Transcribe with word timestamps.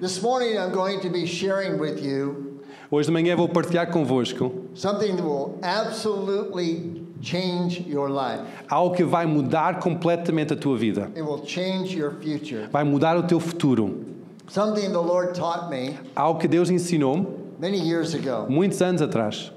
This 0.00 0.20
morning 0.22 0.58
I'm 0.58 0.72
going 0.72 1.00
to 1.00 1.08
be 1.08 1.26
sharing 1.26 1.78
with 1.78 2.02
you 2.02 2.60
Hoje 2.90 3.06
de 3.06 3.12
manhã 3.12 3.34
vou 3.36 3.48
partilhar 3.48 3.86
convosco 3.90 4.52
something 4.74 5.16
that 5.16 5.22
will 5.24 5.58
absolutely 5.62 7.02
change 7.22 7.80
your 7.86 8.08
life. 8.10 8.40
algo 8.68 8.94
que 8.94 9.04
vai 9.04 9.24
mudar 9.26 9.78
completamente 9.80 10.52
a 10.52 10.56
tua 10.56 10.76
vida. 10.76 11.10
It 11.16 11.22
will 11.22 11.44
change 11.44 11.94
your 11.94 12.12
future. 12.20 12.68
Vai 12.70 12.84
mudar 12.84 13.16
o 13.16 13.22
teu 13.22 13.40
futuro. 13.40 14.04
Something 14.48 14.92
the 14.92 15.00
Lord 15.00 15.34
taught 15.34 15.70
me 15.70 15.98
Algo 16.14 16.38
que 16.40 16.48
Deus 16.48 16.70
ensinou 16.70 17.26
many 17.58 17.78
years 17.78 18.14
ago. 18.14 18.46
muitos 18.48 18.82
anos 18.82 19.00
atrás. 19.00 19.50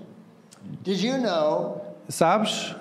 Did 0.84 1.02
you 1.02 1.18
know 1.18 1.82
Sabes? 2.10 2.74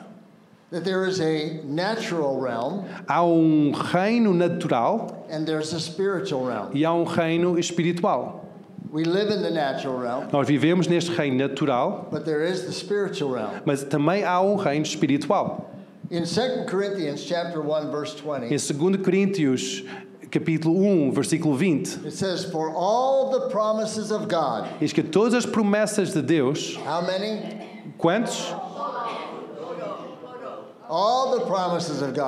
Há 3.08 3.22
um 3.24 3.70
reino 3.72 4.32
natural 4.34 5.26
and 5.30 5.44
there's 5.46 5.72
a 5.72 5.78
spiritual 5.80 6.44
realm? 6.46 6.70
e 6.74 6.84
há 6.84 6.92
um 6.92 7.04
reino 7.04 7.58
espiritual. 7.58 8.44
We 8.90 9.04
live 9.04 9.30
in 9.30 9.42
the 9.42 9.50
natural 9.50 9.98
realm, 9.98 10.28
Nós 10.32 10.46
vivemos 10.46 10.86
neste 10.88 11.10
reino 11.10 11.36
natural, 11.36 12.08
but 12.10 12.24
there 12.24 12.42
is 12.44 12.64
the 12.64 12.72
spiritual 12.72 13.32
realm. 13.32 13.60
mas 13.64 13.84
também 13.84 14.24
há 14.24 14.40
um 14.40 14.56
reino 14.56 14.84
espiritual. 14.84 15.70
In 16.10 16.24
2 16.24 16.66
Corinthians 16.68 17.22
chapter 17.24 17.60
1 17.60 17.90
verse 17.90 18.14
20, 18.14 18.46
Em 18.46 18.56
2 18.58 18.98
Coríntios, 18.98 19.84
capítulo 20.30 20.76
1, 21.08 21.12
versículo 21.12 21.56
20, 21.56 22.06
it 22.06 22.12
says 22.12 22.44
for 22.44 22.72
all 22.74 23.30
the 23.30 23.48
promises 23.50 24.10
of 24.10 24.28
God. 24.28 24.68
diz 24.80 24.92
que 24.92 25.02
todas 25.02 25.34
as 25.34 25.44
promessas 25.46 26.12
de 26.12 26.22
Deus, 26.22 26.76
How 26.84 27.02
many? 27.02 27.92
quantos? 27.98 28.52
All 28.52 28.60
the 28.60 29.60
promises 29.60 29.60
of 29.60 30.42
God. 30.42 30.58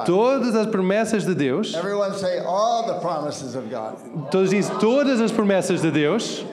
Todas 0.06 0.54
as 0.54 0.66
promessas 0.66 1.24
de 1.24 1.34
Deus, 1.34 1.74
Everyone 1.74 2.12
say 2.14 2.40
all 2.40 2.86
the 2.86 3.00
promises 3.00 3.54
of 3.54 3.70
God 3.70 3.96
todos 4.30 4.50
dizem 4.50 4.78
todas 4.78 5.20
as 5.20 5.30
promessas 5.30 5.80
de 5.80 5.90
Deus 5.90 6.44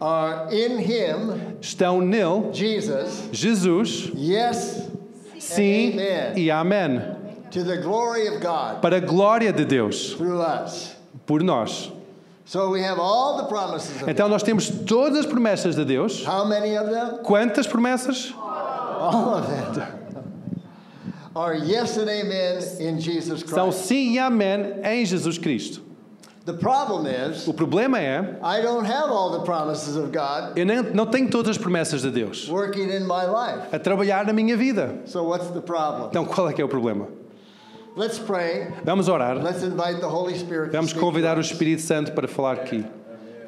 are 0.00 0.48
in 0.52 0.78
him, 0.78 1.56
estão 1.60 2.00
nele, 2.00 2.52
Jesus. 2.52 3.28
Jesus, 3.32 4.10
Yes, 4.14 4.88
sim 5.38 5.92
Amen. 5.92 6.34
e 6.36 6.50
amém, 6.50 7.00
to 7.50 7.62
the 7.64 7.76
glory 7.78 8.26
of 8.28 8.40
God 8.42 8.82
para 8.82 8.96
a 8.96 9.00
glória 9.00 9.52
de 9.52 9.64
Deus, 9.64 10.14
through 10.14 10.40
us. 10.40 10.94
por 11.26 11.40
nós. 11.40 11.90
So 12.44 12.68
we 12.70 12.82
have 12.82 12.98
all 12.98 13.36
the 13.38 13.44
promises 13.44 13.92
of 13.96 14.00
God. 14.00 14.10
Então 14.10 14.28
nós 14.28 14.42
temos 14.42 14.68
todas 14.84 15.20
as 15.20 15.26
promessas 15.26 15.74
de 15.76 15.84
Deus. 15.84 16.24
How 16.26 16.44
many 16.44 16.76
of 16.76 16.90
them? 16.90 17.22
Quantas 17.24 17.66
promessas? 17.66 18.34
All 18.36 19.34
of 19.36 19.46
them. 19.46 20.01
Are 21.34 21.54
yes 21.56 21.96
and 21.96 22.08
amen 22.10 22.58
in 22.80 22.98
Jesus 23.00 23.42
São 23.42 23.70
Christ. 23.70 23.86
sim 23.86 24.12
e 24.12 24.18
amém 24.18 24.74
em 24.84 25.04
Jesus 25.04 25.38
Cristo. 25.38 25.80
The 26.44 26.54
problem 26.54 27.06
is, 27.06 27.46
O 27.46 27.54
problema 27.54 28.00
é, 28.00 28.36
I 28.42 28.60
don't 28.62 28.84
have 28.84 29.10
all 29.10 29.30
the 29.38 29.44
promises 29.44 29.94
of 29.96 30.10
God 30.10 30.58
eu 30.58 30.66
nem, 30.66 30.82
não 30.92 31.06
tenho 31.06 31.30
todas 31.30 31.50
as 31.50 31.58
promessas 31.58 32.02
de 32.02 32.10
Deus 32.10 32.48
working 32.48 32.90
in 32.90 33.04
my 33.06 33.24
life. 33.26 33.68
a 33.72 33.78
trabalhar 33.78 34.26
na 34.26 34.32
minha 34.32 34.56
vida. 34.56 35.00
So 35.06 35.22
what's 35.24 35.48
the 35.50 35.60
problem? 35.60 36.08
Então 36.08 36.24
qual 36.24 36.48
é 36.50 36.52
que 36.52 36.60
é 36.60 36.64
o 36.64 36.68
problema? 36.68 37.06
Let's 37.96 38.18
pray. 38.18 38.68
Vamos 38.84 39.06
orar. 39.08 39.36
Let's 39.42 39.62
invite 39.62 40.00
the 40.00 40.08
Holy 40.08 40.34
Spirit 40.38 40.72
Vamos 40.72 40.92
convidar 40.92 41.36
o. 41.38 41.40
Espírito 41.40 41.82
Santo 41.82 42.12
para 42.12 42.26
falar 42.26 42.54
aqui. 42.54 42.84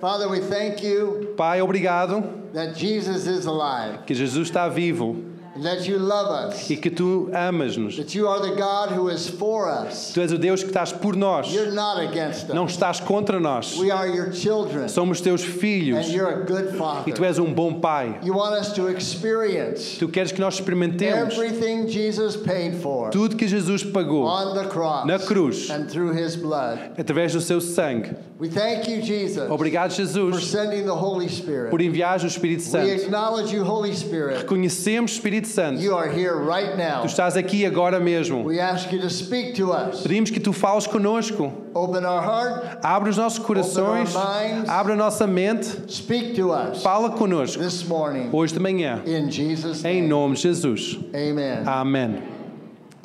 Father, 0.01 0.29
we 0.29 0.41
thank 0.41 0.85
you 0.87 1.35
Pai, 1.37 1.61
obrigado 1.63 2.23
that 2.53 2.79
Jesus 2.79 3.27
is 3.27 3.47
alive, 3.47 4.05
que 4.07 4.15
Jesus 4.15 4.49
está 4.49 4.69
vivo 4.69 5.17
that 5.63 5.87
you 5.89 5.99
love 5.99 6.31
us, 6.51 6.69
e 6.71 6.77
que 6.77 6.91
tu 6.91 7.31
amas-nos. 7.33 7.97
that 7.97 8.15
you 8.15 8.27
are 8.29 8.41
the 8.41 8.57
God 8.57 8.91
who 8.91 9.09
is 9.09 9.29
for 9.29 9.69
us. 9.71 10.13
Tu 10.13 10.21
és 10.21 10.33
o 10.33 10.39
Deus 10.39 10.63
que 10.63 10.71
estás 10.71 10.93
por 10.93 11.15
nós, 11.15 11.53
You're 11.53 11.71
not 11.73 12.01
against 12.01 12.49
não 12.49 12.65
us. 12.65 12.73
estás 12.73 13.01
contra 13.01 13.39
nós. 13.39 13.77
We 13.79 13.91
are 13.91 14.09
your 14.09 14.33
children, 14.33 14.89
Somos 14.89 15.21
teus 15.21 15.43
filhos 15.45 16.07
and 16.07 16.13
you're 16.15 16.43
a 16.43 16.45
good 16.45 16.65
e 16.69 16.73
tu 16.73 16.77
Father. 16.79 17.25
és 17.25 17.39
um 17.39 17.53
bom 17.53 17.81
Pai. 17.81 18.19
You 18.23 18.35
want 18.35 18.55
us 18.59 18.73
to 18.73 18.89
experience 18.89 19.99
Tu 19.99 20.09
queres 20.09 20.33
que 20.33 20.41
nós 20.41 20.55
experimentemos 20.55 21.35
everything 21.35 21.87
Jesus 21.89 22.37
paid 22.37 22.77
for 22.83 23.11
tudo 23.11 23.37
que 23.37 23.47
Jesus 23.47 23.83
pagou 23.85 24.25
on 24.27 24.55
the 24.55 24.65
cross 24.69 25.07
na 25.07 25.19
cruz 25.19 25.71
and 25.71 25.87
through 25.89 26.13
his 26.13 26.37
blood. 26.37 26.79
através 26.99 27.33
do 27.33 27.41
seu 27.41 27.61
sangue. 27.61 28.15
We 28.39 28.49
thank 28.49 28.89
you, 28.91 29.01
Jesus, 29.01 29.49
Obrigado, 29.49 29.93
for 29.93 30.03
Jesus, 30.03 30.47
sending 30.51 30.85
the 30.85 30.95
Holy 30.95 31.29
Spirit. 31.29 31.71
por 31.71 31.81
enviar 31.81 32.21
o 32.23 32.27
Espírito 32.27 32.63
We 32.65 32.69
Santo. 32.69 32.91
acknowledge 32.91 33.53
you, 33.55 33.63
Holy 33.65 33.93
Spirit. 33.95 34.39
Reconhecemos, 34.43 35.13
Espírito 35.13 35.44
Santo, 35.47 35.81
You 35.81 35.95
are 35.97 36.09
here 36.09 36.37
right 36.37 36.77
now. 36.77 37.03
tu 37.03 37.09
estás 37.09 37.37
aqui 37.37 37.65
agora 37.67 37.99
mesmo. 38.01 38.43
We 38.45 38.61
ask 38.61 38.91
you 38.93 39.01
to 39.01 39.11
speak 39.11 39.55
to 39.57 39.73
us. 39.73 40.03
Pedimos 40.03 40.31
que 40.33 40.41
tu 40.41 40.53
fales 40.53 40.87
conosco. 40.87 41.53
Open 41.75 42.05
our 42.05 42.23
heart. 42.23 42.81
Abre 42.83 43.11
os 43.11 43.17
nossos 43.17 43.39
corações, 43.45 44.15
Open 44.15 44.21
our 44.21 44.55
minds. 44.55 44.69
abre 44.71 44.93
a 44.93 44.97
nossa 44.97 45.27
mente, 45.27 45.91
Speak 45.93 46.35
to 46.37 46.53
us 46.53 46.83
fala 46.83 47.11
conosco 47.11 47.59
this 47.63 47.87
morning. 47.87 48.31
hoje 48.33 48.53
de 48.55 48.61
manhã. 48.61 49.03
In 49.07 49.31
Jesus' 49.31 49.85
Em 49.85 50.01
name. 50.03 50.09
nome 50.09 50.35
de 50.37 50.43
Jesus. 50.43 50.99
Amen. 51.15 51.63
Amém. 51.67 52.23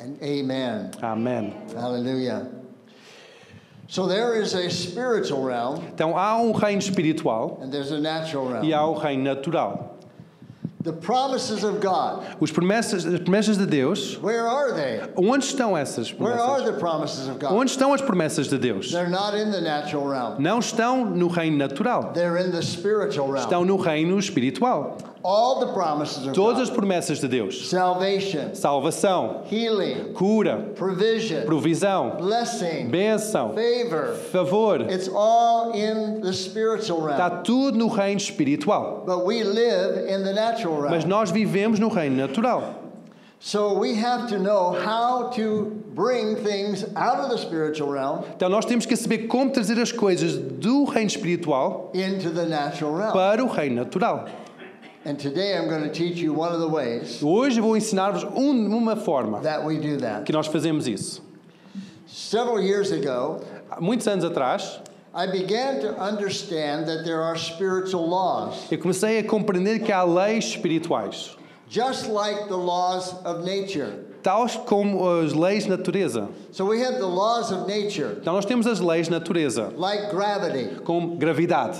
And 0.00 0.16
amen. 0.22 0.90
Amém. 1.02 1.54
Hallelujah. 1.76 2.46
So 3.88 4.06
there 4.06 4.40
is 4.40 4.54
a 4.54 4.70
spiritual 4.70 5.42
realm 5.42 5.82
Então 5.92 6.16
há 6.16 6.36
um 6.40 6.52
reino 6.52 6.78
espiritual 6.78 7.58
and 7.60 7.70
there's 7.72 7.90
a 7.90 7.98
natural 7.98 8.62
e 8.64 8.68
realm. 8.68 8.74
há 8.74 8.86
o 8.86 8.94
reino 8.94 9.24
natural. 9.24 9.89
The 10.82 10.92
promises 10.94 11.62
of 11.62 11.78
God, 11.80 12.24
Os 12.40 12.50
promessas, 12.50 13.04
as 13.04 13.20
promessas 13.20 13.58
de 13.58 13.66
Deus, 13.66 14.16
where 14.22 14.46
are 14.48 14.72
they? 14.72 15.00
onde 15.14 15.44
estão 15.44 15.76
essas 15.76 16.10
Where 16.18 16.32
are 16.32 16.62
promessas? 16.62 16.64
the 16.64 16.80
promises 16.80 17.28
of 17.28 17.38
God? 17.38 17.52
Onde 17.52 17.70
estão 17.70 17.92
as 17.92 18.00
promessas 18.00 18.48
de 18.48 18.56
Deus? 18.56 18.90
They're 18.90 19.10
not 19.10 19.34
in 19.36 19.50
the 19.50 19.60
natural 19.60 20.08
realm. 20.08 20.40
Não 20.40 20.58
estão 20.58 21.04
no 21.04 21.28
reino 21.28 21.58
natural, 21.58 22.12
They're 22.14 22.38
in 22.38 22.50
the 22.50 22.62
spiritual 22.62 23.30
realm. 23.30 23.44
estão 23.44 23.62
no 23.64 23.76
reino 23.76 24.18
espiritual. 24.18 24.96
All 25.22 25.60
the 25.60 25.72
promises 25.74 26.26
of 26.26 26.32
Todas 26.32 26.62
as 26.62 26.70
promessas 26.70 27.20
de 27.20 27.28
Deus: 27.28 27.68
Salvation, 27.68 28.54
salvação, 28.54 29.42
healing, 29.50 30.14
cura, 30.14 30.70
provision, 30.74 31.44
provisão, 31.44 32.16
blessing, 32.18 32.88
bênção, 32.90 33.54
favor. 33.54 34.14
favor. 34.32 34.80
It's 34.90 35.08
all 35.14 35.72
in 35.72 36.22
the 36.22 36.32
spiritual 36.32 37.06
Está 37.10 37.28
realm. 37.28 37.42
tudo 37.42 37.76
no 37.78 37.88
reino 37.88 38.16
espiritual. 38.18 39.02
But 39.04 39.26
we 39.26 39.42
live 39.44 40.08
in 40.08 40.24
the 40.24 40.32
natural 40.32 40.80
Mas 40.88 41.04
realm. 41.04 41.08
nós 41.08 41.30
vivemos 41.30 41.78
no 41.78 41.88
reino 41.88 42.16
natural. 42.16 42.76
So 43.42 43.78
we 43.78 43.94
have 43.94 44.28
to 44.28 44.38
know 44.38 44.72
how 44.72 45.30
to 45.34 45.82
bring 45.94 46.36
things 46.36 46.84
out 46.94 47.20
of 47.20 47.30
the 47.30 47.38
spiritual 47.38 47.90
realm 47.90 48.22
Então 48.36 48.50
nós 48.50 48.66
temos 48.66 48.84
que 48.84 48.94
saber 48.96 49.28
como 49.28 49.50
trazer 49.50 49.78
as 49.80 49.90
coisas 49.90 50.36
do 50.36 50.84
reino 50.84 51.08
espiritual 51.08 51.90
into 51.94 52.30
the 52.30 52.44
natural 52.44 52.94
realm. 52.94 53.12
para 53.12 53.42
o 53.42 53.48
reino 53.48 53.76
natural. 53.76 54.26
Hoje 57.22 57.60
vou 57.60 57.76
ensinar-vos 57.76 58.24
um- 58.24 58.76
uma 58.76 58.96
forma 58.96 59.40
that 59.40 59.64
we 59.66 59.76
do 59.78 59.96
that. 59.98 60.24
que 60.24 60.32
nós 60.32 60.46
fazemos 60.46 60.86
isso. 60.86 61.22
Several 62.06 62.60
years 62.60 62.90
ago, 62.92 63.40
muitos 63.80 64.06
anos 64.06 64.24
atrás, 64.24 64.80
I 65.14 65.26
began 65.26 65.80
to 65.80 65.88
understand 66.00 66.86
that 66.86 67.04
there 67.04 67.20
are 67.22 67.36
spiritual 67.38 68.06
laws, 68.08 68.70
eu 68.70 68.78
comecei 68.78 69.18
a 69.18 69.24
compreender 69.24 69.80
que 69.80 69.90
há 69.92 70.02
leis 70.04 70.44
espirituais, 70.44 71.36
just 71.68 72.08
like 72.08 72.48
the 72.48 72.56
laws 72.56 73.14
of 73.24 73.42
nature. 73.44 74.04
tais 74.22 74.56
como 74.56 75.08
as 75.20 75.32
leis 75.32 75.64
de 75.64 75.70
natureza. 75.70 76.28
So 76.52 76.66
we 76.66 76.82
have 76.84 76.98
the 76.98 77.06
laws 77.06 77.50
of 77.50 77.66
nature, 77.66 78.18
Então 78.20 78.34
nós 78.34 78.44
temos 78.44 78.66
as 78.66 78.80
leis 78.80 79.06
de 79.06 79.12
natureza, 79.12 79.72
like 79.76 80.10
gravity, 80.10 80.76
como 80.84 81.16
gravidade, 81.16 81.78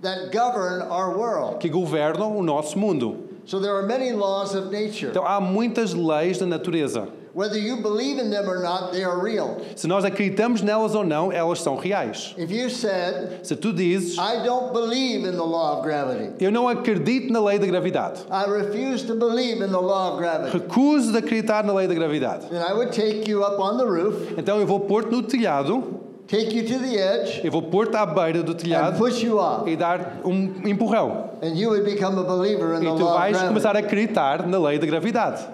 that 0.00 0.30
govern 0.32 0.82
our 0.82 1.16
world. 1.16 1.60
que 1.60 1.68
governam 1.68 2.36
o 2.36 2.42
nosso 2.42 2.78
mundo. 2.78 3.28
So 3.44 3.58
there 3.58 3.74
are 3.74 3.86
many 3.86 4.12
laws 4.12 4.54
of 4.54 4.70
nature. 4.70 5.08
Então 5.10 5.24
há 5.24 5.40
muitas 5.40 5.94
leis 5.94 6.38
da 6.38 6.46
natureza. 6.46 7.08
Whether 7.34 7.58
you 7.58 7.76
believe 7.76 8.18
in 8.18 8.30
them 8.30 8.48
or 8.48 8.60
not, 8.60 8.90
they 8.90 9.04
are 9.04 9.16
real. 9.22 9.60
Se 9.76 9.86
nós 9.86 10.04
acreditamos 10.04 10.60
nelas 10.60 10.94
ou 10.96 11.04
não, 11.04 11.30
elas 11.30 11.60
são 11.60 11.76
reais. 11.76 12.34
If 12.36 12.50
you 12.50 12.68
said, 12.68 13.46
Se 13.46 13.54
tu 13.54 13.72
dizes, 13.72 14.18
I 14.18 14.42
don't 14.44 14.72
believe 14.72 15.24
in 15.24 15.36
the 15.36 15.44
law 15.44 15.78
of 15.78 15.82
gravity, 15.84 16.32
eu 16.44 16.50
não 16.50 16.68
acredito 16.68 17.32
na 17.32 17.40
lei 17.40 17.58
da 17.58 17.66
gravidade, 17.66 18.22
I 18.28 18.44
refuse 18.50 19.06
to 19.06 19.14
believe 19.14 19.62
in 19.62 19.70
the 19.70 19.80
law 19.80 20.12
of 20.14 20.18
gravity, 20.18 20.58
recuso 20.58 21.12
de 21.12 21.18
acreditar 21.18 21.62
na 21.64 21.72
lei 21.72 21.86
da 21.86 21.94
gravidade, 21.94 22.48
then 22.50 22.60
I 22.62 22.72
would 22.72 22.92
take 22.92 23.28
you 23.30 23.44
up 23.44 23.60
on 23.60 23.76
the 23.78 23.84
roof, 23.84 24.34
então 24.36 24.58
eu 24.58 24.66
vou 24.66 24.80
pôr-te 24.80 25.10
no 25.12 25.22
telhado, 25.22 25.97
take 26.28 26.54
you 26.54 26.62
to 26.64 26.78
the 26.78 26.96
edge, 26.96 27.40
eu 27.42 27.50
vou 27.50 27.62
pôr-te 27.62 27.96
à 27.96 28.04
beira 28.06 28.42
do 28.42 28.52
and 28.52 28.56
telhado 28.56 28.98
push 28.98 29.22
you 29.22 29.38
off. 29.38 29.68
e 29.68 29.74
dar 29.76 30.20
um 30.24 30.60
empurrão. 30.64 31.30
And 31.42 31.56
you 31.56 31.70
would 31.70 31.84
become 31.84 32.18
a 32.18 32.22
believer 32.22 32.74
in 32.74 32.82
E 32.82 32.90
the 32.90 32.96
tu 32.96 33.04
vais 33.04 33.36
começar 33.42 33.74
a 33.74 33.80
acreditar 33.80 34.46
na 34.46 34.58
lei 34.58 34.78
da 34.78 34.86
gravidade. 34.86 35.44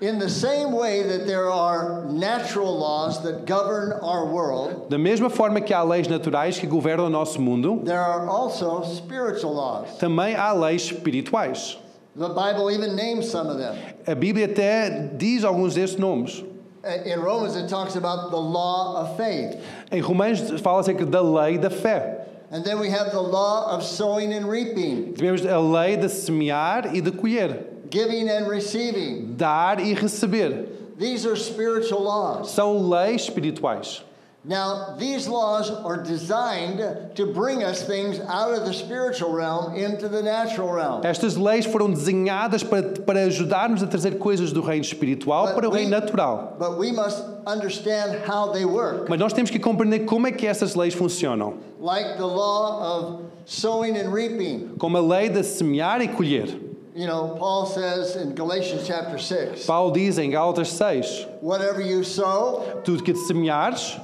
In 0.00 0.18
the 0.18 0.28
same 0.28 0.72
way 0.72 1.04
that 1.04 1.24
there 1.24 1.48
are 1.48 2.04
natural 2.10 2.76
laws 2.76 3.22
that 3.22 3.46
govern 3.46 3.92
our 4.02 4.26
world, 4.26 4.88
Da 4.90 4.98
mesma 4.98 5.30
forma 5.30 5.60
que 5.60 5.72
há 5.72 5.82
leis 5.84 6.08
naturais 6.08 6.58
que 6.58 6.66
governam 6.66 7.06
o 7.06 7.08
nosso 7.10 7.40
mundo, 7.40 7.80
there 7.84 8.00
are 8.00 8.26
also 8.28 8.82
spiritual 8.82 9.54
laws. 9.54 9.96
também 9.98 10.34
há 10.34 10.52
leis 10.52 10.90
espirituais. 10.90 11.78
The 12.16 12.28
Bible 12.28 12.70
even 12.70 12.94
names 12.96 13.28
some 13.28 13.48
of 13.48 13.56
them. 13.58 13.74
A 14.06 14.14
Bíblia 14.14 14.46
até 14.46 15.10
diz 15.16 15.44
alguns 15.44 15.74
destes 15.74 15.98
nomes. 15.98 16.44
Uh, 16.84 17.02
In 17.04 17.20
Romans, 17.20 17.56
it 17.56 17.68
talks 17.68 17.96
about 17.96 18.30
the 18.30 18.36
law 18.40 18.96
of 19.00 19.16
faith. 19.16 19.56
Em 19.90 20.00
Romanos 20.02 20.60
fala 20.60 20.80
acerca 20.80 21.04
da 21.06 21.20
lei 21.22 21.56
da 21.56 21.68
fé. 21.70 22.20
And 22.50 22.62
then 22.64 22.78
we 22.78 22.88
have 22.90 23.10
the 23.10 23.20
law 23.20 23.70
of 23.74 23.82
sowing 23.82 24.32
and 24.32 24.48
reaping, 24.48 25.14
Tivemos 25.14 25.44
a 25.50 25.58
lei 25.58 25.96
de 25.96 26.08
semear 26.08 26.94
e 26.94 27.00
de 27.00 27.10
colher, 27.10 27.64
giving 27.90 28.28
and 28.28 28.46
receiving. 28.48 29.34
dar 29.36 29.80
e 29.80 29.94
receber. 29.94 30.68
These 30.98 31.26
are 31.26 31.34
spiritual 31.36 32.02
laws. 32.02 32.54
São 32.54 32.88
leis 32.88 33.22
espirituais. 33.28 34.02
Now, 34.46 34.94
these 34.98 35.26
laws 35.26 35.70
are 35.70 35.96
designed 36.02 37.14
to 37.14 37.26
bring 37.32 37.62
us 37.64 37.82
things 37.86 38.20
out 38.28 38.52
of 38.52 38.66
the 38.66 38.74
spiritual 38.74 39.32
realm 39.32 39.74
into 39.74 40.06
the 40.06 40.22
natural 40.22 40.70
realm. 40.70 41.02
Estas 41.02 41.38
leis 41.38 41.64
foram 41.64 41.90
desenhadas 41.90 42.62
para, 42.62 42.82
para 42.82 43.20
ajudar-nos 43.24 43.82
a 43.82 43.86
trazer 43.86 44.18
coisas 44.18 44.52
do 44.52 44.60
reino 44.60 44.84
espiritual 44.84 45.54
para 45.54 45.66
o 45.66 45.72
reino 45.72 45.90
natural. 45.90 46.56
but 46.58 46.76
we 46.78 46.92
must 46.92 47.24
understand 47.46 48.18
how 48.28 48.52
they 48.52 48.66
work. 48.66 49.08
Mas 49.08 49.18
nós 49.18 49.32
temos 49.32 49.50
que 49.50 49.58
compreender 49.58 50.00
como 50.04 50.26
é 50.26 50.32
que 50.32 50.46
essas 50.46 50.74
leis 50.74 50.92
funcionam. 50.94 51.54
Like 51.80 52.18
the 52.18 52.26
law 52.26 52.82
of 52.82 53.22
sowing 53.46 53.96
and 53.96 54.12
reaping. 54.12 54.76
Como 54.78 54.98
a 54.98 55.00
lei 55.00 55.30
de 55.30 55.42
semear 55.42 56.02
e 56.02 56.08
colher. 56.08 56.48
You 56.94 57.06
know, 57.06 57.34
Paul 57.38 57.64
says 57.66 58.14
in 58.14 58.34
Galatians 58.34 58.86
chapter 58.86 59.18
6 59.18 59.66
Paulo 59.66 59.90
diz 59.92 60.16
em 60.18 60.30
Gálatas 60.30 60.68
6: 60.68 61.26
whatever 61.40 61.80
you 61.80 62.04
sow, 62.04 62.82
Tudo 62.84 63.02
que 63.02 63.14
semeares, 63.14 63.98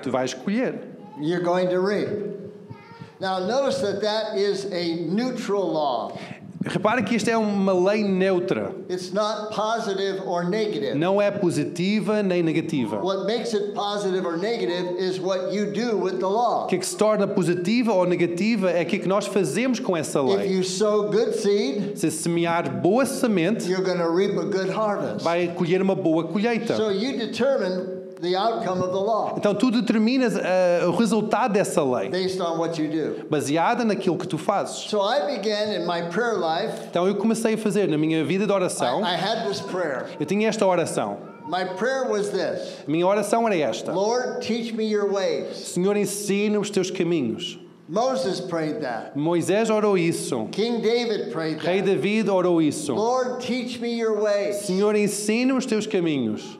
tu 0.00 0.10
vais 0.10 0.34
colher. 0.34 0.74
you're 1.20 1.42
going 1.42 1.68
to 1.68 1.78
reap. 1.80 2.08
Now, 3.20 3.38
notice 3.38 3.80
that 3.82 4.00
that 4.00 4.36
is 4.38 4.64
a 4.72 4.96
neutral 5.06 5.70
law. 5.70 6.16
Repara 6.62 7.02
que 7.02 7.16
isto 7.16 7.28
é 7.30 7.36
uma 7.38 7.72
lei 7.72 8.02
neutra. 8.04 8.70
It's 8.88 9.12
not 9.14 9.50
positive 9.50 10.20
or 10.26 10.44
negative. 10.44 10.94
Não 10.94 11.20
é 11.20 11.30
positiva 11.30 12.22
nem 12.22 12.42
negativa. 12.42 13.00
What 13.02 13.24
makes 13.26 13.54
it 13.54 13.72
positive 13.74 14.26
or 14.26 14.36
negative 14.36 14.98
is 14.98 15.18
what 15.18 15.54
you 15.54 15.72
do 15.72 15.96
with 15.96 16.18
the 16.18 16.26
law. 16.28 16.64
O 16.64 16.66
que 16.66 16.76
é 16.76 16.78
que 16.78 16.86
se 16.86 16.96
torna 16.96 17.26
positiva 17.26 17.92
ou 17.94 18.04
negativa 18.06 18.70
é 18.70 18.80
aquilo 18.80 19.02
que 19.04 19.08
nós 19.08 19.26
fazemos 19.26 19.80
com 19.80 19.96
essa 19.96 20.20
If 20.20 20.36
lei. 20.36 20.52
you 20.54 20.62
sow 20.62 21.10
good 21.10 21.34
seed, 21.34 21.96
Se 21.98 22.10
semear 22.10 22.70
boa 22.82 23.06
semente, 23.06 23.66
you're 23.70 23.82
going 23.84 23.98
to 23.98 24.10
reap 24.10 24.36
a 24.38 24.44
good 24.44 24.70
harvest. 24.70 25.24
vai 25.24 25.48
colher 25.48 25.80
uma 25.80 25.94
boa 25.94 26.24
colheita. 26.24 26.76
So 26.76 26.90
you 26.90 27.16
determine 27.16 27.99
the 28.20 28.36
outcome 28.36 28.80
of 28.82 28.90
the 28.92 28.98
law 28.98 29.34
Então 29.36 29.54
tu 29.54 29.70
determinas 29.70 30.36
eh, 30.36 30.82
o 30.86 30.90
resultado 30.92 31.52
dessa 31.52 31.82
lei, 31.82 32.08
based 32.10 32.40
on 32.40 32.58
what 32.58 32.80
you 32.80 32.88
do. 32.90 33.26
baseada 33.28 33.84
naquilo 33.84 34.16
que 34.18 34.26
tu 34.26 34.36
fazes. 34.38 34.88
So 34.90 35.00
I 35.00 35.36
began 35.36 35.72
in 35.72 35.86
my 35.86 36.02
prayer 36.10 36.36
life, 36.38 36.86
Então 36.90 37.06
eu 37.06 37.14
comecei 37.16 37.54
a 37.54 37.58
fazer 37.58 37.88
na 37.88 37.96
minha 37.98 38.24
vida 38.24 38.46
de 38.46 38.52
oração, 38.52 39.00
I, 39.02 39.14
I 39.14 39.16
had 39.16 39.46
this 39.48 39.60
prayer. 39.60 40.06
eu 40.18 40.26
tinha 40.26 40.48
esta 40.48 40.66
oração. 40.66 41.18
My 41.48 41.64
prayer 41.64 42.08
was 42.08 42.28
this 42.30 42.84
minha 42.86 43.06
oração 43.06 43.46
era 43.46 43.56
esta: 43.56 43.92
Lord, 43.92 44.46
teach 44.46 44.72
me 44.72 44.84
your 44.84 45.10
ways. 45.12 45.56
Senhor, 45.56 45.96
ensina 45.96 46.60
os 46.60 46.70
teus 46.70 46.90
caminhos. 46.90 47.58
Moses 47.88 48.40
prayed 48.40 48.82
that. 48.82 49.18
Moisés 49.18 49.68
orou 49.68 49.98
isso. 49.98 50.46
King 50.52 50.80
David 50.80 51.32
prayed 51.32 51.58
Rei 51.60 51.82
that. 51.82 51.90
David 51.90 52.30
orou 52.30 52.62
isso. 52.62 52.94
Lord, 52.94 53.40
teach 53.44 53.80
me 53.80 53.98
your 53.98 54.20
ways. 54.22 54.58
Senhor, 54.58 54.94
ensina 54.94 55.52
os 55.56 55.66
teus 55.66 55.88
caminhos. 55.88 56.56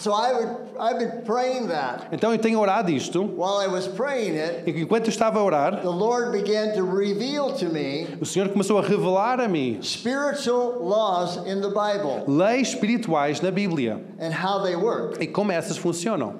So 0.00 0.12
I 0.14 0.32
would, 0.32 0.56
I've 0.80 0.98
been 0.98 1.22
praying 1.26 1.66
that. 1.68 2.06
Então 2.10 2.32
eu 2.32 2.38
tenho 2.38 2.58
orado 2.58 2.90
isto, 2.90 3.22
While 3.22 3.60
I 3.62 3.66
was 3.68 3.86
praying 3.86 4.34
it, 4.38 4.62
e 4.66 4.80
enquanto 4.80 5.04
eu 5.06 5.10
estava 5.10 5.38
a 5.38 5.44
orar, 5.44 5.82
the 5.82 5.88
Lord 5.90 6.32
began 6.32 6.72
to 6.74 6.82
reveal 6.86 7.52
to 7.58 7.66
me 7.66 8.06
o 8.18 8.24
Senhor 8.24 8.48
começou 8.48 8.78
a 8.78 8.82
revelar 8.82 9.38
a 9.40 9.46
mim 9.46 9.78
spiritual 9.82 10.78
laws 10.82 11.36
in 11.46 11.60
the 11.60 11.68
Bible 11.68 12.24
leis 12.26 12.68
espirituais 12.68 13.42
na 13.42 13.50
Bíblia 13.50 14.00
and 14.18 14.32
how 14.32 14.62
they 14.62 14.74
work. 14.74 15.22
e 15.22 15.26
como 15.26 15.52
essas 15.52 15.76
funcionam. 15.76 16.36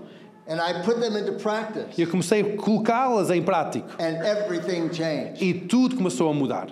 And 0.48 0.58
I 0.60 0.82
put 0.82 0.98
them 0.98 1.14
into 1.16 1.32
practice, 1.34 1.96
E 1.98 2.02
eu 2.02 2.08
comecei 2.08 2.40
a 2.40 2.56
colocá-las 2.56 3.30
em 3.30 3.42
prática 3.42 3.86
and 4.00 4.24
everything 4.26 4.90
changed. 4.92 5.40
e 5.44 5.52
tudo 5.52 5.96
começou 5.96 6.30
a 6.30 6.32
mudar. 6.34 6.68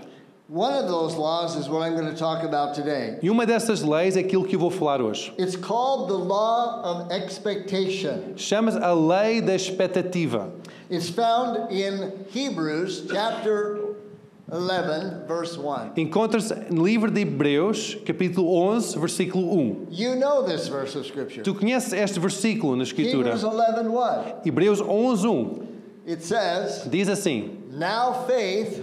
One 0.49 0.73
of 0.73 0.89
those 0.89 1.15
laws 1.15 1.57
is 1.57 1.69
what 1.69 1.83
I'm 1.83 1.95
going 1.95 2.09
to 2.09 2.17
talk 2.17 2.43
about 2.43 2.75
today. 2.75 3.19
E 3.23 3.29
uma 3.29 3.45
dessas 3.45 3.83
leis 3.83 4.17
é 4.17 4.21
aquilo 4.21 4.47
que 4.49 4.57
eu 4.57 4.59
vou 4.59 4.71
falar 4.71 5.03
hoje. 5.03 5.31
It's 5.37 5.57
called 5.57 6.09
the 6.09 6.17
law 6.17 6.81
of 6.83 7.13
expectation. 7.13 8.35
Chama-se 8.35 8.79
a 8.79 8.95
lei 8.95 9.43
da 9.43 9.53
expectativa. 9.53 10.51
It's 10.89 11.11
found 11.11 11.71
in 11.71 12.25
Hebrews 12.31 13.09
chapter 13.13 13.95
11, 14.51 15.27
verse 15.27 15.59
1. 15.59 15.93
Encontra-se 15.99 16.55
no 16.71 16.83
livro 16.83 17.11
de 17.11 17.21
Hebreus, 17.21 17.97
capítulo 18.07 18.49
11, 18.49 18.99
versículo 18.99 19.53
1. 19.53 19.89
You 19.91 20.17
know 20.17 20.47
this 20.47 20.67
verse 20.69 20.97
of 20.97 21.05
Scripture. 21.05 21.43
Tu 21.43 21.53
conheces 21.53 21.93
este 21.93 22.19
versículo 22.19 22.75
na 22.75 22.85
Escritura? 22.85 23.35
Hebrews 23.35 23.45
11, 23.45 23.89
1. 23.91 24.35
Hebreus 24.47 24.81
11, 24.81 25.29
1. 25.29 25.69
It 26.07 26.23
says, 26.23 26.89
Diz 26.91 27.11
assim: 27.11 27.69
Now 27.71 28.25
faith 28.27 28.83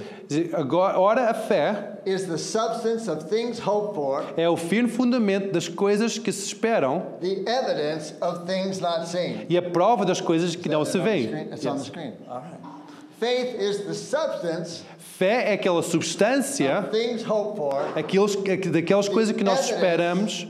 Agora, 0.54 1.00
ora 1.00 1.30
a 1.30 1.33
fé 1.33 2.00
is 2.06 2.25
the 2.25 2.38
substance 2.38 3.10
of 3.10 3.25
things 3.30 3.60
hoped 3.60 3.95
for, 3.95 4.24
é 4.38 4.50
o 4.50 4.57
firme 4.57 4.89
fundamento 4.89 5.51
das 5.51 5.68
coisas 5.68 6.18
que 6.18 6.31
se 6.31 6.45
esperam 6.45 7.04
the 7.22 7.44
evidence 7.45 8.13
of 8.22 8.45
things 8.45 8.80
not 8.80 9.07
seen. 9.07 9.45
e 9.50 9.57
a 9.57 9.62
prova 9.62 10.06
das 10.06 10.22
coisas 10.22 10.56
que 10.56 10.69
não 10.69 10.83
se 10.86 10.98
veem. 11.00 11.30
Faith 13.18 13.56
is 13.60 13.86
the 13.86 13.94
substance 13.94 14.83
Fé 15.18 15.51
é 15.51 15.54
aquela 15.54 15.81
substância 15.81 16.89
for, 17.56 17.98
aqueles, 17.98 18.36
daquelas 18.69 19.07
coisas 19.07 19.33
que 19.33 19.45
nós 19.45 19.69
esperamos. 19.69 20.45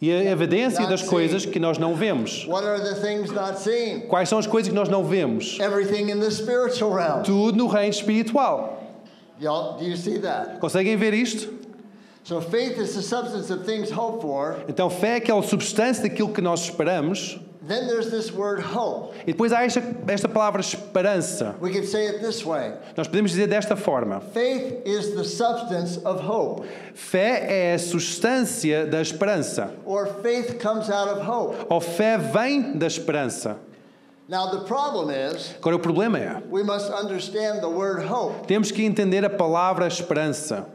E 0.00 0.10
a 0.10 0.24
evidência 0.30 0.86
das 0.86 1.02
coisas 1.02 1.44
que 1.44 1.58
nós 1.58 1.76
não 1.76 1.94
vemos. 1.94 2.46
Quais 4.08 4.28
são 4.28 4.38
as 4.38 4.46
coisas 4.46 4.70
que 4.70 4.74
nós 4.74 4.88
não 4.88 5.04
vemos? 5.04 5.58
Tudo 7.22 7.58
no 7.58 7.66
reino 7.66 7.90
espiritual. 7.90 8.82
Conseguem 10.58 10.96
ver 10.96 11.12
isto? 11.12 11.52
Então, 14.68 14.88
fé 14.88 15.08
é 15.08 15.16
aquela 15.16 15.42
substância 15.42 16.02
daquilo 16.02 16.32
que 16.32 16.40
nós 16.40 16.60
esperamos. 16.60 17.38
Then 17.62 17.86
there's 17.88 18.10
this 18.10 18.32
word 18.32 18.60
hope. 18.62 19.14
E 19.26 19.32
depois 19.32 19.52
há 19.52 19.64
esta, 19.64 19.82
esta 20.08 20.28
palavra 20.28 20.62
esperança. 20.62 21.54
We 21.60 21.70
can 21.70 21.84
say 21.84 22.06
it 22.06 22.20
this 22.20 22.42
way 22.44 22.72
Nós 22.96 23.06
podemos 23.06 23.30
dizer 23.32 23.46
desta 23.48 23.76
forma: 23.76 24.20
faith 24.32 24.80
is 24.86 25.14
the 25.14 25.24
substance 25.24 25.98
of 26.04 26.22
hope, 26.26 26.66
fé 26.94 27.46
é 27.48 27.74
a 27.74 27.78
substância 27.78 28.86
da 28.86 29.02
esperança. 29.02 29.70
or 29.84 30.06
faith 30.22 30.58
comes 30.58 30.88
out 30.88 31.08
of 31.10 31.20
hope. 31.20 31.54
Ou 31.68 31.80
fé 31.80 32.16
vem 32.16 32.78
da 32.78 32.86
esperança. 32.86 33.58
Now, 34.26 34.46
the 34.50 34.64
problem 34.64 35.10
is 35.10 35.54
Agora, 35.58 35.76
o 35.76 35.78
problema 35.80 36.18
é: 36.18 36.42
we 36.48 36.62
must 36.62 36.88
understand 36.90 37.60
the 37.60 37.68
word 37.68 38.02
hope. 38.06 38.46
temos 38.46 38.70
que 38.70 38.82
entender 38.84 39.24
a 39.24 39.28
palavra 39.30 39.86
esperança. 39.86 40.66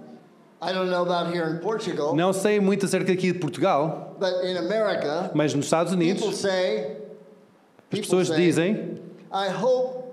Não 2.15 2.33
sei 2.33 2.59
muito 2.59 2.85
acerca 2.85 3.11
aqui 3.11 3.31
de 3.31 3.39
Portugal, 3.39 4.15
but 4.19 4.33
in 4.43 4.57
America, 4.57 5.31
mas 5.33 5.53
nos 5.53 5.65
Estados 5.65 5.93
people 5.93 6.11
Unidos, 6.11 6.37
say, 6.37 6.97
as 7.91 7.99
pessoas 7.99 8.27
dizem: 8.29 8.99
I 9.31 9.49
hope 9.61 10.05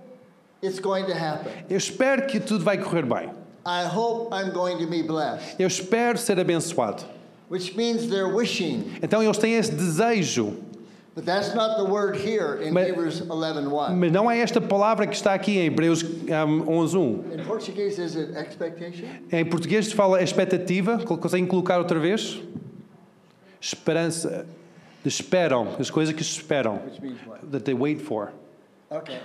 it's 0.62 0.78
going 0.78 1.04
to 1.04 1.12
happen. 1.12 1.52
Eu 1.70 1.76
espero 1.76 2.26
que 2.26 2.40
tudo 2.40 2.64
vai 2.64 2.78
correr 2.78 3.04
bem. 3.04 3.30
I 3.64 3.84
hope 3.86 4.34
I'm 4.34 4.50
going 4.50 4.78
to 4.78 4.86
be 4.88 5.02
blessed, 5.02 5.56
Eu 5.58 5.68
espero 5.68 6.18
ser 6.18 6.38
abençoado. 6.40 7.04
which 7.48 7.76
means 7.76 8.08
they're 8.08 8.28
wishing. 8.34 8.84
Então, 9.02 9.22
eles 9.22 9.38
têm 9.38 9.54
esse 9.54 9.72
desejo. 9.72 10.56
But 11.14 11.26
that's 11.26 11.54
not 11.54 11.76
the 11.76 11.84
word 11.84 12.16
here 12.16 12.56
in 12.62 12.72
Mas- 12.72 12.88
Hebrews 12.88 13.20
11:1. 13.20 13.94
Mas 13.96 14.10
não 14.10 14.30
é 14.30 14.38
esta 14.38 14.60
palavra 14.62 15.06
que 15.06 15.14
está 15.14 15.34
aqui 15.34 15.58
em 15.58 15.66
Hebreus 15.66 16.02
um, 16.02 16.64
11.1. 16.66 17.38
In 17.40 17.44
Portuguese, 17.44 17.98
is 18.00 18.16
it 18.16 18.32
expectation? 18.34 19.06
Em 19.30 19.44
português 19.44 19.88
se 19.88 19.94
fala 19.94 20.22
expectativa. 20.22 20.98
Conseguem 20.98 21.46
colocar 21.46 21.78
outra 21.78 21.98
vez? 22.00 22.40
Esperança. 23.60 24.46
Esperam. 25.04 25.76
As 25.78 25.90
coisas 25.90 26.14
que 26.14 26.22
esperam. 26.22 26.80
That 27.50 27.64
they 27.64 27.74
wait 27.74 28.00
for. 28.00 28.32
Okay. 28.90 29.18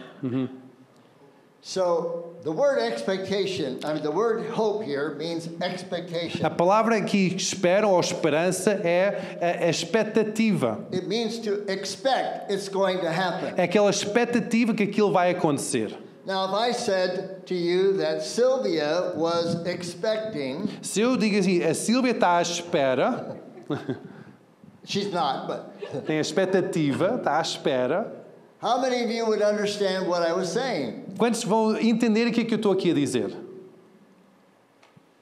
So 1.68 2.38
the 2.44 2.52
word 2.54 2.80
expectation, 2.80 3.82
I 3.84 3.94
mean, 3.94 4.02
the 4.02 4.10
word 4.10 4.50
hope 4.52 4.86
here 4.86 5.16
means 5.16 5.50
expectation. 5.62 6.46
A 6.46 6.50
palavra 6.50 7.02
que 7.02 7.36
esperam 7.36 7.92
ou 7.92 8.00
esperança 8.00 8.72
é 8.86 9.38
a, 9.42 9.68
expectativa. 9.68 10.80
It 10.94 11.10
means 11.10 11.40
to 11.40 11.70
expect 11.70 12.50
it's 12.50 12.70
going 12.70 13.02
to 13.02 13.12
happen. 13.12 13.54
É 13.58 13.64
aquela 13.64 13.90
expectativa 13.90 14.74
que 14.74 14.84
aquilo 14.84 15.12
vai 15.12 15.32
acontecer. 15.32 15.94
Now, 16.26 16.46
if 16.46 16.54
I 16.54 16.72
said 16.72 17.46
to 17.48 17.54
you 17.54 17.98
that 17.98 18.22
Sylvia 18.24 19.12
was 19.18 19.66
expecting, 19.66 20.70
Se 20.82 21.02
eu 21.02 21.18
digo 21.18 21.38
assim, 21.38 21.62
a 21.62 21.72
está 21.72 22.38
à 22.38 22.42
espera, 22.42 23.36
she's 24.86 25.12
not, 25.12 25.48
but 25.48 26.06
tem 26.08 26.18
a 26.18 26.22
expectativa, 26.22 27.16
está 27.18 27.40
à 27.40 27.42
espera, 27.42 28.17
how 28.62 28.80
many 28.82 29.04
of 29.04 29.12
you 29.12 29.26
would 29.26 29.42
understand 29.42 30.08
what 30.08 30.22
I 30.24 30.34
was 30.34 30.50
saying? 30.50 31.16
quantos 31.18 31.44
vão 31.44 31.78
entender 31.78 32.28
o 32.28 32.32
que 32.32 32.42
é 32.42 32.44
que 32.46 32.54
eu 32.54 32.58
estou 32.58 32.72
aqui 32.72 32.92
a 32.92 32.94
dizer? 32.94 33.36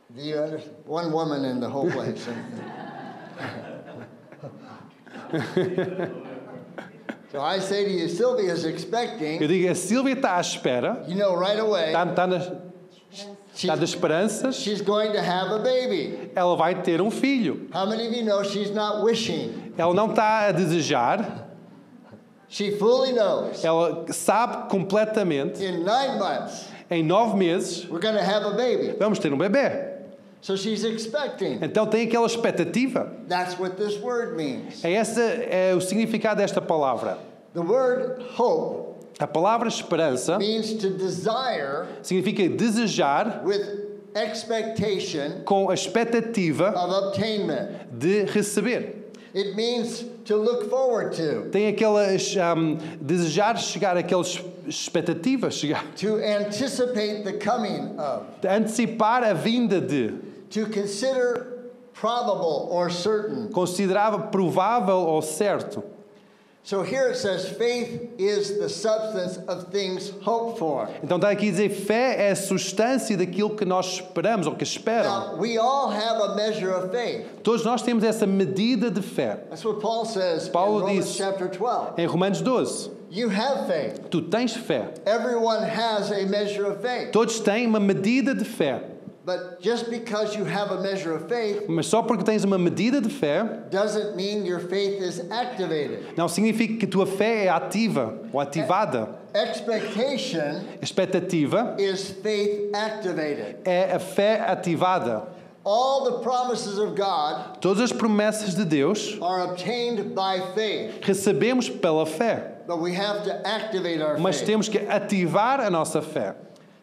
Do 0.10 0.22
you 0.22 0.38
understand? 0.38 0.76
One 0.88 1.12
woman 1.12 1.44
in 1.46 1.60
the 1.60 1.68
whole 1.68 1.92
place. 1.92 2.26
So 7.32 7.42
I 7.42 7.60
say 7.60 7.84
to 7.84 7.92
you, 7.92 8.08
Sylvia's 8.08 8.64
expecting, 8.64 9.42
Eu 9.42 9.48
digo, 9.48 9.70
a 9.70 9.76
Sílvia 9.76 10.14
está 10.14 10.38
à 10.38 10.40
espera, 10.42 11.04
you 11.06 11.16
know 11.16 11.36
right 11.36 11.60
away, 11.60 11.88
está, 11.88 12.06
está, 12.06 12.28
nas, 12.28 12.50
está 13.54 13.84
esperanças, 13.84 14.56
she's 14.56 14.80
going 14.80 15.12
to 15.12 15.20
have 15.20 15.52
a 15.52 15.60
baby. 15.60 16.32
ela 16.34 16.56
vai 16.56 16.76
ter 16.82 17.02
um 17.02 17.12
filho. 17.12 17.68
How 17.74 17.86
many 17.86 18.08
of 18.08 18.16
you 18.16 18.24
know 18.24 18.42
she's 18.44 18.72
not 18.72 19.04
wishing? 19.04 19.74
Ela 19.78 19.94
não 19.94 20.12
está 20.12 20.48
a 20.48 20.52
desejar, 20.54 21.50
She 22.50 22.72
fully 22.78 23.12
knows. 23.14 23.64
ela 23.64 24.06
sabe 24.12 24.70
completamente, 24.70 25.64
In 25.64 25.84
nine 25.84 26.18
months, 26.20 26.68
em 26.92 27.04
nove 27.04 27.36
meses, 27.36 27.86
we're 27.90 28.00
to 28.02 28.22
have 28.24 28.46
a 28.46 28.52
baby. 28.52 28.96
vamos 29.00 29.18
ter 29.20 29.34
um 29.34 29.38
bebê. 29.38 29.94
So 30.42 30.56
she's 30.56 30.84
expecting. 30.84 31.58
Então 31.64 31.88
tem 31.88 32.06
aquela 32.08 32.28
expectativa. 32.28 33.12
That's 33.28 33.58
what 33.60 33.78
this 33.78 34.00
word 34.00 34.36
means. 34.38 34.86
É 34.86 34.92
esse 34.92 35.20
é 35.20 35.74
o 35.76 35.82
significado 35.82 36.38
desta 36.40 36.62
palavra. 36.62 37.18
The 37.56 37.62
word 37.62 38.24
hope 38.38 38.94
A 39.20 39.26
palavra 39.26 39.68
esperança 39.68 40.38
means 40.38 40.74
to 40.74 40.90
desire 40.92 41.88
significa 42.04 42.48
desejar 42.50 43.42
with 43.44 43.62
expectation 44.14 45.42
com 45.46 45.70
a 45.70 45.74
expectativa 45.74 46.70
of 46.76 47.08
obtainment. 47.08 47.70
de 47.92 48.26
receber. 48.26 49.05
It 49.36 49.54
means 49.54 50.06
to 50.24 50.38
look 50.38 50.70
forward 50.70 51.12
to, 51.18 51.50
Tem 51.52 51.68
aquelas 51.68 52.34
um, 52.38 52.78
desejar 53.02 53.58
chegar 53.58 53.98
àquelas 53.98 54.42
expectativas, 54.66 55.56
chegar, 55.56 55.84
to 55.98 56.16
anticipate 56.24 57.26
the 57.26 57.34
coming 57.34 58.00
of, 58.00 58.24
de 58.42 58.48
antecipar 58.48 59.24
a 59.26 59.34
vinda 59.34 59.82
de, 59.82 60.14
to 60.50 60.68
consider 60.68 61.48
probable 61.94 62.70
or 62.72 62.90
certain. 62.90 63.50
considerava 63.50 64.20
provável 64.32 65.00
ou 65.00 65.22
certo. 65.22 65.84
So 66.66 66.82
here 66.82 67.10
it 67.12 67.16
says 67.18 67.48
faith 67.48 68.10
is 68.18 68.58
the 68.58 68.68
substance 68.68 69.38
of 69.48 69.66
things 69.72 70.10
hoped 70.24 70.58
for. 70.58 70.90
Então 71.04 71.18
está 71.18 71.30
aqui 71.30 71.50
a 71.50 71.52
dizer 71.52 71.70
fé 71.70 72.28
é 72.28 72.32
a 72.32 72.36
substância 72.36 73.16
daquilo 73.16 73.56
que 73.56 73.64
nós 73.64 73.86
esperamos 74.02 74.48
ou 74.48 74.56
que 74.56 74.64
esperam. 74.64 75.04
Now, 75.36 75.36
we 75.38 75.60
all 75.60 75.92
have 75.92 76.20
a 76.24 76.36
measure 76.36 76.72
of 76.72 76.90
faith. 76.90 77.28
Todos 77.44 77.64
nós 77.64 77.84
temos 77.84 78.04
essa 78.04 78.26
medida 78.26 78.90
de 78.90 79.04
fé. 79.04 79.38
That's 79.48 79.64
what 79.64 79.80
Paul 79.80 80.06
says 80.06 80.50
Paulo 80.50 80.80
in 80.80 80.82
Romans 80.88 81.06
diz- 81.06 81.16
chapter 81.18 81.48
12. 81.48 82.00
Em 82.00 82.08
Romanos 82.08 82.42
12, 82.42 82.90
You 83.12 83.30
have 83.30 83.68
faith. 83.68 84.10
tu 84.10 84.24
tens 84.24 84.56
fé. 84.56 84.92
Everyone 85.06 85.62
has 85.62 86.12
a 86.12 86.26
measure 86.26 86.66
of 86.66 86.82
faith. 86.82 87.12
Todos 87.12 87.40
têm 87.42 87.68
uma 87.68 87.80
medida 87.80 88.34
de 88.34 88.44
fé. 88.44 88.82
But 89.26 89.60
just 89.60 89.90
because 89.90 90.36
you 90.38 90.46
have 90.46 90.70
a 90.72 90.82
measure 90.82 91.16
of 91.16 91.28
faith 91.28 91.64
Mas 91.68 91.88
só 91.88 92.04
porque 92.04 92.24
tens 92.24 92.44
uma 92.44 92.60
medida 92.60 93.02
de 93.02 93.10
fé, 93.10 93.44
doesn't 93.72 94.16
mean 94.16 94.46
your 94.46 94.60
faith 94.60 95.02
is 95.02 95.20
activated. 95.32 96.16
não 96.16 96.28
significa 96.28 96.78
que 96.78 96.86
tua 96.86 97.08
fé 97.08 97.46
é 97.46 97.50
ativa 97.50 98.14
ou 98.32 98.40
ativada. 98.40 99.10
Expectation 99.34 100.64
expectativa 100.82 101.76
is 101.80 102.12
faith 102.22 102.70
activated. 102.74 103.58
é 103.66 103.94
a 103.96 104.00
fé 104.00 104.40
ativada. 104.42 105.24
All 105.64 106.04
the 106.06 106.20
promises 106.24 106.78
of 106.78 106.96
God 106.96 107.60
Todas 107.60 107.82
as 107.82 107.92
promessas 107.92 108.54
de 108.54 108.64
Deus 108.64 109.18
are 109.20 109.50
obtained 109.50 110.14
by 110.14 110.40
faith, 110.54 111.02
recebemos 111.02 111.68
pela 111.68 112.06
fé, 112.06 112.60
but 112.68 112.80
we 112.80 112.94
have 112.94 113.24
to 113.24 113.34
activate 113.48 114.00
our 114.04 114.20
mas 114.20 114.38
faith. 114.38 114.46
temos 114.48 114.70
que 114.70 114.78
ativar 114.88 115.60
a 115.60 115.70
nossa 115.72 116.02
fé. 116.04 116.36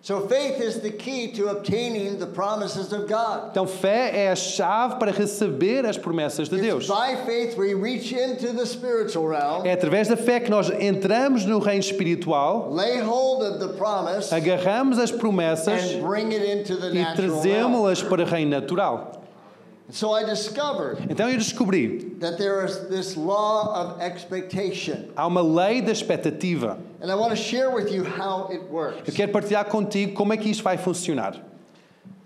So 0.05 0.27
faith 0.27 0.61
is 0.61 0.81
the 0.81 0.91
key 0.91 1.29
to 1.35 1.47
obtaining 1.51 2.19
the 2.19 2.27
promises 2.27 2.93
of 2.93 3.07
God. 3.07 3.51
Então, 3.53 3.69
fé 3.69 4.11
é 4.13 4.33
a 4.33 4.35
chave 4.35 4.99
para 4.99 5.13
receber 5.13 5.87
as 5.87 5.97
promessas 5.97 6.49
de 6.49 6.61
Deus. 6.61 6.89
by 6.89 7.15
faith 7.25 7.57
we 7.57 7.73
reach 7.73 8.13
into 8.13 8.53
the 8.53 8.67
spiritual 8.67 9.29
realm, 9.29 9.65
É 9.65 9.71
através 9.73 10.09
da 10.09 10.17
fé 10.17 10.41
que 10.41 10.51
nós 10.51 10.69
entramos 10.71 11.45
no 11.47 11.61
reino 11.61 11.79
espiritual, 11.85 12.69
lay 12.73 12.99
hold 13.01 13.45
of 13.45 13.61
the 13.61 13.75
promise, 13.79 14.33
agarramos 14.35 14.99
as 14.99 15.13
promessas 15.13 15.95
and 15.95 16.03
bring 16.03 16.33
it 16.33 16.45
into 16.45 16.75
the 16.77 16.91
e 16.91 16.95
natural 16.95 17.29
realm. 17.29 17.41
trazemos-las 17.41 18.03
para 18.03 18.23
o 18.23 18.27
reino 18.27 18.51
natural. 18.51 19.22
So 19.91 20.15
I 20.17 20.25
discovered 20.25 20.99
Então 21.11 21.29
eu 21.29 21.37
descobri, 21.37 22.17
that 22.21 22.39
there 22.39 22.65
is 22.65 22.77
this 22.89 23.15
law 23.17 23.75
of 23.75 24.01
expectation. 24.03 25.09
há 25.17 25.27
uma 25.27 25.43
lei 25.43 25.83
da 25.83 25.93
expectativa. 25.93 26.79
And 27.03 27.11
I 27.11 27.15
want 27.15 27.31
to 27.31 27.37
share 27.37 27.69
with 27.71 27.91
you 27.93 28.05
how 28.05 28.49
it 28.51 28.63
works. 28.71 29.03
Eu 29.07 29.13
quero 29.15 29.33
partilhar 29.33 29.65
contigo 29.67 30.15
como 30.15 30.33
é 30.33 30.37
que 30.37 30.49
isto 30.49 30.63
vai 30.63 30.79
funcionar. 30.79 31.35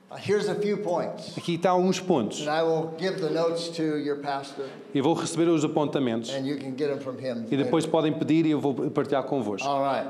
Uh, 0.08 0.16
Here's 0.16 0.48
a 0.48 0.54
few 0.54 0.76
points. 0.78 1.36
Aqui 1.36 1.54
estão 1.56 1.72
alguns 1.76 1.98
pontos. 1.98 2.46
And 2.46 2.50
I 2.50 2.62
will 2.62 2.90
give 2.98 3.20
the 3.20 3.30
notes 3.30 3.68
to 3.70 3.82
your 3.98 4.18
pastor, 4.18 4.66
Eu 4.94 5.02
vou 5.02 5.14
receber 5.14 5.48
os 5.48 5.64
apontamentos 5.64 6.30
and 6.32 6.46
you 6.46 6.58
can 6.58 6.76
get 6.76 6.88
them 6.88 7.00
from 7.00 7.18
him. 7.18 7.46
e 7.50 7.56
depois 7.56 7.84
podem 7.84 8.12
pedir 8.12 8.46
e 8.46 8.50
eu 8.52 8.60
vou 8.60 8.74
partilhar 8.90 9.24
convosco. 9.24 9.66
All 9.66 9.82
right. 9.82 10.08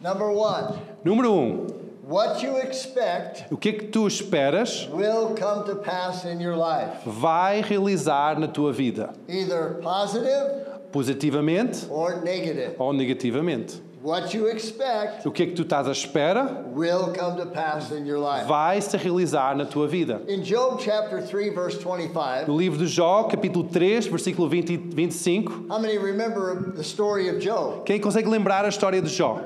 Number 0.00 0.28
one, 0.28 0.78
Número 1.04 1.32
um, 1.32 1.66
what 2.08 2.42
you 2.42 2.56
expect 2.58 3.44
o 3.52 3.56
que 3.56 3.68
é 3.68 3.72
que 3.72 3.86
tu 3.88 4.06
esperas 4.06 4.88
will 4.92 5.34
come 5.38 5.64
to 5.64 5.76
pass 5.76 6.24
in 6.24 6.40
your 6.40 6.56
life, 6.56 6.98
vai 7.04 7.60
realizar 7.60 8.38
na 8.38 8.48
tua 8.48 8.72
vida, 8.72 9.10
either 9.28 9.78
positive 9.82 10.66
positivamente 10.90 11.86
or 11.90 12.22
negative. 12.22 12.74
ou 12.78 12.92
negativamente. 12.92 13.82
What 14.00 14.32
you 14.34 14.46
expect 14.48 15.26
O 15.26 15.32
que 15.32 15.42
é 15.42 15.46
que 15.46 15.52
tu 15.54 15.62
estás 15.62 15.88
à 15.88 15.90
espera 15.90 16.64
will 16.72 17.12
come 17.12 17.36
to 17.36 17.46
pass 17.46 17.90
in 17.90 18.06
your 18.06 18.18
life. 18.20 18.46
vai 18.46 18.80
se 18.80 18.96
realizar 18.96 19.56
na 19.56 19.64
tua 19.66 19.88
vida. 19.88 20.22
In 20.28 20.40
Job 20.42 20.80
chapter 20.80 21.20
3, 21.20 21.52
verse 21.52 21.76
25, 21.78 22.46
No 22.46 22.56
livro 22.56 22.78
de 22.78 22.86
Jó, 22.86 23.24
capítulo 23.24 23.64
3, 23.68 24.06
versículo 24.06 24.48
20 24.48 24.72
e 24.72 24.76
25, 24.76 25.66
how 25.68 25.80
many 25.80 25.98
remember 25.98 26.72
the 26.76 26.82
story 26.84 27.28
of 27.28 27.40
Job? 27.40 27.82
quem 27.84 28.00
consegue 28.00 28.28
lembrar 28.30 28.64
a 28.64 28.68
história 28.68 29.02
de 29.02 29.08
Jó? 29.10 29.40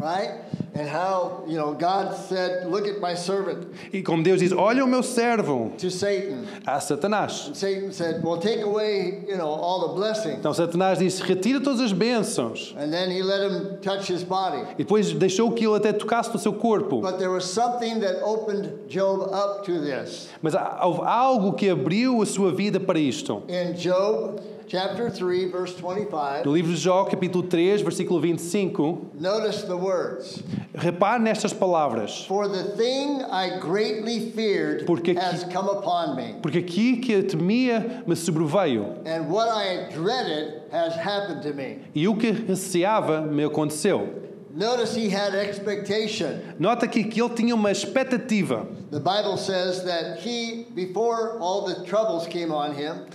right? 0.00 0.53
And 0.76 0.88
how, 0.88 1.44
you 1.46 1.56
know, 1.56 1.72
God 1.72 2.16
said, 2.16 2.66
Look 2.66 2.88
at 2.88 3.00
my 3.00 3.14
servant 3.14 3.68
E 3.92 4.02
como 4.02 4.24
Deus 4.24 4.40
diz, 4.40 4.50
olha 4.52 4.84
o 4.84 4.88
meu 4.88 5.02
servo, 5.04 5.72
to 5.78 5.88
Satan. 5.88 6.46
a 6.66 6.80
Satanás. 6.80 7.46
And 7.46 7.56
Satan 7.56 7.92
said, 7.92 8.22
Well, 8.24 8.38
take 8.38 8.60
away, 8.62 9.22
you 9.28 9.36
know, 9.36 9.46
all 9.48 9.88
the 9.88 9.94
blessings. 9.94 10.38
Então 10.38 10.52
Satanás 10.52 10.98
disse, 10.98 11.22
retira 11.22 11.60
todas 11.60 11.80
as 11.80 11.92
bênçãos. 11.92 12.74
And 12.76 12.92
then 12.92 13.10
he 13.10 13.22
let 13.22 13.42
him 13.48 13.78
touch 13.82 14.08
his 14.08 14.24
body. 14.24 14.62
E 14.72 14.84
depois 14.84 15.12
deixou 15.12 15.52
que 15.52 15.64
ele 15.64 15.76
até 15.76 15.92
tocasse 15.92 16.32
no 16.32 16.40
seu 16.40 16.52
corpo. 16.52 17.00
But 17.00 17.18
there 17.18 17.30
was 17.30 17.44
something 17.44 18.00
that 18.00 18.20
opened 18.24 18.88
Job 18.88 19.30
up 19.32 19.64
to 19.66 19.80
this. 19.80 20.28
Mas 20.42 20.54
houve 20.54 21.02
algo 21.02 21.52
que 21.52 21.70
abriu 21.70 22.20
a 22.20 22.26
sua 22.26 22.50
vida 22.50 22.80
para 22.80 22.98
isto. 22.98 23.44
In 23.48 23.74
Job 23.74 24.40
chapter 24.66 25.10
3, 25.10 25.50
verse 25.50 25.74
25, 25.74 26.44
No 26.44 26.52
livro 26.52 26.72
de 26.72 26.78
Jó, 26.78 27.04
capítulo 27.08 27.42
3, 27.48 27.82
versículo 27.82 28.20
25, 28.20 29.10
notice 29.18 29.62
the 29.62 29.76
words 29.76 30.42
repare 30.74 31.18
nestas 31.20 31.52
palavras. 31.52 32.26
For 32.26 32.48
the 32.48 32.64
thing 32.76 33.22
I 33.30 33.58
greatly 33.60 34.30
feared 34.32 34.86
Porque 34.86 35.10
aqui- 35.12 35.20
has 35.20 35.44
come 35.44 35.68
upon 35.68 36.16
me, 36.16 36.36
Porque 36.42 36.58
aqui 36.58 36.96
que 36.98 37.12
eu 37.12 37.22
temia 37.26 38.02
me 38.06 38.14
sobreveio, 38.16 38.96
and 39.06 39.28
what 39.30 39.48
I 39.48 39.88
dreaded 39.92 40.62
has 40.72 40.94
happened 40.96 41.42
to 41.42 41.52
me. 41.54 41.78
e 41.94 42.08
o 42.08 42.16
que 42.16 42.30
receava 42.32 43.20
me 43.20 43.44
aconteceu. 43.44 44.23
Notice 44.56 44.94
he 44.94 45.08
had 45.08 45.34
expectation. 45.34 46.40
Nota 46.60 46.86
aqui 46.86 47.02
que 47.04 47.20
ele 47.20 47.30
tinha 47.34 47.54
uma 47.54 47.72
expectativa. 47.72 48.66
The 48.92 49.00
Bible 49.00 49.36
says 49.36 49.82
that 49.82 50.20
he, 50.20 50.66
before 50.72 51.40
all 51.40 51.64
the 51.64 51.84
troubles 51.84 52.28
came 52.28 52.52
on 52.52 52.72
him, 52.74 53.06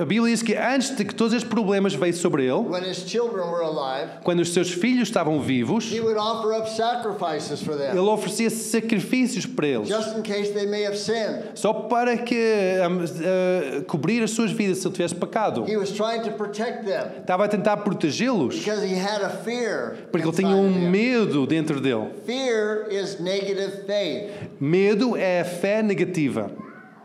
A 0.00 0.06
Bíblia 0.06 0.30
diz 0.30 0.42
que 0.42 0.54
antes 0.56 0.96
de 0.96 1.04
que 1.04 1.14
todos 1.14 1.34
estes 1.34 1.46
problemas 1.46 1.94
veio 1.94 2.14
sobre 2.14 2.46
ele, 2.46 2.62
when 2.62 2.82
his 2.82 3.04
children 3.04 3.46
were 3.50 3.60
alive, 3.60 4.08
quando 4.24 4.40
os 4.40 4.48
seus 4.54 4.70
filhos 4.70 5.10
estavam 5.10 5.38
vivos, 5.42 5.92
he 5.92 6.00
would 6.00 6.16
offer 6.16 6.54
up 6.54 6.66
sacrifices 6.66 7.60
for 7.62 7.72
ele 7.74 7.92
them, 7.92 8.08
oferecia 8.08 8.48
sacrifícios 8.48 9.44
para 9.44 9.66
eles, 9.66 9.88
just 9.88 10.16
in 10.16 10.22
case 10.22 10.52
they 10.54 10.64
may 10.64 10.84
have 10.86 10.96
sinned. 10.96 11.50
só 11.54 11.74
para 11.74 12.16
que 12.16 12.78
um, 12.88 13.04
uh, 13.04 13.84
cobrir 13.84 14.22
as 14.22 14.30
suas 14.30 14.50
vidas 14.50 14.78
se 14.78 14.86
ele 14.88 14.94
tivesse 14.94 15.14
pecado. 15.14 15.66
He 15.68 15.76
was 15.76 15.92
trying 15.92 16.22
to 16.22 16.30
protect 16.30 16.86
them 16.86 17.10
Estava 17.20 17.44
a 17.44 17.48
tentar 17.48 17.76
protegê-los, 17.78 18.56
because 18.58 18.82
he 18.82 18.94
had 18.98 19.20
a 19.20 19.28
fear. 19.44 19.98
porque 20.10 20.26
ele 20.26 20.34
tinha 20.34 20.56
um. 20.56 20.85
Medo 20.86 21.46
dentro 21.46 21.80
dele. 21.80 22.12
Fear 22.24 22.88
is 22.90 23.20
negative 23.20 23.84
faith. 23.86 24.32
Medo 24.60 25.16
é 25.16 25.40
a 25.40 25.44
fé 25.44 25.82
negativa. 25.82 26.50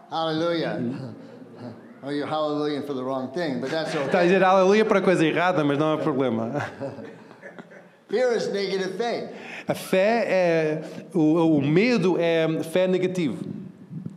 Hallelujah. 0.10 0.80
Oh, 2.04 2.10
you're 2.10 2.26
hallelujahing 2.26 2.82
for 2.88 2.96
the 2.96 3.04
wrong 3.04 3.32
thing, 3.32 3.62
but 3.62 3.70
that's 3.70 3.94
Está 3.94 4.02
a 4.02 4.06
okay. 4.08 4.24
dizer 4.24 4.44
aleluia 4.44 4.84
para 4.84 4.98
a 4.98 5.02
coisa 5.04 5.24
errada, 5.24 5.64
mas 5.64 5.78
não 5.78 5.94
há 5.94 5.98
problema. 6.00 6.68
Fear 8.10 8.36
is 8.36 8.48
negative 8.52 8.98
faith. 8.98 9.30
A 9.68 9.76
fé 9.76 10.26
é. 10.28 10.84
O, 11.14 11.58
o 11.58 11.62
medo 11.62 12.18
é 12.20 12.64
fé 12.64 12.88
negativo. 12.88 13.38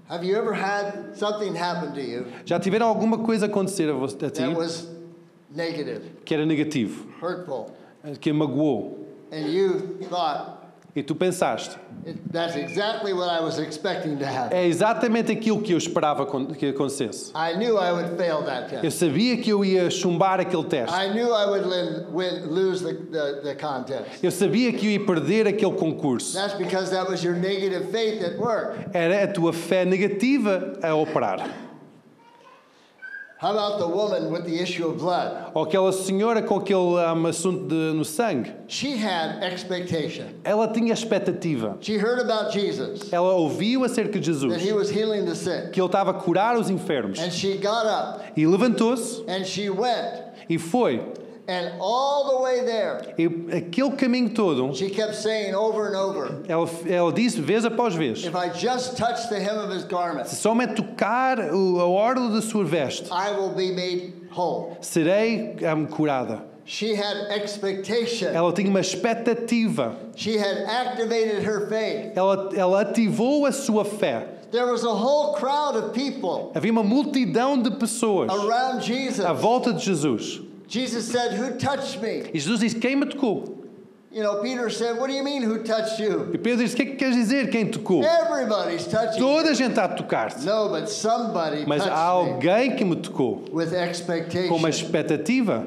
Have 0.09 0.25
you 0.25 0.35
ever 0.37 0.55
had 0.55 1.15
something 1.15 1.55
happen 1.55 1.93
to 1.93 2.01
you 2.01 2.27
Já 2.45 2.59
tiveram 2.59 2.87
alguma 2.87 3.19
coisa 3.19 3.47
acontecer 3.47 3.89
a, 3.91 3.93
você, 3.95 4.27
a 4.27 4.31
ti 4.31 4.43
that 4.43 4.55
was 4.55 4.89
negative, 5.51 6.03
que 6.25 6.35
era 6.35 6.45
negativo, 6.45 7.07
hurtful, 7.23 7.71
que 8.21 8.33
magoou? 8.33 9.04
And 9.35 9.53
you 9.53 9.99
thought, 10.09 10.61
E 10.97 11.03
tu 11.03 11.13
pensaste, 11.13 11.77
That's 12.31 12.55
exactly 12.55 13.13
what 13.13 13.29
I 13.29 13.41
was 13.41 13.59
expecting 13.59 14.17
to 14.19 14.25
happen. 14.27 14.57
é 14.57 14.65
exatamente 14.67 15.33
aquilo 15.33 15.61
que 15.61 15.73
eu 15.73 15.79
esperava 15.79 16.25
que 16.57 16.69
acontecesse. 16.69 17.33
I 17.35 17.55
knew 17.57 17.77
I 17.77 17.91
would 17.91 18.17
fail 18.17 18.45
that 18.45 18.73
Eu 18.73 18.83
test. 18.83 18.99
sabia 19.01 19.37
que 19.39 19.51
eu 19.51 19.65
ia 19.65 19.91
chumbar 19.91 20.39
aquele 20.39 20.63
teste. 20.65 20.95
I 20.95 21.09
knew 21.13 21.33
I 21.35 21.47
would 21.47 21.67
win, 21.67 22.07
win, 22.15 22.47
lose 22.47 22.85
the, 22.85 22.93
the, 22.95 23.41
the 23.43 23.55
contest. 23.57 24.23
Eu 24.23 24.31
sabia 24.31 24.73
que 24.73 24.87
eu 24.87 24.91
ia 24.93 25.05
perder 25.05 25.49
aquele 25.49 25.73
concurso. 25.73 26.33
That's 26.35 26.55
because 26.55 26.91
that 26.93 27.09
was 27.11 27.25
your 27.25 27.35
negative 27.35 27.91
faith 27.91 28.23
at 28.23 28.39
work. 28.39 28.77
Era 28.95 29.25
a 29.25 29.27
tua 29.27 29.53
fé 29.53 29.85
negativa 29.85 30.75
a 30.81 30.95
operar. 30.95 31.41
How 31.41 31.51
about 31.51 31.51
the 31.51 31.51
woman 31.51 31.51
with 31.51 31.53
the 31.53 31.53
issue 31.53 31.53
of 31.53 31.53
blood? 31.53 31.55
Ou 35.55 35.63
aquela 35.63 35.93
senhora 35.93 36.43
com 36.43 36.57
aquele 36.57 36.79
um, 36.79 37.27
assunto 37.27 37.67
de- 37.67 37.93
no 37.97 38.05
sangue. 38.05 38.53
She 38.69 38.95
had 38.95 39.43
expectation. 39.53 40.25
Ela 40.45 40.69
tinha 40.69 40.93
expectativa. 40.93 41.77
She 41.81 41.97
heard 41.97 42.21
about 42.21 42.53
Jesus, 42.53 43.13
Ela 43.13 43.35
ouviu 43.35 43.85
acerca 43.85 44.19
de 44.19 44.33
that 44.33 44.41
Jesus, 44.41 44.63
he 44.65 44.73
was 44.73 44.91
healing 44.91 45.25
the 45.27 45.35
sick. 45.35 45.71
que 45.73 45.81
ele 45.81 45.87
estava 45.87 46.13
a 46.13 46.15
curar 46.15 46.57
os 46.59 46.71
enfermos. 46.71 47.19
And 47.19 47.31
she 47.31 47.57
got 47.59 47.87
up 47.87 48.25
E 48.37 48.47
levantou-se 48.47 49.23
and 49.29 49.45
she 49.45 49.69
went. 49.69 50.23
e 50.49 50.59
foi. 50.59 51.01
And 51.47 51.75
all 51.79 52.31
the 52.39 52.43
way 52.43 52.65
there, 52.65 53.15
E 53.19 53.27
aquele 53.55 53.93
caminho 53.97 54.31
todo, 54.35 54.73
she 54.75 54.89
kept 54.89 55.15
saying 55.15 55.55
over 55.55 55.89
and 55.89 55.95
over, 55.97 56.43
ela, 56.49 56.67
ela 56.89 57.13
disse 57.13 57.39
vez 57.39 57.65
após 57.67 57.95
vez: 57.95 58.25
If 58.25 58.35
I 58.35 58.49
just 58.49 58.97
touch 58.97 59.29
the 59.29 59.39
hem 59.39 59.59
of 59.59 59.71
his 59.71 59.85
garment, 59.85 60.27
se 60.27 60.37
somente 60.37 60.75
tocar 60.77 61.39
o- 61.53 61.81
a 61.81 61.87
orla 61.87 62.31
da 62.31 62.41
sua 62.41 62.65
veste, 62.65 63.09
I 63.13 63.33
will 63.33 63.51
be 63.55 63.73
made 63.73 64.15
whole. 64.31 64.79
serei 64.81 65.55
um, 65.71 65.87
curada. 65.87 66.43
She 66.67 66.95
had 66.95 67.29
expectation. 67.31 68.35
Ela 68.35 68.51
tinha 68.55 68.71
uma 68.71 68.81
expectativa. 68.81 69.95
She 70.17 70.39
had 70.39 70.59
activated 70.67 71.43
her 71.43 71.69
faith. 71.69 72.17
Ela, 72.17 72.49
ela 72.57 72.81
ativou 72.81 73.45
a 73.47 73.53
sua 73.53 73.85
fé. 73.85 74.29
There 74.51 74.67
was 74.71 74.85
a 74.85 74.95
whole 74.95 75.35
crowd 75.35 75.77
of 75.77 75.93
people 75.93 76.53
Havia 76.55 76.71
uma 76.71 76.83
multidão 76.85 77.61
de 77.61 77.71
pessoas 77.73 78.31
around 78.31 78.83
Jesus. 78.83 79.27
à 79.27 79.33
volta 79.33 79.73
de 79.73 79.85
Jesus. 79.85 80.41
Jesus 80.67 81.05
said, 81.05 81.33
Who 81.35 81.59
touched 81.59 82.01
me? 82.01 82.31
E 82.33 82.39
Jesus 82.39 82.61
disse: 82.61 82.79
Quem 82.79 82.97
me 82.97 83.07
tocou? 83.07 83.65
You 84.11 84.23
know, 84.23 84.41
Peter 84.43 84.71
said, 84.71 84.97
What 84.97 85.09
do 85.09 85.13
you 85.13 85.25
mean, 85.25 85.43
who 85.43 85.65
touched 85.65 85.99
you? 85.99 86.31
E 86.33 86.39
Pedro 86.39 86.65
disse: 86.65 86.75
O 86.75 86.77
que 86.77 86.83
é 86.83 86.87
que 86.87 86.97
queres 86.97 87.17
dizer? 87.17 87.51
Quem 87.51 87.71
tocou? 87.71 88.03
Everybody's 88.03 88.87
touching. 88.87 89.19
Toda 89.19 89.51
a 89.51 89.55
gente 89.55 89.71
está 89.71 89.85
a 89.85 89.89
tocar-te. 89.89 90.45
No, 90.45 90.69
but 90.69 90.89
somebody 90.89 91.67
Mas 91.67 91.83
há 91.83 91.91
touched 91.91 92.25
me 92.25 92.35
alguém 92.35 92.77
que 92.77 92.85
me 92.85 92.97
tocou 92.97 93.45
with 93.53 93.71
com 94.49 94.57
uma 94.57 94.69
expectation 94.69 94.69
expectativa 94.69 95.67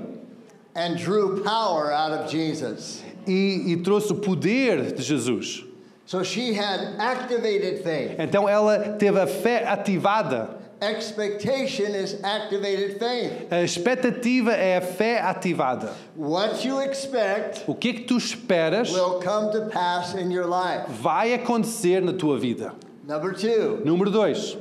and 0.75 0.95
drew 0.95 1.41
power 1.43 1.91
out 1.91 2.11
of 2.13 2.31
Jesus. 2.31 3.03
e, 3.27 3.73
e 3.73 3.77
trouxe 3.77 4.13
o 4.13 4.15
poder 4.15 4.93
de 4.93 5.03
Jesus. 5.03 5.65
So 6.05 6.23
she 6.23 6.53
had 6.53 6.95
activated 6.99 7.83
faith. 7.83 8.15
Então 8.17 8.47
ela 8.47 8.95
teve 8.97 9.19
a 9.19 9.27
fé 9.27 9.67
ativada. 9.67 10.56
Expectation 10.79 11.95
is 11.95 12.19
activated 12.23 12.99
faith. 12.99 13.51
A 13.51 13.63
expectativa 13.63 14.51
é 14.53 14.77
a 14.77 14.81
fé 14.81 15.19
ativada. 15.19 15.91
What 16.15 16.63
you 16.67 16.79
expect 16.81 17.63
O 17.67 17.73
que 17.73 17.89
é 17.89 17.93
que 17.93 18.01
tu 18.01 18.15
esperas 18.17 18.91
will 18.91 19.19
come 19.19 19.51
to 19.51 19.69
pass 19.71 20.13
in 20.13 20.31
your 20.31 20.45
life. 20.47 20.85
vai 21.01 21.33
acontecer 21.33 22.01
na 22.01 22.13
tua 22.13 22.37
vida? 22.37 22.73
Number 23.07 23.33
two, 23.33 23.81
Número 23.83 24.11
dois. 24.11 24.57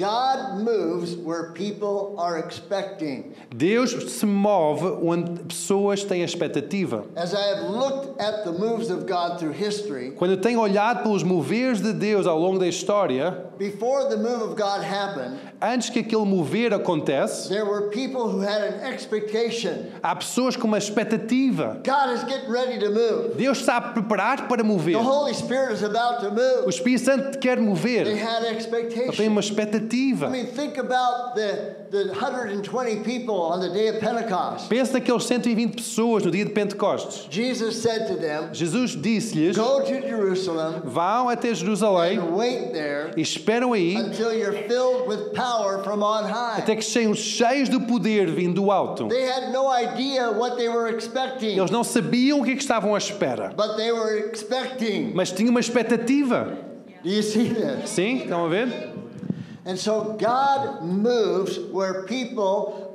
God 0.00 0.60
moves 0.64 1.14
where 1.14 1.52
people 1.52 2.14
are 2.18 2.38
expecting. 2.38 3.34
Deus 3.54 3.90
se 4.12 4.24
move 4.26 4.82
onde 5.06 5.42
pessoas 5.44 6.04
têm 6.04 6.22
expectativa. 6.22 7.04
As 7.14 7.34
I 7.34 7.42
have 7.54 7.70
looked 7.70 8.18
at 8.18 8.44
the 8.44 8.52
moves 8.52 8.88
of 8.90 9.06
God 9.06 9.38
through 9.38 9.52
history, 9.52 10.12
Quando 10.16 10.32
eu 10.32 10.40
tenho 10.40 10.58
olhado 10.60 11.02
pelos 11.02 11.22
moveres 11.22 11.80
de 11.82 11.92
Deus 11.92 12.26
ao 12.26 12.38
longo 12.38 12.58
da 12.58 12.66
história, 12.66 13.44
before 13.58 14.08
the 14.08 14.16
move 14.16 14.40
of 14.42 14.56
God 14.56 14.82
happened, 14.82 15.38
antes 15.60 15.90
que 15.90 16.00
aquele 16.00 16.24
mover 16.24 16.72
acontece, 16.72 17.48
there 17.50 17.66
were 17.66 17.90
people 17.90 18.26
who 18.30 18.40
had 18.40 18.62
an 18.62 18.80
expectation. 18.92 19.92
há 20.02 20.16
pessoas 20.16 20.56
com 20.56 20.66
uma 20.66 20.78
expectativa. 20.78 21.80
God 21.84 22.14
is 22.14 22.24
getting 22.24 22.50
ready 22.50 22.78
to 22.78 22.90
move. 22.90 23.34
Deus 23.36 23.58
está 23.60 23.76
a 23.76 23.80
preparar 23.92 24.48
para 24.48 24.64
mover. 24.64 24.92
The 24.94 25.02
Holy 25.02 25.34
Spirit 25.34 25.72
is 25.74 25.82
about 25.82 26.20
to 26.20 26.28
O 26.28 26.34
move. 26.34 26.68
Espírito 26.70 27.04
Santo 27.04 27.38
quer 27.38 27.56
They 27.56 27.64
mover. 27.66 28.06
had 28.16 28.42
Ele 28.44 28.48
tem 28.50 28.56
expectation. 28.56 29.26
uma 29.28 29.40
expectativa. 29.40 29.89
I 29.92 30.28
mean, 30.28 30.46
think 30.46 30.76
about 30.78 31.34
the, 31.34 31.76
the 31.90 32.08
120 32.12 33.00
people 33.02 33.42
on 33.42 33.60
the 33.60 33.68
day 33.70 33.88
of 33.88 34.00
Pentecost. 34.00 34.68
Pensa 34.70 34.92
naqueles 35.00 35.24
120 35.28 35.68
pessoas 35.76 36.24
no 36.24 36.30
dia 36.30 36.44
de 36.44 36.50
Pentecostes. 36.50 37.26
Jesus 37.30 37.82
said 37.82 38.06
to 38.08 38.14
them, 38.16 38.52
Jesus 38.52 38.94
disse-lhes: 38.96 39.56
Go 39.56 39.80
to 39.84 40.00
Jerusalem 40.00 40.82
Vão 40.84 41.28
até 41.28 41.54
Jerusalém 41.54 42.18
and 42.18 42.36
wait 42.36 42.72
there 42.72 43.10
e 43.16 43.20
esperam 43.22 43.72
aí 43.72 43.96
until 43.96 44.32
you're 44.32 44.66
filled 44.68 45.08
with 45.08 45.32
power 45.34 45.82
from 45.82 46.02
on 46.02 46.24
high. 46.24 46.58
até 46.58 46.76
que 46.76 46.84
sejam 46.84 47.14
cheios 47.14 47.68
do 47.68 47.80
poder 47.80 48.30
vindo 48.30 48.54
do 48.62 48.70
alto. 48.70 49.08
They 49.08 49.26
had 49.28 49.52
no 49.52 49.68
idea 49.68 50.30
what 50.30 50.56
they 50.56 50.68
were 50.68 50.88
expecting, 50.94 51.56
Eles 51.58 51.70
não 51.70 51.82
sabiam 51.84 52.40
o 52.40 52.44
que 52.44 52.52
é 52.52 52.54
que 52.54 52.62
estavam 52.62 52.94
à 52.94 52.98
espera, 52.98 53.52
but 53.56 53.76
they 53.76 53.92
were 53.92 54.30
expecting. 54.30 55.12
mas 55.14 55.30
tinham 55.32 55.50
uma 55.50 55.60
expectativa. 55.60 56.56
Do 57.02 57.08
you 57.08 57.22
see? 57.22 57.50
Sim? 57.86 58.18
Estão 58.18 58.44
a 58.44 58.48
ver? 58.48 58.89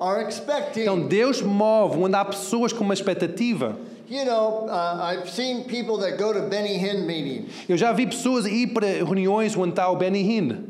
Então 0.04 0.28
expecting. 0.28 1.08
Deus 1.08 1.42
move 1.42 1.98
onde 1.98 2.16
há 2.16 2.26
pessoas 2.26 2.74
com 2.74 2.84
uma 2.84 2.94
expectativa. 2.94 3.76
You 4.08 4.24
know, 4.24 4.68
uh, 4.68 5.02
I've 5.02 5.30
seen 5.30 5.64
people 5.64 5.98
that 5.98 6.18
go 6.18 6.32
to 6.32 6.42
Benny 6.42 6.78
Hinn 6.78 7.08
meetings, 7.08 7.50
Eu 7.68 7.76
já 7.76 7.92
vi 7.92 8.06
pessoas 8.06 8.46
ir 8.46 8.68
para 8.68 8.86
reuniões 8.86 9.58
onde 9.58 9.72
está 9.72 9.90
o 9.90 9.96
Benny 9.96 10.22
Hinn. 10.22 10.64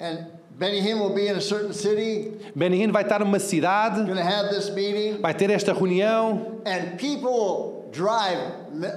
and 0.00 0.26
Benny 0.58 0.80
Hinn 0.80 0.98
will 0.98 1.14
be 1.14 1.28
in 1.28 1.36
a 1.36 1.40
certain 1.40 1.72
city, 1.72 2.32
Benny 2.56 2.82
Hinn 2.82 2.90
vai 2.90 3.02
estar 3.02 3.20
numa 3.20 3.38
cidade, 3.38 4.00
have 4.00 4.48
this 4.50 4.70
meeting, 4.70 5.20
vai 5.20 5.32
ter 5.32 5.50
esta 5.50 5.72
reunião 5.72 6.60
and 6.66 6.96
people 6.98 7.88
drive 7.92 8.38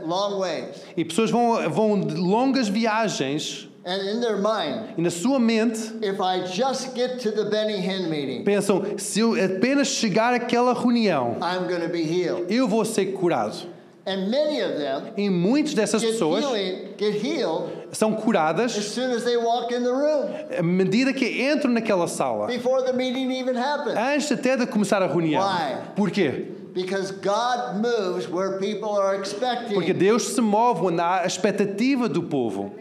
long 0.04 0.39
ways. 0.39 0.84
e 0.98 1.06
pessoas 1.06 1.30
vão, 1.30 1.70
vão 1.70 1.94
longas 1.96 2.68
viagens 2.68 3.70
And 3.88 4.02
in 4.02 4.19
their 4.19 4.38
mind, 4.38 4.95
e 4.98 5.02
na 5.02 5.12
sua 5.12 5.38
mente 5.38 5.80
if 6.02 6.19
I 6.19 6.43
just 6.45 6.95
get 6.95 7.19
to 7.19 7.32
the 7.32 7.45
Benny 7.45 7.80
Hinn 7.80 8.10
meeting, 8.10 8.43
pensam: 8.43 8.98
se 8.98 9.19
eu 9.19 9.36
apenas 9.36 9.89
chegar 9.89 10.34
àquela 10.34 10.74
reunião, 10.74 11.38
I'm 11.39 11.67
going 11.67 11.82
to 11.82 11.89
be 11.89 12.02
healed. 12.02 12.52
eu 12.52 12.67
vou 12.67 12.84
ser 12.84 13.13
curado. 13.13 13.76
And 14.08 14.30
many 14.30 14.62
of 14.62 14.78
them 14.78 15.13
E 15.17 15.30
muitas 15.32 15.74
dessas 15.74 16.00
get, 16.02 16.12
pessoas 16.13 16.43
healing, 16.43 16.93
get 16.98 17.24
healed 17.24 17.71
são 17.91 18.13
as 18.13 18.24
curadas 18.24 18.71
soon 18.71 19.12
as 19.12 19.24
they 19.24 19.36
walk 19.38 19.71
in 19.74 19.84
the 19.84 19.91
room, 19.91 20.32
à 20.58 20.63
medida 20.63 21.12
que 21.13 21.43
entram 21.43 21.71
naquela 21.71 22.08
sala, 22.08 22.48
before 22.48 22.84
the 22.84 22.93
meeting 22.93 23.32
even 23.32 23.56
happens. 23.56 23.95
antes 23.98 24.32
até 24.32 24.58
de 24.58 24.65
começar 24.67 25.02
a 25.04 25.08
reunião. 25.08 25.41
Why? 25.43 25.78
Porquê? 25.95 26.45
Because 26.74 27.12
God 27.12 27.78
moves 27.82 28.28
where 28.30 28.60
people 28.60 28.89
are 29.00 29.15
expecting. 29.17 29.74
Porque 29.74 29.93
Deus 29.93 30.24
se 30.36 30.41
move 30.41 30.82
onde 30.82 31.00
há 31.00 31.21
a 31.21 31.26
expectativa 31.26 32.10
do 32.10 32.24
povo. 32.24 32.76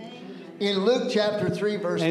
Em 0.60 0.72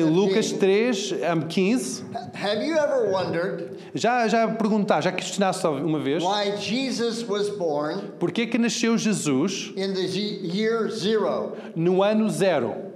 Lucas 0.03 0.51
15, 0.51 0.57
3, 0.59 1.11
um, 1.33 1.47
15, 1.47 2.03
have 2.33 2.61
you 2.61 2.75
ever 2.77 3.09
wondered 3.09 3.77
já, 3.95 4.27
já 4.27 4.47
perguntar, 4.47 5.01
já 5.01 5.11
questionaste 5.11 5.65
uma 5.65 5.99
vez, 5.99 6.21
why 6.23 6.55
Jesus 6.57 7.23
was 7.27 7.49
born 7.57 8.01
porquê 8.19 8.45
que 8.45 8.57
nasceu 8.57 8.97
Jesus 8.97 9.71
in 9.77 9.93
the 9.93 10.07
z- 10.07 10.39
year 10.43 10.89
zero? 10.89 11.55
no 11.75 12.03
ano 12.03 12.29
zero? 12.29 12.91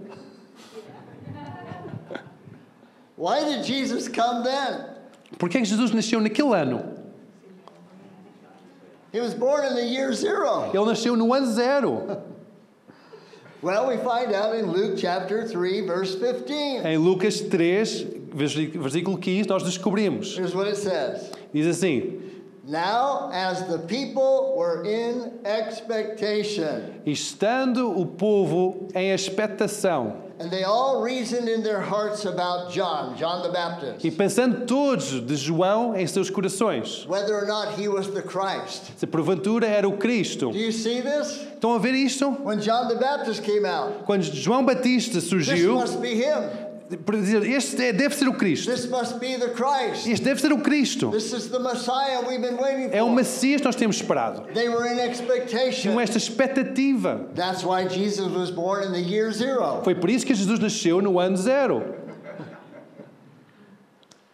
Why 3.15 3.43
did 3.45 3.63
Jesus 3.65 4.07
come 4.07 4.43
then? 4.43 4.85
Porquê 5.39 5.59
que 5.59 5.65
Jesus 5.65 5.91
nasceu 5.91 6.19
naquele 6.21 6.53
ano? 6.53 6.83
He 9.11 9.19
was 9.21 9.33
born 9.33 9.65
in 9.65 9.73
the 9.75 9.85
year 9.85 10.13
zero. 10.13 10.69
Ele 10.73 10.85
nasceu 10.85 11.15
no 11.15 11.33
ano 11.33 11.47
zero. 11.47 12.21
Well, 13.61 13.87
we 13.87 13.97
find 13.97 14.33
out 14.33 14.55
in 14.55 14.71
Luke 14.71 14.97
chapter 14.97 15.47
3, 15.47 15.81
verse 15.87 16.15
15. 16.15 16.85
Em 16.85 16.97
Lucas 16.97 17.41
3, 17.41 18.03
versi- 18.35 18.67
versículo 18.77 19.17
15, 19.19 19.47
nós 19.49 19.63
descobrimos. 19.63 20.35
Here's 20.37 20.53
what 20.53 20.67
it 20.67 20.77
says. 20.77 21.31
Diz 21.51 21.65
assim: 21.65 22.21
Now, 22.67 23.29
as 23.31 23.63
the 23.67 23.79
people 23.79 24.53
were 24.55 24.83
in 24.85 25.39
expectation, 25.43 27.01
Estando 27.05 27.89
o 27.99 28.05
povo 28.05 28.89
em 28.93 29.11
expectação 29.11 30.26
and 30.39 30.51
they 30.51 30.63
all 30.63 31.01
reasoned 31.01 31.49
in 31.49 31.63
their 31.63 31.81
hearts 31.81 32.25
about 32.25 32.71
John, 32.71 33.15
John 33.17 33.41
the 33.41 33.49
Baptist, 33.49 34.05
e 34.05 34.11
pensando 34.11 34.65
todos 34.65 35.19
de 35.21 35.35
João 35.35 35.95
em 35.95 36.05
seus 36.05 36.29
corações, 36.29 37.05
whether 37.07 37.35
or 37.35 37.45
not 37.47 37.79
he 37.79 37.87
was 37.87 38.07
the 38.07 38.21
Christ. 38.21 38.91
se 38.97 39.07
porventura 39.07 39.65
era 39.67 39.87
o 39.87 39.97
Cristo. 39.97 40.51
Do 40.51 40.57
you 40.57 40.71
see 40.71 41.01
this? 41.01 41.45
Estão 41.55 41.73
a 41.73 41.79
ver 41.79 41.95
isto? 41.95 42.29
When 42.43 42.59
John 42.59 42.87
the 42.87 42.95
Baptist 42.95 43.41
came 43.43 43.65
out, 43.65 44.05
Quando 44.05 44.23
João 44.23 44.63
Batista 44.63 45.15
this 45.15 45.29
surgiu, 45.29 45.73
must 45.75 45.99
be 46.01 46.13
him. 46.15 46.66
Para 47.05 47.17
dizer, 47.17 47.43
este 47.45 47.83
é- 47.83 47.91
deve 47.93 48.15
ser 48.15 48.27
o 48.27 48.33
Cristo. 48.33 48.71
This 48.71 48.87
must 48.87 49.19
be 49.19 49.37
the 49.37 49.49
Christ. 49.49 50.07
Este 50.07 50.23
deve 50.23 50.39
ser 50.39 50.53
o 50.53 50.59
Cristo. 50.59 51.11
This 51.11 51.33
is 51.33 51.49
the 51.49 51.59
Messiah 51.59 52.21
we've 52.27 52.41
been 52.41 52.57
waiting 52.57 52.89
É 52.91 53.03
o. 53.03 53.09
Messias 53.09 53.59
que 53.61 53.65
nós 53.65 53.75
temos 53.75 53.97
esperado. 53.97 54.43
They 54.53 54.69
were 54.69 54.87
in 54.87 54.99
expectation. 54.99 55.93
Com 55.93 55.99
esta 55.99 56.17
expectativa. 56.17 57.27
That's 57.35 57.63
why 57.63 57.87
Jesus 57.87 58.31
was 58.33 58.51
born 58.51 58.85
in 58.85 58.91
the 58.93 59.01
year 59.01 59.31
zero. 59.31 59.81
Foi 59.83 59.95
por 59.95 60.09
isso 60.09 60.25
que 60.25 60.33
Jesus 60.33 60.59
nasceu 60.59 61.01
no 61.01 61.19
ano 61.19 61.35
zero. 61.35 61.83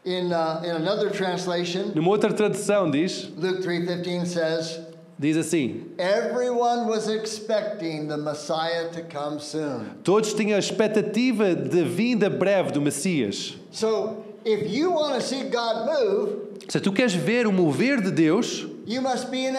In, 0.05 0.33
uh, 0.33 0.61
in 0.65 0.71
another 0.71 1.09
translation, 1.09 1.93
Numa 1.95 2.09
outra 2.09 2.33
tradução 2.33 2.91
diz, 2.91 3.31
Luke 3.37 3.63
3:15 3.63 4.27
says, 4.27 4.79
diz 5.17 5.38
assim: 5.38 5.86
"Everyone 5.97 6.88
was 6.88 7.08
expecting 7.08 8.08
the 8.08 8.17
Messiah 8.17 8.89
to 8.89 9.02
come 9.04 9.39
soon." 9.39 9.86
Todos 10.04 10.34
tinham 10.34 10.56
a 10.56 10.60
expectativa 10.60 11.56
de 11.56 11.84
vinda 11.84 12.30
breve 12.30 12.71
do 12.71 12.82
Messias. 12.82 13.56
So, 13.71 14.23
if 14.45 14.71
you 14.71 14.91
want 14.91 15.15
to 15.15 15.21
see 15.21 15.43
God 15.43 15.86
move, 15.86 16.43
Se 16.67 16.80
tu 16.80 16.91
queres 16.91 17.13
ver 17.13 17.45
o 17.45 17.52
mover 17.52 18.02
de 18.02 18.10
Deus, 18.10 18.65
you 18.86 19.02
must 19.02 19.30
be 19.32 19.46
in 19.46 19.56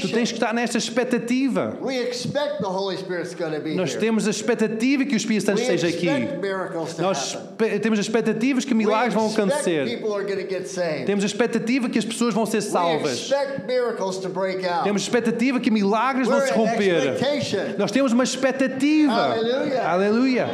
tu 0.00 0.08
tens 0.08 0.30
que 0.30 0.38
estar 0.38 0.52
nesta 0.52 0.76
expectativa. 0.78 1.78
We 1.80 1.98
expect 1.98 2.60
the 2.60 2.68
Holy 2.68 2.96
Spirit's 2.96 3.34
going 3.34 3.52
to 3.52 3.60
be 3.60 3.74
Nós 3.74 3.92
here. 3.92 4.00
temos 4.00 4.26
a 4.26 4.30
expectativa 4.30 5.04
que 5.04 5.14
o 5.14 5.16
Espírito 5.16 5.46
Santo 5.46 5.60
esteja 5.62 5.88
aqui. 5.88 6.06
Nós 6.98 7.38
temos 7.80 7.98
expectativas 7.98 8.64
que 8.64 8.72
We 8.72 8.84
milagres 8.84 9.14
vão 9.14 9.30
acontecer. 9.30 10.00
Temos 11.06 11.24
a 11.24 11.26
expectativa 11.26 11.88
que 11.88 11.98
as 11.98 12.04
pessoas 12.04 12.34
vão 12.34 12.44
ser 12.44 12.60
salvas. 12.60 13.30
Temos 14.84 15.02
expectativa 15.02 15.58
que 15.60 15.70
milagres 15.70 16.28
vão 16.28 16.40
se 16.40 16.52
romper. 16.52 17.16
Nós 17.78 17.90
temos 17.90 18.12
uma 18.12 18.24
expectativa. 18.24 19.36
Aleluia. 19.86 20.48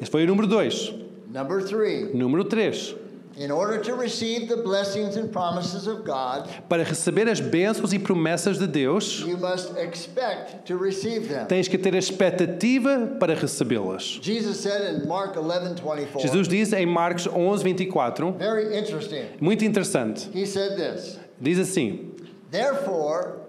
Esse 0.00 0.10
foi 0.10 0.24
o 0.24 0.26
número 0.26 0.46
2. 0.46 0.94
Number 1.28 1.64
three. 1.64 2.10
Número 2.14 2.44
3. 2.44 3.03
In 3.36 3.50
order 3.50 3.78
to 3.82 3.94
receive 3.96 4.48
the 4.48 4.56
blessings 4.62 5.16
and 5.16 5.28
promises 5.32 5.88
of 5.88 6.04
God, 6.04 6.48
Para 6.68 6.84
receber 6.84 7.28
as 7.28 7.40
bênçãos 7.40 7.92
e 7.92 7.98
promessas 7.98 8.58
de 8.58 8.66
Deus, 8.68 9.20
you 9.26 9.36
must 9.36 9.72
expect 9.76 10.64
to 10.66 10.76
receive 10.78 11.28
them. 11.28 11.46
tens 11.46 11.66
que 11.66 11.76
ter 11.76 11.94
a 11.94 11.98
expectativa 11.98 13.16
para 13.18 13.34
recebê-las. 13.34 14.20
Jesus 14.22 14.58
said 14.58 14.94
in 15.02 15.08
Mark 15.08 15.36
11 15.36 15.74
24. 15.82 16.20
Jesus 16.20 16.46
diz 16.48 16.72
em 16.72 16.86
Marcos 16.86 17.26
11, 17.26 17.64
24, 17.64 18.32
Very 18.38 18.78
interesting. 18.78 19.26
muito 19.40 19.64
interessante. 19.64 20.28
He 20.32 20.46
said 20.46 20.76
this 20.76 21.18
Diz 21.40 21.58
assim: 21.58 22.12
Therefore, 22.52 23.40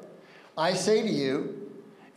I 0.57 0.73
say 0.73 1.01
to 1.03 1.07
you, 1.07 1.54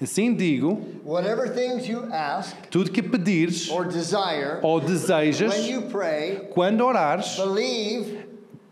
Assim 0.01 0.33
digo, 0.33 0.81
whatever 1.05 1.49
things 1.53 1.89
you 1.89 2.05
ask 2.13 2.55
tudo 2.71 2.91
que 2.91 3.03
pedires 3.03 3.69
or 3.69 3.85
desire, 3.85 4.61
ou 4.63 4.81
desejas, 4.81 5.51
when 5.51 5.69
you 5.69 5.83
pray, 5.91 6.49
quando 6.53 6.83
orares, 6.83 7.35
believe 7.37 8.25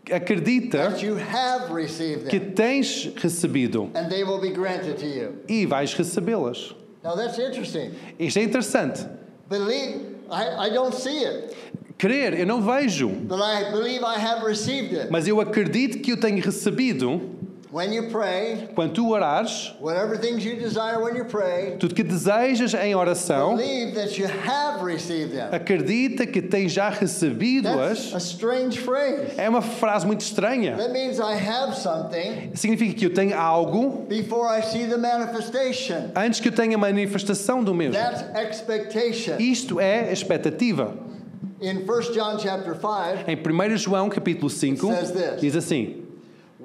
acredita 0.09 0.89
that 0.89 1.03
you 1.03 1.15
have 1.17 1.69
received 1.69 2.29
que 2.29 2.39
tens 2.39 3.07
recebido 3.17 3.89
and 3.93 4.09
they 4.09 4.23
will 4.23 4.39
be 4.39 4.51
granted 4.51 4.97
to 4.97 5.05
you. 5.05 5.35
e 5.49 5.65
vais 5.65 5.93
recebê-las. 5.93 6.73
Now 7.03 7.15
that's 7.15 7.37
interesting. 7.37 7.91
Isto 8.17 8.39
é 8.39 8.43
interessante. 8.43 9.05
Believe, 9.49 10.15
I, 10.31 10.67
I 10.67 10.69
don't 10.69 10.93
see 10.93 11.25
it, 11.25 11.55
Crer, 11.97 12.39
eu 12.39 12.45
não 12.45 12.61
vejo, 12.61 13.09
but 13.27 13.41
I 13.41 13.71
believe 13.71 14.01
I 14.03 14.17
have 14.17 14.45
received 14.45 14.93
it. 14.93 15.11
mas 15.11 15.27
eu 15.27 15.41
acredito 15.41 15.99
que 16.01 16.11
eu 16.13 16.17
tenho 16.17 16.41
recebido 16.41 17.35
When 17.69 17.91
you 17.91 18.03
pray, 18.09 18.69
quando 18.73 18.93
tu 18.93 19.09
orares, 19.11 19.73
whatever 19.81 20.17
things 20.17 20.45
you 20.45 20.55
desire 20.55 21.01
when 21.03 21.17
you 21.17 21.25
pray, 21.25 21.75
tudo 21.77 21.93
que 21.93 22.01
desejas 22.01 22.73
em 22.73 22.95
oração, 22.95 23.57
believe 23.57 23.93
that 23.95 24.17
you 24.17 24.25
have 24.25 24.81
received 24.81 25.33
them. 25.33 25.49
acredita 25.51 26.25
que 26.25 26.41
tens 26.41 26.71
já 26.71 26.89
recebido-as. 26.89 28.13
a 28.13 28.19
strange 28.19 28.79
phrase. 28.79 29.33
É 29.37 29.49
uma 29.49 29.61
frase 29.61 30.07
muito 30.07 30.21
estranha. 30.21 30.77
That 30.77 30.93
means 30.93 31.19
I 31.19 31.33
have 31.33 31.75
something 31.75 32.51
Significa 32.55 32.93
que 32.93 33.05
eu 33.05 33.13
tenho 33.13 33.37
algo 33.37 34.05
before 34.07 34.47
I 34.47 34.61
see 34.61 34.87
the 34.87 34.95
manifestation. 34.97 36.11
antes 36.15 36.39
que 36.39 36.47
eu 36.47 36.53
tenha 36.53 36.75
a 36.77 36.79
manifestação 36.79 37.61
do 37.61 37.73
mesmo. 37.73 37.95
That's 38.01 38.23
expectation. 38.39 39.35
Isto 39.39 39.81
é 39.81 40.09
expectativa. 40.13 40.93
In 41.59 41.79
1 41.85 42.13
John 42.13 42.39
chapter 42.39 42.75
5, 42.75 43.25
Em 43.27 43.35
1 43.35 43.77
João 43.77 44.07
capítulo 44.09 44.49
5 44.49 44.87
Says 44.87 45.11
this. 45.11 45.41
diz 45.41 45.55
assim: 45.57 46.06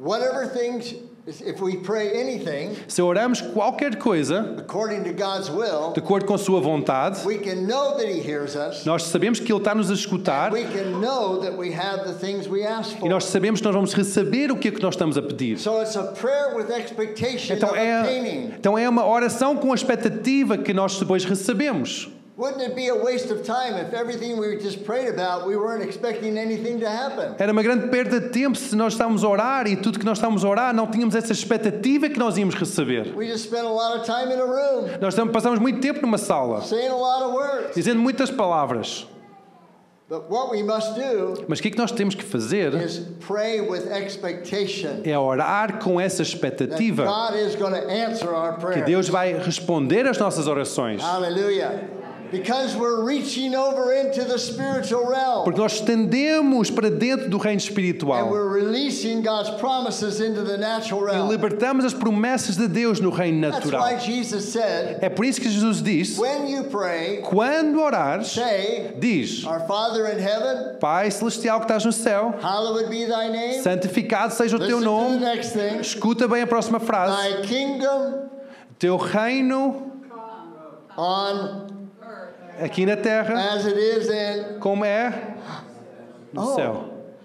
whatever 0.03 0.47
things, 0.49 0.95
if 1.25 1.61
we 1.63 1.77
pray 1.77 2.11
anything 2.21 2.75
Se 2.89 3.01
oramos 3.01 3.41
qualquer 3.41 3.97
coisa 3.97 4.57
according 4.59 5.05
to 5.05 5.13
God's 5.13 5.49
will, 5.49 5.93
de 5.93 6.01
acordo 6.01 6.27
com 6.27 6.35
a 6.35 6.39
sua 6.39 6.61
vontade, 6.61 7.25
we 7.25 7.39
can 7.39 7.67
know 7.67 7.97
that 7.97 8.09
He 8.09 8.21
hears 8.21 8.57
us. 8.57 8.85
nós 8.85 9.05
sabemos 9.05 9.39
que 9.39 9.53
Ele 9.53 9.59
está 9.61 9.75
nos 9.75 9.91
a 9.91 9.95
escutar 9.95 10.53
We 10.53 10.65
can 10.65 11.01
know 11.01 11.39
that 11.41 11.57
we 11.57 11.73
have 11.73 12.05
the 12.05 12.15
things 12.15 12.49
we 12.49 12.65
ask 12.65 12.97
e 12.97 13.01
for. 13.01 13.09
nós 13.09 13.27
sabemos 13.27 13.61
que 13.61 13.67
nós 13.67 13.75
vamos 13.75 13.95
receber 13.95 14.51
o 14.51 14.57
que 14.57 14.69
é 14.69 14.71
que 14.73 14.83
nós 14.83 14.95
estamos 14.95 15.17
a 15.17 15.23
pedir. 15.23 15.59
So 15.59 15.81
it's 15.81 15.97
a 15.97 16.03
prayer 16.13 16.57
with 16.57 16.71
expectation 16.75 17.55
Então 17.55 17.77
é, 17.77 18.51
então 18.59 18.77
é 18.77 18.89
uma 18.89 19.07
oração 19.07 19.57
com 19.57 19.71
a 19.71 19.75
expectativa 19.77 20.59
que 20.59 20.75
nós 20.75 20.99
depois 20.99 21.25
recebemos. 21.25 22.11
Wouldn't 22.35 22.63
it 22.63 22.75
be 22.75 22.89
a 22.89 22.95
waste 22.95 23.31
of 23.31 23.43
time 23.45 23.75
if 23.75 23.93
everything 23.93 24.39
we 24.39 24.57
just 24.57 24.87
prayed 24.87 25.07
about, 25.09 25.47
we 25.47 25.55
weren't 25.55 25.83
expecting 25.83 26.39
anything 26.39 26.81
to 26.81 26.89
happen? 26.89 27.35
Era 27.39 27.53
uma 27.53 27.63
grande 27.63 27.89
perda 27.89 28.19
de 28.21 28.31
tempo 28.31 28.57
se 28.57 28.75
nós 28.75 28.95
estávamos 28.95 29.23
a 29.23 29.29
orar 29.29 29.67
e 29.67 29.77
tudo 29.77 29.99
que 29.99 30.05
nós 30.07 30.17
estávamos 30.17 30.43
a 30.43 30.49
orar 30.49 30.75
não 30.75 30.87
tínhamos 30.87 31.15
essa 31.15 31.31
expectativa 31.31 32.09
que 32.09 32.19
nós 32.19 32.39
íamos 32.39 32.55
receber. 32.55 33.15
We 33.15 33.27
just 33.27 33.45
spent 33.45 33.67
a 33.67 33.71
lot 33.71 33.99
of 33.99 34.07
time 34.07 34.33
in 34.33 34.41
a 34.41 34.47
room 34.47 34.89
Nós 34.99 35.15
passamos 35.31 35.59
muito 35.59 35.81
tempo 35.81 36.01
numa 36.01 36.17
sala, 36.17 36.63
dizendo 37.75 38.01
muitas 38.01 38.31
palavras. 38.31 39.07
But 40.09 40.31
what 40.31 40.51
we 40.51 40.63
must 40.63 40.95
do 40.95 41.45
Mas 41.49 41.59
o 41.59 41.63
que 41.63 41.69
é 41.69 41.71
que 41.71 41.79
nós 41.79 41.91
temos 41.93 42.15
que 42.15 42.25
fazer? 42.25 42.75
is 42.75 43.01
pray 43.27 43.61
with 43.61 43.91
expectation 43.91 45.01
É 45.05 45.19
orar 45.19 45.79
com 45.83 46.01
essa 46.01 46.23
expectativa 46.23 47.05
God 47.05 47.35
is 47.35 47.55
going 47.57 47.73
to 47.73 47.89
answer 47.91 48.29
our 48.31 48.57
que. 48.59 48.83
Deus 48.83 49.09
vai 49.09 49.35
responder 49.35 50.07
às 50.07 50.19
nossas 50.19 50.47
orações. 50.47 51.03
Hallelujah. 51.03 52.02
Because 52.33 52.75
we're 52.75 53.05
reaching 53.05 53.55
over 53.55 53.93
into 53.93 54.25
the 54.25 54.39
spiritual 54.39 55.05
realm 55.07 55.45
Porque 55.45 55.59
nós 55.61 55.75
estendemos 55.75 56.71
para 56.71 56.91
dentro 56.91 57.29
do 57.29 57.37
reino 57.37 57.59
and 57.59 57.61
espiritual 57.61 58.31
we're 58.31 58.49
releasing 58.49 59.21
God's 59.23 59.51
promises 59.61 60.19
into 60.21 60.43
the 60.43 60.57
natural 60.57 61.03
e 61.03 61.13
realm. 61.13 61.29
libertamos 61.29 61.85
as 61.85 61.93
promessas 61.93 62.57
de 62.57 62.67
Deus 62.67 63.01
no 63.01 63.11
reino 63.11 63.51
That's 63.51 63.67
natural. 63.67 63.83
why 63.83 63.99
Jesus 63.99 64.47
said, 64.51 64.99
É 65.03 65.11
por 65.11 65.27
isso 65.27 65.41
que 65.41 65.51
Jesus 65.51 65.83
disse: 65.83 66.19
when 66.19 66.49
you 66.49 66.65
pray, 66.65 67.21
quando 67.23 67.79
orares, 67.81 68.29
say, 68.29 68.95
diz: 68.99 69.45
Our 69.45 69.61
Father 69.67 70.07
in 70.07 70.19
heaven, 70.19 70.79
Pai 70.81 71.11
celestial 71.11 71.61
que 71.61 71.67
estás 71.67 71.85
no 71.85 71.93
céu, 71.93 72.35
hallowed 72.41 72.89
be 72.89 73.05
thy 73.05 73.29
name. 73.29 73.63
santificado 73.63 74.33
seja 74.33 74.57
o 74.57 74.59
teu 74.59 74.79
Listen 74.79 74.79
to 74.79 74.85
the 74.85 74.85
nome. 74.87 75.21
next 75.21 75.53
thing. 75.53 75.81
Escuta 75.81 76.27
bem 76.27 76.41
a 76.43 76.47
próxima 76.47 76.81
frase: 76.81 77.15
Thy 77.15 77.43
kingdom 77.47 78.31
Teu 78.79 78.97
reino 78.97 79.93
on 80.97 81.82
aqui 82.63 82.87
na 82.87 82.97
terra, 82.97 83.35
as 83.55 83.67
it 83.67 83.79
is 83.79 84.09
in. 84.09 84.59
como 84.61 84.85
é 84.85 85.13
no 86.33 86.43
Oh. 86.43 86.55
céu. 86.55 86.85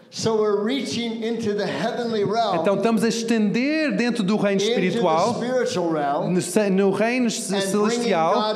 So 0.10 0.38
we're 0.42 0.64
reaching 0.64 1.22
into 1.22 1.54
the 1.54 1.66
heavenly 1.68 2.24
realm, 2.24 2.56
Então 2.62 2.76
estamos 2.76 3.04
a 3.04 3.10
estender 3.10 3.96
dentro 3.96 4.24
do 4.24 4.38
reino 4.38 4.62
espiritual, 4.62 5.36
spiritual 5.36 5.92
realm, 5.92 6.32
no 6.34 6.70
no 6.72 6.92
reino 6.92 7.30
celestial, 7.30 8.56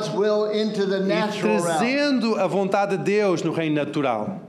e 0.54 1.40
trazendo 1.40 2.36
a 2.36 2.46
vontade 2.46 2.96
de 2.96 3.04
Deus 3.04 3.42
no 3.42 3.52
reino 3.52 3.76
natural. 3.76 4.40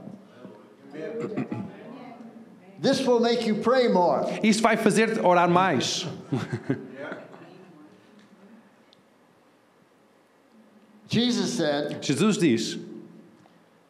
This 2.80 3.06
will 3.06 3.20
make 3.20 3.46
you 3.46 3.56
pray 3.56 3.88
more. 3.88 4.26
Isto 4.42 4.62
vai 4.62 4.76
fazer 4.76 5.20
orar 5.24 5.48
mais. 5.48 6.06
Jesus 11.14 11.52
said, 11.56 12.02
Jesus 12.02 12.36
diz: 12.36 12.78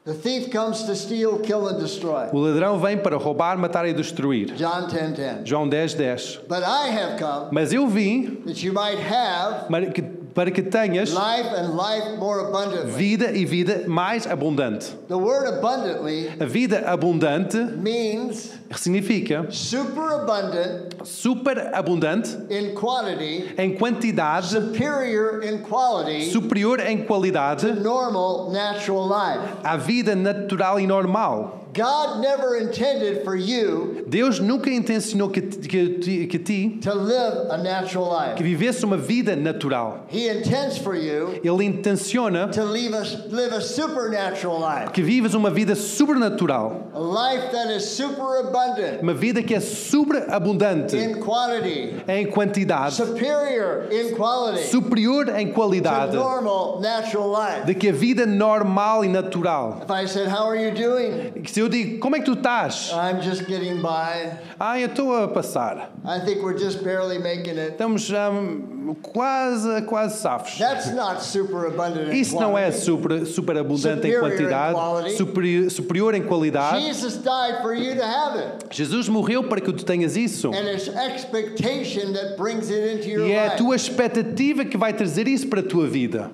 The 0.05 0.13
thief 0.13 0.51
comes 0.51 0.83
to 0.85 0.95
steal, 0.95 1.39
kill, 1.39 1.67
and 1.67 1.81
destroy. 1.81 2.29
O 2.31 2.39
ladrão 2.39 2.79
vem 2.79 2.99
para 2.99 3.17
roubar, 3.17 3.57
matar 3.57 3.89
e 3.89 3.95
destruir. 3.95 4.55
John 4.55 4.87
10 4.87 5.17
10. 5.17 5.49
João 5.49 5.67
10, 5.67 5.95
10. 5.95 6.41
But 6.47 6.63
I 6.63 6.89
have 6.89 7.19
come 7.19 7.49
Mas 7.51 7.73
eu 7.73 7.87
vim 7.89 8.43
that 8.45 8.63
you 8.63 8.75
might 8.75 8.99
have 8.99 9.67
que, 9.95 10.03
para 10.35 10.51
que 10.51 10.63
tenhas 10.63 11.11
life 11.11 11.49
and 11.57 11.77
life 11.77 12.19
more 12.19 12.41
abundantly. 12.49 12.91
vida 12.93 13.31
e 13.33 13.45
vida 13.45 13.85
mais 13.87 14.27
abundante. 14.27 14.93
The 15.09 15.15
word 15.17 15.47
abundantly 15.47 16.29
A 16.41 16.45
vida 16.45 16.83
abundante 16.87 17.57
means 17.57 18.53
significa 18.77 19.47
superabundant 19.51 20.95
super 21.05 21.71
abundante 21.73 22.31
in 22.51 22.75
quantity, 22.75 23.55
em 23.57 23.77
quantidade, 23.77 24.49
superior 24.49 25.43
in 25.45 25.59
quality, 25.59 26.31
superior 26.31 26.81
em 26.81 27.05
qualidade 27.05 27.67
normal 27.73 28.51
natural 28.51 29.07
life. 29.09 29.55
à 29.63 29.77
vida 29.77 30.15
natural 30.17 30.81
e 30.81 30.87
normal. 30.87 31.64
God 31.75 32.21
never 32.21 32.57
intended 32.57 33.25
for 33.25 33.35
you 33.37 34.05
Deus 34.09 34.39
nunca 34.41 34.71
intencionou 34.71 35.29
que, 35.31 35.41
que, 35.43 36.27
que 36.27 36.39
ti 36.39 36.79
to 36.81 36.95
live 36.95 37.51
a 37.51 37.59
natural 37.59 38.35
que 38.37 38.43
life. 38.43 38.57
vivesse 38.57 38.85
uma 38.85 38.97
vida 38.97 39.35
natural. 39.37 40.07
He 40.09 40.29
intends 40.29 40.79
for 40.79 40.95
you 40.95 41.41
Ele 41.43 41.65
intenciona 41.65 42.49
to 42.49 42.63
live 42.65 42.95
a, 42.95 43.03
live 43.29 43.53
a 43.53 43.61
supernatural 43.61 44.59
life, 44.61 44.93
que 44.93 45.03
vivas 45.03 45.35
uma 45.35 45.51
vida 45.51 45.75
sobrenatural, 45.75 46.91
a 46.95 47.01
life 47.01 47.51
that 47.53 47.71
is 47.75 47.85
superabundant 47.85 49.03
uma 49.03 49.15
vida 49.15 49.43
que 49.43 49.55
é 49.55 49.61
sobreabundante 49.61 50.97
in 50.97 51.21
quantity, 51.21 51.95
em 52.09 52.27
quantidade, 52.27 52.95
superior 52.95 53.89
in 53.91 54.15
quality 54.15 54.65
superior 54.69 55.29
em 55.37 55.49
to 55.49 55.55
qualidade, 55.55 56.17
normal 56.17 56.81
natural 56.81 57.31
life. 57.31 57.67
de 57.67 57.75
que 57.75 57.89
a 57.89 57.93
vida 57.93 58.27
normal 58.27 59.05
e 59.05 59.09
natural. 59.09 59.81
If 59.83 59.91
I 59.91 60.07
said, 60.07 60.29
How 60.29 60.47
are 60.49 60.57
you 60.57 60.71
doing? 60.73 61.33
Eu 61.65 61.69
digo, 61.71 61.99
como 61.99 62.15
é 62.15 62.19
que 62.19 62.27
tu 62.27 62.35
estás? 62.35 62.91
I'm 62.93 63.23
just 63.23 63.47
getting 63.49 63.77
by. 63.81 64.37
Ah, 64.61 64.79
eu 64.79 64.85
estou 64.87 65.17
a 65.17 65.29
passar. 65.29 65.91
I 66.05 66.21
think 66.23 66.43
we're 66.43 66.59
just 66.59 66.85
barely 66.85 67.19
making 67.19 67.59
it. 67.59 67.71
Estamos 67.73 68.11
hum, 68.11 68.95
quase, 69.01 69.81
quase 69.87 70.19
safos. 70.19 70.59
That's 70.59 70.93
not 70.93 71.23
superabundant 71.25 72.13
in 72.13 72.21
Isso 72.21 72.35
não 72.39 72.59
é 72.59 72.71
super, 72.71 73.25
super 73.25 73.57
abundante 73.57 74.07
em 74.07 74.13
Superior 74.13 74.27
in 74.27 74.31
quantidade, 74.37 74.75
quality. 74.75 75.17
superior, 75.17 75.71
superior 75.71 76.15
em 76.15 76.23
qualidade. 76.25 76.83
Jesus 76.83 77.17
died 77.17 77.63
for 77.63 77.73
you 77.75 77.97
to 77.97 78.05
have 78.05 78.39
it. 78.39 78.67
Jesus 78.71 79.09
morreu 79.09 79.45
para 79.45 79.63
que 79.63 79.73
tu 79.73 79.87
tenhas 79.87 80.19
isso. 80.19 80.49
And 80.51 80.69
it's 80.69 80.89
expectation 80.89 82.13
that 82.13 82.37
brings 82.37 82.69
it 82.69 82.95
into 82.95 83.09
your 83.09 83.27
E 83.27 83.33
é 83.33 83.41
a 83.41 83.45
life. 83.47 83.57
tua 83.57 83.75
expectativa 83.75 84.67
que 84.67 84.77
vai 84.77 84.93
trazer 84.93 85.27
isso 85.27 85.49
para 85.49 85.61
a 85.61 85.65
tua 85.65 85.87
vida. 85.87 86.31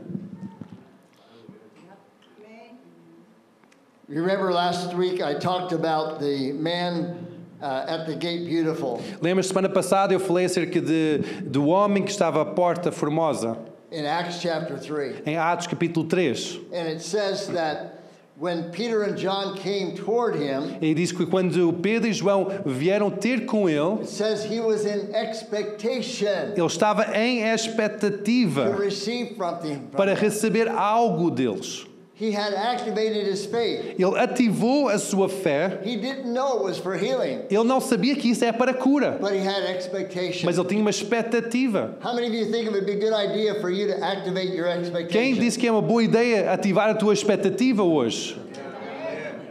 Remember 4.10 4.52
last 4.52 4.94
week 4.94 5.20
I 5.22 5.34
talked 5.34 5.72
about 5.72 6.18
the 6.20 6.52
man 6.52 7.26
uh, 7.62 7.84
at 7.86 8.06
the 8.06 8.14
gate 8.14 8.46
beautiful. 8.46 9.00
Lembras, 9.20 9.46
semana 9.46 9.68
passada 9.68 10.12
eu 10.14 10.20
falei 10.20 10.46
acerca 10.46 10.80
de, 10.80 11.18
do 11.44 11.66
homem 11.68 12.02
que 12.02 12.10
estava 12.10 12.42
à 12.42 12.44
porta 12.44 12.90
formosa, 12.90 13.56
in 13.92 14.04
Acts 14.06 14.40
chapter 14.40 14.78
3. 14.78 15.22
em 15.26 15.36
Atos 15.36 15.66
capítulo 15.66 16.06
3. 16.06 16.60
And 16.72 16.88
it 16.88 17.00
says 17.02 17.48
that 17.48 17.98
when 18.38 18.70
Peter 18.70 19.02
and 19.02 19.16
John 19.18 19.54
came 19.56 19.94
toward 19.94 20.36
him, 20.36 20.78
E 20.80 20.94
diz 20.94 21.12
que 21.12 21.26
quando 21.26 21.72
Pedro 21.74 22.08
e 22.08 22.12
João 22.12 22.48
vieram 22.64 23.10
ter 23.10 23.44
com 23.44 23.68
ele, 23.68 24.00
it 24.00 24.08
says 24.08 24.44
he 24.44 24.60
was 24.60 24.86
in 24.86 25.14
expectation 25.14 26.54
ele 26.56 26.66
estava 26.66 27.14
em 27.16 27.40
to 27.40 27.46
expectativa 27.54 28.70
receive 28.76 29.36
something. 29.36 29.74
from 29.90 29.96
para 29.96 30.14
receber 30.14 30.68
algo 30.68 31.30
deles. 31.30 31.84
He 32.20 32.32
had 32.32 32.52
activated 32.52 33.26
his 33.26 33.46
faith. 33.46 33.94
Ele 33.98 34.14
ativou 34.18 34.90
a 34.90 34.98
sua 34.98 35.26
fé. 35.26 35.80
He 35.82 35.96
didn't 35.96 36.26
know 36.30 36.58
it 36.58 36.64
was 36.64 36.76
for 36.78 36.94
healing, 36.94 37.46
Ele 37.48 37.64
não 37.64 37.80
sabia 37.80 38.14
que 38.14 38.28
isso 38.30 38.44
é 38.44 38.52
para 38.52 38.74
cura, 38.74 39.16
but 39.18 39.32
he 39.32 39.38
had 39.40 39.64
expectation. 39.74 40.44
mas 40.44 40.58
ele 40.58 40.68
tinha 40.68 40.82
uma 40.82 40.90
expectativa. 40.90 41.96
How 42.02 42.14
many 42.14 42.26
of 42.26 42.34
you 42.34 42.44
think 42.52 42.66
it 42.66 42.72
would 42.72 42.84
be 42.84 42.92
a 42.92 43.00
good 43.00 43.14
idea 43.14 43.54
for 43.62 43.70
you 43.70 43.86
to 43.86 44.04
activate 44.04 44.52
your 44.54 44.66
Quem 44.66 44.82
expectation? 44.82 45.40
disse 45.40 45.58
que 45.58 45.66
é 45.66 45.72
uma 45.72 45.80
boa 45.80 46.02
ideia 46.04 46.52
ativar 46.52 46.90
a 46.90 46.94
tua 46.94 47.14
expectativa 47.14 47.82
hoje? 47.82 48.36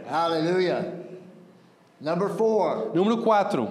Hallelujah. 0.08 0.92
Number 2.00 2.28
four, 2.30 2.92
Número 2.94 3.18
4. 3.22 3.68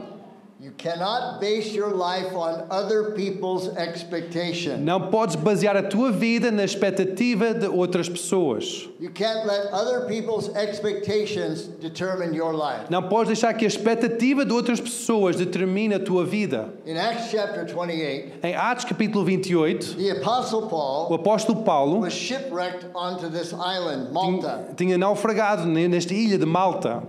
You 0.61 0.71
cannot 0.71 1.39
base 1.39 1.73
your 1.73 1.91
life 1.91 2.35
on 2.35 2.67
other 2.69 3.11
people's 3.11 3.69
expectation. 3.77 4.83
Não 4.83 5.09
podes 5.09 5.37
basear 5.37 5.77
a 5.77 5.83
tua 5.83 6.11
vida 6.11 6.51
na 6.51 6.65
expectativa 6.65 7.53
de 7.53 7.65
outras 7.67 8.09
pessoas. 8.09 8.89
You 8.99 9.09
can't 9.09 9.47
let 9.47 9.71
other 9.71 10.05
people's 10.05 10.49
expectations 10.55 11.61
determine 11.79 12.33
your 12.33 12.53
life. 12.53 12.89
Não 12.89 13.01
podes 13.03 13.27
deixar 13.27 13.53
que 13.53 13.63
a 13.63 13.67
expectativa 13.69 14.43
de 14.43 14.51
outras 14.51 14.81
pessoas 14.81 15.37
determine 15.37 15.95
a 15.95 15.99
tua 15.99 16.25
vida. 16.25 16.73
In 16.85 16.97
Acts 16.97 17.31
chapter 17.31 17.65
28, 17.65 18.39
Em 18.43 18.53
Atos 18.53 18.83
capítulo 18.83 19.23
28, 19.23 19.95
the 19.95 20.09
Apostle 20.19 20.65
o 20.65 20.67
Paul 20.67 21.13
apóstolo 21.13 21.63
Paulo 21.63 22.01
was 22.01 22.11
shipwrecked 22.11 22.85
onto 22.93 23.29
this 23.29 23.53
island, 23.53 24.11
Malta, 24.11 24.73
tinha 24.75 24.97
naufragado 24.97 25.65
nesta 25.65 26.13
ilha 26.13 26.37
de 26.37 26.45
Malta. 26.45 27.01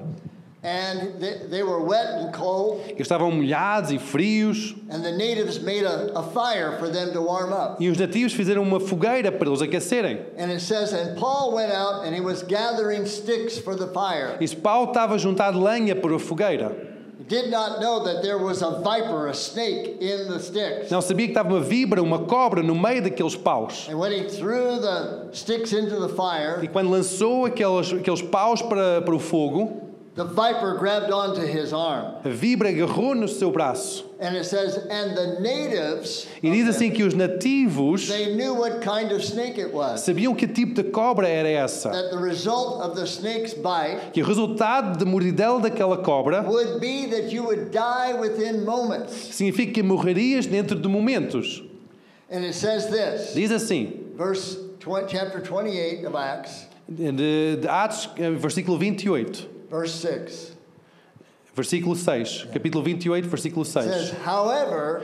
And 0.62 1.18
they, 1.18 1.38
they 1.48 1.62
were 1.62 1.80
wet 1.82 2.06
and 2.20 2.32
cold, 2.34 2.82
Eles 2.86 3.00
estavam 3.08 3.30
molhados 3.32 3.90
e 3.92 3.98
frios 3.98 4.74
and 4.90 5.02
the 5.02 5.12
natives 5.12 5.58
made 5.60 5.84
a, 5.84 6.12
a 6.14 6.22
fire 6.22 6.76
for 6.78 6.88
them 6.88 7.12
to 7.12 7.20
warm 7.22 7.52
up. 7.52 7.80
e 7.82 7.88
os 7.88 7.96
nativos 7.98 8.32
fizeram 8.34 8.62
uma 8.62 8.78
fogueira 8.78 9.32
para 9.32 9.48
eles 9.48 9.62
aquecerem. 9.62 10.20
And 10.36 10.50
it 10.50 10.60
says, 10.60 10.92
and 10.92 11.16
Paul 11.18 11.54
went 11.54 11.72
out 11.72 12.04
and 12.04 12.14
he 12.14 12.20
was 12.20 12.42
gathering 12.42 13.06
sticks 13.06 13.58
for 13.58 13.74
the 13.74 13.86
fire. 13.88 14.36
E 14.40 14.48
Paulo 14.56 14.88
estava 14.92 15.14
a 15.14 15.18
juntar 15.18 15.54
lenha 15.56 15.96
para 15.96 16.14
a 16.14 16.18
fogueira. 16.18 16.88
He 17.20 17.24
did 17.24 17.50
not 17.50 17.80
know 17.80 18.02
that 18.04 18.22
there 18.22 18.38
was 18.38 18.60
a 18.60 18.80
viper, 18.80 19.28
a 19.28 19.34
snake, 19.34 19.98
in 20.00 20.26
the 20.28 20.40
sticks. 20.40 20.90
Não 20.90 21.00
sabia 21.00 21.26
que 21.26 21.32
estava 21.32 21.48
uma 21.48 21.60
vibra, 21.60 22.02
uma 22.02 22.18
cobra 22.18 22.62
no 22.62 22.74
meio 22.74 23.02
daqueles 23.02 23.36
paus. 23.36 23.88
And 23.88 23.98
when 23.98 24.12
he 24.12 24.28
threw 24.28 24.78
the 24.80 25.28
sticks 25.32 25.72
into 25.72 26.00
the 26.00 26.12
E 26.12 26.16
fire, 26.16 26.68
quando 26.72 26.90
lançou 26.90 27.46
aqueles, 27.46 27.92
aqueles 27.92 28.20
paus 28.20 28.60
para, 28.60 29.00
para 29.02 29.14
o 29.14 29.18
fogo, 29.18 29.89
the 30.16 30.24
viper 30.24 30.76
grabbed 30.76 31.10
onto 31.12 31.40
his 31.40 31.72
arm. 31.72 32.16
a 32.24 32.28
vibra 32.28 32.68
agarrou 32.68 33.14
no 33.14 33.26
seu 33.28 33.50
braço. 33.52 34.04
And 34.20 34.36
it 34.36 34.44
says, 34.44 34.76
and 34.76 35.16
the 35.16 35.40
natives, 35.40 36.26
E 36.42 36.50
diz 36.50 36.68
assim 36.68 36.90
que 36.92 37.02
os 37.04 37.14
nativos 37.14 38.08
they 38.08 38.34
knew 38.34 38.52
what 38.54 38.80
kind 38.82 39.12
of 39.12 39.24
snake 39.24 39.58
it 39.58 39.72
was. 39.72 40.00
sabiam 40.02 40.34
que 40.36 40.46
tipo 40.46 40.74
de 40.74 40.90
cobra 40.90 41.26
era 41.28 41.48
essa. 41.48 41.90
That 41.90 42.10
the 42.10 42.18
result 42.18 42.82
of 42.82 42.96
the 42.96 43.06
snake's 43.06 43.54
bite 43.54 44.12
Que 44.12 44.20
o 44.22 44.26
resultado 44.26 44.98
de 44.98 45.04
mordidela 45.06 45.60
daquela 45.60 45.96
cobra 46.02 46.42
would 46.42 46.80
be 46.80 47.06
that 47.06 47.32
you 47.32 47.44
would 47.44 47.70
die 47.70 48.12
within 48.20 48.64
moments. 48.64 49.12
significa 49.34 49.72
que 49.74 49.82
morrerias 49.82 50.44
dentro 50.46 50.78
de 50.78 50.88
momentos. 50.88 51.62
And 52.30 52.44
it 52.44 52.54
says 52.54 52.88
this, 52.90 53.32
Diz 53.34 53.50
assim, 53.50 54.06
verse 54.16 54.56
20, 54.80 55.06
chapter 55.10 55.40
28 55.40 56.04
of 56.04 56.14
Acts, 56.14 56.66
de, 56.88 57.56
de 57.56 57.68
Atos, 57.68 58.08
eh, 58.18 58.30
versículo 58.32 58.76
28, 58.78 59.48
verse 59.70 59.94
6. 59.94 60.56
versículo 61.54 61.94
6, 61.96 62.46
capítulo 62.52 62.82
28, 62.82 63.26
versículo 63.26 63.62
It 63.64 63.68
says, 63.68 64.08
6. 64.10 64.22
however, 64.24 65.02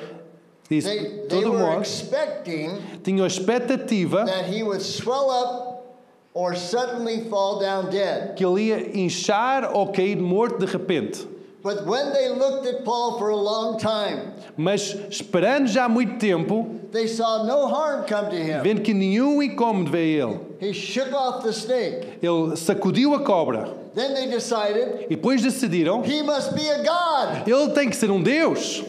Diz, 0.69 0.85
they, 0.85 0.99
they 0.99 1.29
todo 1.29 1.53
were 1.53 1.59
modo, 1.59 1.81
expecting 1.81 2.81
tinham 3.05 3.25
a 3.25 3.29
expectativa 3.29 4.25
that 4.27 4.47
he 4.47 4.63
would 4.65 4.83
swell 4.83 5.31
up 5.31 5.97
or 6.35 6.55
suddenly 6.57 7.29
fall 7.31 7.61
down 7.61 7.89
dead. 7.91 8.35
que 8.37 8.45
ele 8.45 8.69
ia 8.71 8.91
inchar 8.97 9.71
ou 9.73 9.87
cair 9.93 10.17
morto 10.17 10.59
de 10.59 10.67
repente. 10.67 11.27
But 11.63 11.85
when 11.85 12.13
they 12.13 12.29
looked 12.29 12.67
at 12.67 12.85
Paul 12.85 13.19
for 13.19 13.31
a 13.31 13.37
long 13.37 13.77
time, 13.79 14.33
Mas 14.57 14.95
esperando 15.11 15.67
já 15.69 15.87
há 15.87 15.89
muito 15.89 16.19
tempo, 16.19 16.81
they 16.93 17.07
saw 17.09 17.45
no 17.45 17.67
harm 17.69 18.05
come 18.07 18.31
to 18.31 18.37
him. 18.37 18.63
vendo 18.63 18.83
que 18.83 18.93
nenhum 18.95 19.43
incômodo 19.43 19.91
veio 19.91 20.27
a 20.27 20.31
ele, 20.31 20.41
He 20.61 20.73
shook 20.73 21.13
off 21.13 21.43
the 21.45 21.53
snake. 21.53 22.19
ele 22.23 22.57
sacudiu 22.57 23.15
a 23.15 23.21
cobra 23.25 23.69
Then 23.95 24.15
they 24.15 24.27
decided 24.29 25.05
e 25.05 25.17
depois 25.17 25.43
decidiram, 25.43 26.03
he 26.05 26.23
must 26.23 26.55
be 26.55 26.69
a 26.69 26.83
god. 26.83 27.47
ele 27.49 27.71
tem 27.73 27.89
que 27.91 27.97
ser 27.97 28.11
um 28.11 28.23
Deus. 28.23 28.83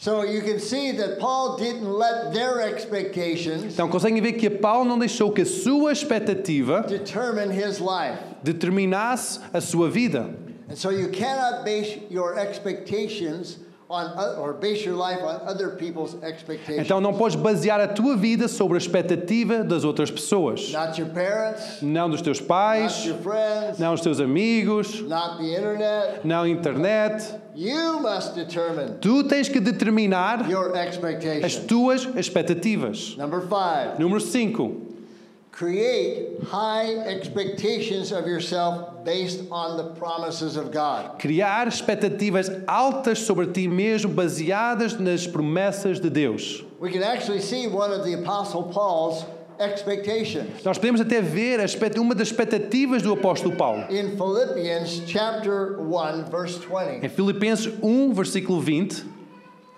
So 0.00 0.22
you 0.22 0.42
can 0.42 0.60
see 0.60 0.92
that 0.92 1.18
Paul 1.18 1.56
didn't 1.56 1.90
let 1.90 2.32
their 2.32 2.60
expectations 2.60 3.74
Então 3.74 3.88
conseguem 3.88 4.20
ver 4.22 4.34
que 4.34 4.48
Paulo 4.48 4.84
não 4.84 4.96
deixou 4.98 5.32
que 5.32 5.42
a 5.42 5.46
sua 5.46 5.90
expectativa 5.92 6.82
determine 6.82 7.50
his 7.52 7.80
life. 7.80 8.18
determinasse 8.44 9.40
a 9.52 9.60
sua 9.60 9.90
vida. 9.90 10.30
And 10.70 10.76
so 10.76 10.90
you 10.90 11.08
cannot 11.08 11.64
base 11.64 11.98
your 12.10 12.38
expectations 12.38 13.58
on 13.90 14.04
o- 14.18 14.40
or 14.42 14.52
base 14.54 14.84
your 14.86 14.96
life 14.96 15.22
on 15.22 15.40
other 15.48 15.70
people's 15.76 16.14
expectations. 16.22 16.84
Então 16.84 17.00
não 17.00 17.14
podes 17.14 17.36
basear 17.36 17.80
a 17.80 17.88
tua 17.88 18.16
vida 18.16 18.46
sobre 18.46 18.76
a 18.76 18.78
expectativa 18.78 19.64
das 19.64 19.82
outras 19.84 20.10
pessoas. 20.10 20.70
not 20.72 21.00
your 21.00 21.08
parents, 21.10 21.80
Não 21.80 22.08
dos 22.10 22.20
teus 22.20 22.38
not 22.38 22.48
pais, 22.48 23.04
your 23.06 23.16
friends, 23.18 23.78
não 23.78 23.92
dos 23.92 24.02
teus 24.02 24.20
amigos, 24.20 25.00
not 25.02 25.38
the 25.38 25.56
internet. 25.56 26.20
não 26.24 26.42
a 26.42 26.48
internet. 26.48 27.34
You 27.54 28.00
must 28.00 28.34
determine 28.34 28.98
Tu 29.00 29.24
tens 29.24 29.48
que 29.48 29.58
determinar 29.58 30.48
your 30.48 30.70
as 31.44 31.56
tuas 31.56 32.06
expectativas. 32.16 33.16
Number 33.16 33.40
five, 33.40 33.98
Número 33.98 34.20
5. 34.20 34.97
Create 35.58 36.40
high 36.44 36.86
expectations 37.08 38.12
of 38.12 38.28
yourself 38.28 39.04
based 39.04 39.42
on 39.50 39.76
the 39.76 39.90
promises 39.98 40.56
of 40.56 40.70
God. 40.70 41.18
Criar 41.18 41.66
expectativas 41.66 42.48
altas 42.64 43.18
sobre 43.18 43.46
ti 43.52 43.66
mesmo, 43.66 44.14
baseadas 44.14 44.96
nas 45.00 45.26
promessas 45.26 46.00
de 46.00 46.08
Deus. 46.08 46.62
We 46.78 46.92
can 46.92 47.02
actually 47.02 47.40
see 47.40 47.66
one 47.66 47.90
of 47.90 48.04
the 48.04 48.22
Apostle 48.22 48.70
Paul's 48.72 49.24
expectations. 49.58 50.62
Nós 50.62 50.78
podemos 50.78 51.00
até 51.00 51.20
ver 51.20 51.58
uma 51.98 52.14
das 52.14 52.28
expectativas 52.28 53.02
do 53.02 53.12
apóstolo 53.12 53.56
Paulo. 53.56 53.84
In 53.90 54.16
Philippians 54.16 55.02
chapter 55.08 55.80
1, 55.80 56.30
verse 56.30 56.56
20, 56.58 57.04
Em 57.04 57.08
Filipenses 57.08 57.74
1, 57.82 58.12
versículo 58.14 58.60
20, 58.60 59.17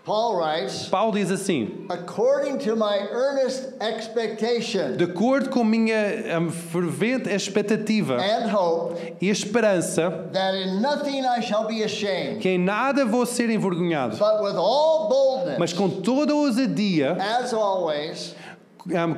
Paul 0.05 0.37
writes, 0.37 0.89
Paulo 0.89 1.13
diz 1.13 1.31
assim: 1.31 1.87
according 1.91 2.59
to 2.59 2.75
my 2.75 3.07
earnest 3.11 3.75
expectation 3.81 4.97
De 4.97 5.05
acordo 5.05 5.51
com 5.51 5.63
minha 5.63 6.51
fervente 6.51 7.29
expectativa 7.29 8.17
and 8.17 8.51
hope 8.51 8.97
e 9.21 9.29
esperança, 9.29 10.31
that 10.33 10.55
in 10.55 10.81
nothing 10.81 11.25
I 11.27 11.41
shall 11.41 11.67
be 11.67 11.83
ashamed, 11.83 12.41
que 12.41 12.49
em 12.49 12.59
nada 12.59 13.05
vou 13.05 13.27
ser 13.27 13.51
envergonhado, 13.51 14.17
but 14.17 14.43
with 14.43 14.57
all 14.57 15.09
boldness, 15.09 15.59
mas 15.59 15.73
com 15.75 15.89
toda 15.89 16.33
ousadia, 16.33 17.17
as 17.21 17.53
always, 17.53 18.35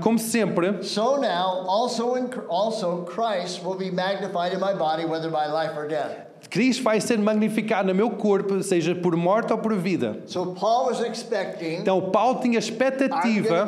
como 0.00 0.18
sempre, 0.18 0.82
so 0.82 1.16
now 1.16 1.64
also 1.68 2.16
in 2.16 2.28
also 2.48 3.04
Christ 3.04 3.62
will 3.64 3.76
be 3.76 3.90
magnified 3.90 4.52
in 4.52 4.58
my 4.58 4.74
body, 4.74 5.04
whether 5.04 5.30
by 5.30 5.46
life 5.46 5.76
or 5.76 5.86
death. 5.86 6.31
Cristo 6.50 6.82
vai 6.82 7.00
ser 7.00 7.18
magnificado 7.18 7.88
no 7.88 7.94
meu 7.94 8.10
corpo, 8.10 8.62
seja 8.62 8.94
por 8.94 9.16
morte 9.16 9.52
ou 9.52 9.58
por 9.58 9.74
vida. 9.74 10.18
So 10.26 10.54
Paul 10.54 10.86
was 10.86 11.00
expecting, 11.00 11.80
Então 11.80 12.10
Paulo 12.10 12.40
tinha 12.40 12.58
expectativa, 12.58 13.66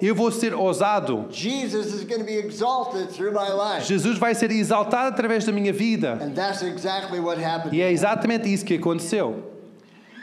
eu 0.00 0.14
vou 0.14 0.30
ser 0.32 0.54
ousado. 0.54 1.26
Jesus 1.30 1.92
is 1.92 2.04
going 2.04 2.20
to 2.20 2.26
be 2.26 2.36
exalted 2.36 3.08
through 3.08 3.32
my 3.32 3.50
life. 3.50 3.86
Jesus 3.86 4.18
vai 4.18 4.34
ser 4.34 4.50
exaltado 4.50 5.08
através 5.08 5.44
da 5.44 5.52
minha 5.52 5.72
vida. 5.72 6.18
And 6.20 6.34
that's 6.34 6.62
exactly 6.62 7.20
what 7.20 7.40
happened. 7.40 7.74
E 7.74 7.80
é 7.80 7.90
exatamente 7.90 8.52
isso 8.52 8.64
que 8.64 8.74
aconteceu. 8.74 9.50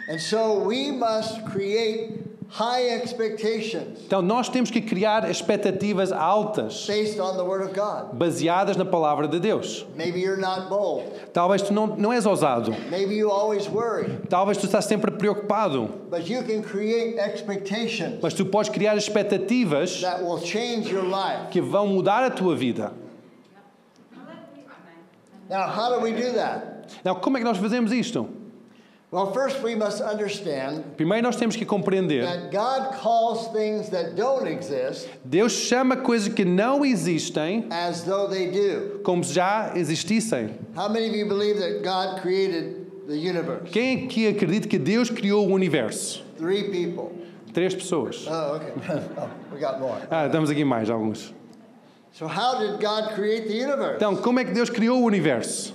And 0.09 0.19
so 0.19 0.63
we 0.65 0.91
must 0.91 1.45
create 1.45 2.28
Então 4.05 4.21
nós 4.23 4.49
temos 4.49 4.71
que 4.71 4.81
criar 4.81 5.29
expectativas 5.29 6.11
altas, 6.11 6.85
based 6.87 7.19
on 7.19 7.35
the 7.35 7.43
Word 7.43 7.63
of 7.63 7.73
God. 7.73 8.17
baseadas 8.17 8.75
na 8.75 8.83
palavra 8.83 9.27
de 9.27 9.39
Deus. 9.39 9.85
Maybe 9.95 10.19
you're 10.19 10.41
not 10.41 10.67
bold. 10.67 11.03
Talvez 11.31 11.61
tu 11.61 11.71
não, 11.71 11.85
não 11.85 12.11
és 12.11 12.25
ousado. 12.25 12.75
Maybe 12.89 13.15
you 13.15 13.29
always 13.29 13.67
worry. 13.69 14.17
Talvez 14.27 14.57
tu 14.57 14.65
estás 14.65 14.85
sempre 14.85 15.11
preocupado. 15.11 15.89
But 16.09 16.27
you 16.27 16.43
can 16.43 16.63
create 16.63 17.19
expectations 17.19 18.19
Mas 18.21 18.33
tu 18.33 18.43
podes 18.45 18.69
criar 18.69 18.97
expectativas 18.97 20.01
that 20.01 20.23
will 20.23 20.39
change 20.39 20.91
your 20.91 21.03
life. 21.03 21.49
que 21.51 21.61
vão 21.61 21.85
mudar 21.87 22.23
a 22.23 22.31
tua 22.31 22.55
vida. 22.55 22.91
Now, 25.49 25.67
how 25.67 25.95
do 25.95 26.01
we 26.01 26.11
do 26.13 26.33
that? 26.33 26.87
Como 27.21 27.37
é 27.37 27.39
que 27.39 27.45
nós 27.45 27.57
fazemos 27.57 27.91
isto? 27.91 28.27
Well, 29.11 29.33
first 29.33 29.63
we 29.63 29.73
must 29.73 30.01
understand 30.01 30.83
Primeiro 30.95 31.23
nós 31.23 31.35
temos 31.35 31.55
que 31.55 31.65
compreender. 31.65 32.21
that 32.21 32.51
God 32.51 32.93
calls 33.01 33.47
things 33.51 33.89
that 33.89 34.15
don't 34.15 34.47
exist 34.47 35.09
Deus 35.25 35.51
chama 35.51 35.97
coisas 35.97 36.31
que 36.31 36.45
não 36.45 36.85
existem 36.85 37.65
as 37.71 38.03
though 38.03 38.27
they 38.27 38.51
do. 38.51 38.99
como 39.03 39.23
se 39.23 39.33
já 39.33 39.73
existissem. 39.75 40.51
How 40.75 40.87
many 40.87 41.09
of 41.09 41.15
you 41.15 41.27
believe 41.27 41.57
that 41.57 41.81
God 41.83 42.21
created 42.21 43.07
the 43.07 43.17
universe? 43.17 43.71
Quem 43.71 44.05
aqui 44.05 44.27
acredita 44.27 44.67
que 44.67 44.77
Deus 44.77 45.09
criou 45.09 45.47
o 45.47 45.53
universo? 45.53 46.23
Three 46.37 46.69
people. 46.69 47.11
Três 47.51 47.73
pessoas. 47.73 48.27
Oh, 48.29 48.57
okay. 48.57 48.73
oh, 49.17 49.29
we 49.51 49.59
got 49.59 49.79
more. 49.79 49.97
Ah, 50.11 50.27
estamos 50.27 50.51
aqui 50.51 50.63
mais 50.63 50.87
alguns. 50.87 51.33
So, 52.11 52.27
how 52.27 52.59
did 52.59 52.79
God 52.79 53.15
create 53.15 53.47
the 53.47 53.55
universe? 53.55 53.95
Então, 53.95 54.15
como 54.17 54.39
é 54.39 54.45
que 54.45 54.51
Deus 54.51 54.69
criou 54.69 55.01
o 55.01 55.05
universo? 55.05 55.73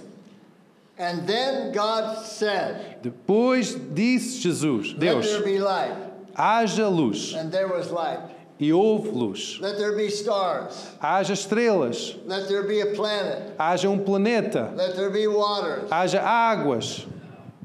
And 0.96 1.26
then 1.26 1.72
God 1.72 2.24
said, 2.24 3.02
Depois 3.02 3.74
disse 3.74 4.40
Jesus, 4.40 4.92
Let 4.92 5.00
Deus, 5.00 5.30
there 5.30 5.42
be 5.44 5.58
light. 5.58 5.94
haja 6.36 6.88
luz. 6.88 7.34
And 7.34 7.50
there 7.50 7.68
was 7.68 7.90
light. 7.90 8.20
E 8.60 8.70
houve 8.70 9.12
luz. 9.12 9.58
Let 9.60 9.76
there 9.76 9.96
be 9.96 10.08
stars. 10.08 10.90
Haja 11.00 11.32
estrelas. 11.32 12.16
Let 12.24 12.48
there 12.48 12.62
be 12.62 12.80
a 12.80 12.86
planet. 12.94 13.56
Haja 13.58 13.88
um 13.90 14.04
planeta. 14.04 14.72
Let 14.76 14.94
there 14.94 15.10
be 15.10 15.26
waters. 15.26 15.90
Haja 15.90 16.20
águas. 16.20 17.04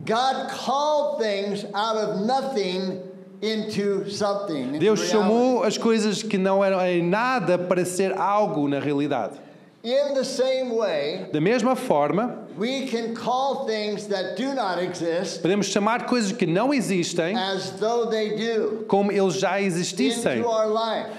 God 0.03 0.49
called 0.49 1.21
things 1.21 1.65
out 1.75 1.97
of 1.97 2.25
nothing 2.25 3.03
into 3.41 4.09
something. 4.09 4.73
into 4.73 4.79
Deus 4.79 5.01
reality. 5.01 5.11
chamou 5.11 5.63
as 5.63 5.77
coisas 5.77 6.23
que 6.23 6.37
não 6.37 6.63
eram 6.63 6.81
em 6.81 7.03
nada 7.03 7.59
para 7.59 7.85
ser 7.85 8.17
algo 8.17 8.67
na 8.67 8.79
realidade. 8.79 9.39
In 9.81 10.13
the 10.13 10.25
same 10.25 10.75
way, 10.75 11.27
Da 11.31 11.39
mesma 11.39 11.73
forma, 11.73 12.39
we 12.57 12.85
can 12.87 13.15
call 13.15 13.65
things 13.65 14.07
that 14.07 14.35
do 14.35 14.53
not 14.53 14.77
exist 14.83 15.41
podemos 15.41 15.67
chamar 15.67 16.05
coisas 16.05 16.33
que 16.33 16.45
não 16.45 16.73
existem 16.73 17.33
as 17.37 17.71
though 17.79 18.07
they 18.09 18.35
do 18.35 18.83
como 18.89 19.09
eles 19.11 19.35
já 19.35 19.61
existissem 19.61 20.39
into 20.39 20.49
our 20.49 20.67
life. 20.67 21.09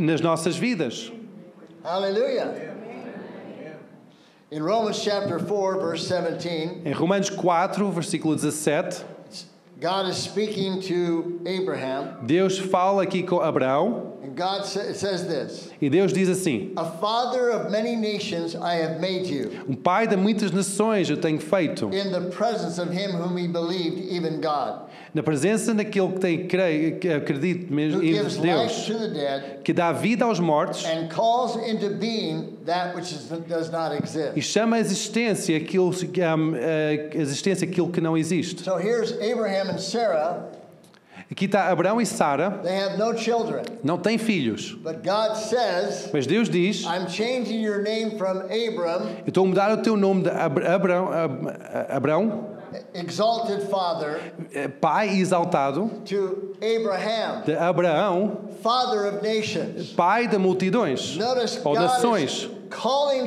nas 0.00 0.20
nossas 0.20 0.56
vidas. 0.56 1.12
Hallelujah. 1.84 2.74
In 4.50 4.62
Romans 4.62 4.98
chapter 5.00 5.38
4, 5.38 5.78
verse 5.80 6.08
17, 6.08 6.82
Em 6.86 6.92
Romanos 6.92 7.30
4, 7.30 7.90
versículo 7.92 8.34
17, 8.34 9.04
God 9.78 10.08
is 10.08 10.16
speaking 10.16 10.80
to 10.80 11.40
Abraham, 11.46 12.16
Deus 12.26 12.58
fala 12.58 13.04
aqui 13.04 13.22
com 13.22 13.40
Abraão 13.40 14.14
and 14.28 14.36
God 14.36 14.64
sa- 14.64 14.80
it 14.80 14.96
says 14.96 15.24
this 15.26 15.70
e 15.80 15.88
Deus 15.88 16.12
diz 16.12 16.28
assim: 16.28 16.72
A 16.76 16.84
father 16.84 17.50
of 17.50 17.70
many 17.70 17.96
nations 17.96 18.54
I 18.54 18.74
have 18.82 19.00
made 19.00 19.26
you, 19.28 19.50
Um 19.68 19.74
pai 19.74 20.06
de 20.06 20.16
muitas 20.16 20.50
nações 20.50 21.08
eu 21.08 21.16
tenho 21.16 21.40
feito, 21.40 21.86
in 21.92 22.10
the 22.10 22.28
presence 22.30 22.78
of 22.80 22.90
him 22.92 23.12
whom 23.12 23.36
he 23.38 23.46
believed, 23.48 23.98
even 24.10 24.40
God, 24.40 24.82
na 25.14 25.22
presença 25.22 25.72
daquele 25.74 26.12
que 26.12 26.18
tem 26.20 26.46
creio, 26.46 26.98
que 26.98 27.08
acredito 27.08 27.72
mesmo 27.72 28.02
em 28.02 28.12
gives 28.14 28.36
life 28.36 28.42
Deus, 28.42 28.86
to 28.86 28.98
the 28.98 29.08
dead 29.08 29.62
que 29.64 29.72
dá 29.72 29.92
vida 29.92 30.24
aos 30.24 30.38
mortos 30.40 30.84
and 30.84 31.08
calls 31.08 31.56
into 31.68 31.90
being 31.90 32.56
that 32.66 32.94
which 32.94 33.12
is, 33.12 33.28
does 33.48 33.70
not 33.70 33.94
e 33.94 33.98
exist. 33.98 34.40
chama 34.40 34.76
a 34.76 34.80
existência 34.80 35.56
aquilo, 35.56 35.90
um, 35.90 36.54
a 36.54 37.16
existência 37.16 37.66
aquilo 37.66 37.90
que 37.90 38.00
não 38.00 38.16
existe. 38.16 38.62
So 38.64 38.76
here's 38.78 39.12
Abraham 39.20 39.70
and 39.70 39.78
Sarah. 39.78 40.57
Aqui 41.30 41.44
está 41.44 41.68
Abraão 41.68 42.00
e 42.00 42.06
Sara, 42.06 42.58
They 42.62 42.80
have 42.80 42.96
no 42.98 43.16
children, 43.16 43.62
não 43.84 43.98
têm 43.98 44.16
filhos, 44.16 44.72
but 44.82 45.02
God 45.04 45.36
says, 45.36 46.08
mas 46.12 46.26
Deus 46.26 46.48
diz: 46.48 46.84
I'm 46.84 47.06
changing 47.08 47.60
your 47.62 47.82
name 47.82 48.16
from 48.16 48.38
Abram, 48.44 49.02
Eu 49.24 49.28
estou 49.28 49.44
a 49.44 49.48
mudar 49.48 49.70
o 49.72 49.76
teu 49.82 49.94
nome 49.96 50.22
de 50.22 50.30
Ab- 50.30 50.58
Abraão, 50.66 51.12
Ab- 51.12 51.56
Abraão, 51.90 52.44
exalted 52.94 53.60
father, 53.68 54.32
eh, 54.54 54.68
pai 54.68 55.18
exaltado, 55.20 55.90
to 56.06 56.54
Abraham, 56.62 57.42
de 57.44 57.54
Abraão, 57.54 58.38
father 58.62 59.06
of 59.12 59.22
nations. 59.22 59.92
pai 59.92 60.26
de 60.28 60.38
multidões 60.38 61.16
Notice 61.16 61.58
ou 61.62 61.74
God 61.74 61.84
is 61.84 61.90
nações. 61.92 62.44
calling 62.46 62.57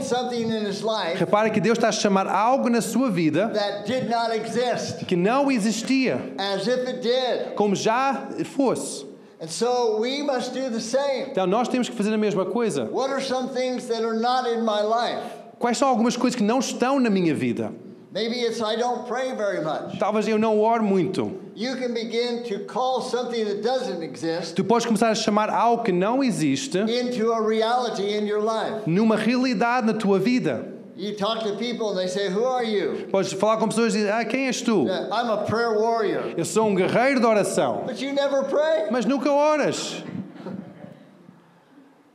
something 0.02 0.50
in 0.50 0.66
his 0.66 0.82
life 0.82 1.18
Repara 1.18 1.50
que 1.50 1.60
Deus 1.60 1.78
está 1.78 1.90
a 1.90 1.92
chamar 1.92 2.28
algo 2.28 2.70
na 2.70 2.82
sua 2.82 3.10
vida 3.10 3.50
that 3.50 3.86
did 3.86 4.10
not 4.10 4.32
exist, 4.32 5.06
que 5.06 5.16
não 5.16 5.52
existia, 5.52 6.20
as 6.38 6.68
if 6.68 6.88
it 6.88 7.02
did. 7.02 7.56
como 7.56 7.76
já 7.76 8.30
fosse. 8.46 9.06
And 9.42 9.50
so 9.50 9.98
we 10.00 10.22
must 10.22 10.54
do 10.54 10.70
the 10.70 10.80
same. 10.80 11.32
Então 11.32 11.48
nós 11.48 11.68
temos 11.68 11.90
que 11.90 11.96
fazer 11.96 12.14
a 12.14 12.18
mesma 12.18 12.46
coisa. 12.46 12.86
What 12.92 13.10
are 13.10 13.22
some 13.22 13.50
things 13.50 13.88
that 13.88 14.04
are 14.04 14.14
not 14.20 14.48
in 14.48 14.64
my 14.64 14.82
life? 14.82 15.24
Quais 15.58 15.78
são 15.78 15.88
algumas 15.88 16.16
coisas 16.16 16.36
que 16.36 16.44
não 16.44 16.60
estão 16.60 17.00
na 17.00 17.10
minha 17.10 17.34
vida? 17.34 17.72
Maybe 18.14 18.42
it's 18.42 18.62
I 18.62 18.76
don't 18.76 19.08
pray 19.08 19.34
very 19.36 19.64
much. 19.64 19.98
Talvez 19.98 20.28
eu 20.28 20.38
não 20.38 20.60
oro 20.60 20.84
muito. 20.84 21.32
You 21.56 21.76
can 21.78 21.94
begin 21.94 22.44
to 22.44 22.66
call 22.66 23.02
something 23.02 23.46
that 23.46 23.62
doesn't 23.62 24.04
exist 24.04 24.56
Tu 24.56 24.64
podes 24.66 24.86
começar 24.86 25.10
a 25.12 25.16
chamar 25.16 25.50
algo 25.50 25.84
que 25.84 25.92
não 25.94 26.22
existe 26.24 26.78
into 26.78 27.32
a 27.32 27.40
reality 27.42 28.04
in 28.18 28.26
your 28.28 28.42
life. 28.42 28.86
numa 28.86 29.16
realidade 29.16 29.88
na 29.88 29.94
tua 29.94 30.20
vida. 30.20 30.66
You 30.98 31.16
talk 31.16 31.42
to 31.46 31.56
people 31.56 31.92
and 31.92 31.98
they 31.98 32.08
say, 32.08 32.28
Who 32.30 32.44
are 32.44 32.64
you? 32.66 33.08
Podes 33.10 33.32
falar 33.32 33.58
com 33.58 33.68
pessoas 33.70 33.96
e 33.96 34.00
dizer: 34.00 34.12
Ah, 34.12 34.26
quem 34.26 34.48
és 34.48 34.62
tu? 34.62 34.86
"Yeah, 34.86 35.08
I'm 35.10 35.30
a 35.32 35.38
prayer 35.46 35.80
warrior. 35.80 36.34
Eu 36.38 36.44
sou 36.44 36.68
um 36.68 36.76
guerreiro 36.76 37.22
de 37.22 37.26
oração. 37.26 37.84
But 37.88 38.02
you 38.02 38.12
never 38.14 38.44
pray. 38.44 38.88
Mas 38.92 39.06
nunca 39.06 39.32
oras. 39.32 40.04
But 40.04 40.04
you're 40.04 40.10
calling 40.10 40.50
something 40.50 40.50
into 40.50 40.50
existence 40.50 40.50
that 40.50 40.50
doesn't 40.50 40.60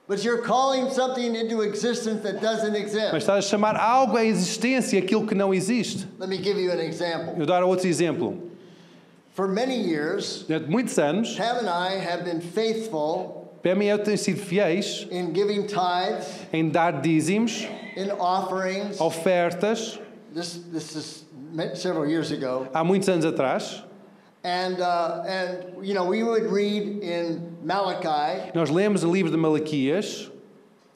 Mas 0.09 0.25
exist. 2.77 3.15
estás 3.17 3.45
a 3.45 3.49
chamar 3.49 3.77
algo 3.77 4.17
à 4.17 4.25
existência 4.25 4.99
aquilo 4.99 5.27
que 5.27 5.35
não 5.35 5.53
existe. 5.53 6.07
Let 6.21 6.29
me 6.29 6.37
give 6.37 6.61
you 6.61 6.71
an 6.71 6.81
example. 6.81 7.35
Eu 7.37 7.45
dar 7.47 7.65
outro 7.65 7.89
exemplo. 7.89 8.41
For 9.35 9.49
many 9.49 9.77
years, 9.77 10.45
Durante 10.47 10.71
muitos 10.71 10.99
anos, 10.99 11.35
Pam 11.37 11.59
and 11.59 11.69
I 11.69 11.95
have 11.99 12.25
been 12.25 12.41
faithful 12.41 13.51
Pam 13.63 13.83
e 13.83 13.89
eu 13.89 13.99
temos 13.99 14.21
sido 14.21 14.39
fiéis 14.39 15.07
in 15.11 15.35
giving 15.35 15.67
tithes, 15.67 16.47
em 16.53 16.71
dar 16.71 17.03
dízimos, 17.03 17.67
in 17.97 18.11
offerings. 18.13 18.99
ofertas, 19.01 19.99
This, 20.33 20.61
this 20.73 20.95
is 20.95 21.25
several 21.75 22.07
years 22.09 22.31
ago. 22.31 22.69
há 22.73 22.85
muitos 22.85 23.09
anos 23.09 23.25
atrás. 23.25 23.83
And, 24.47 24.81
uh, 24.81 25.25
and, 25.27 25.85
you 25.85 25.93
know, 25.93 26.05
we 26.05 26.23
would 26.23 26.45
read 26.45 27.03
in 27.03 27.57
Malachi, 27.65 28.53
Nós 28.55 28.71
lemos 28.71 29.03
o 29.03 29.11
livro 29.11 29.29
de 29.29 29.37
Malaquias, 29.37 30.31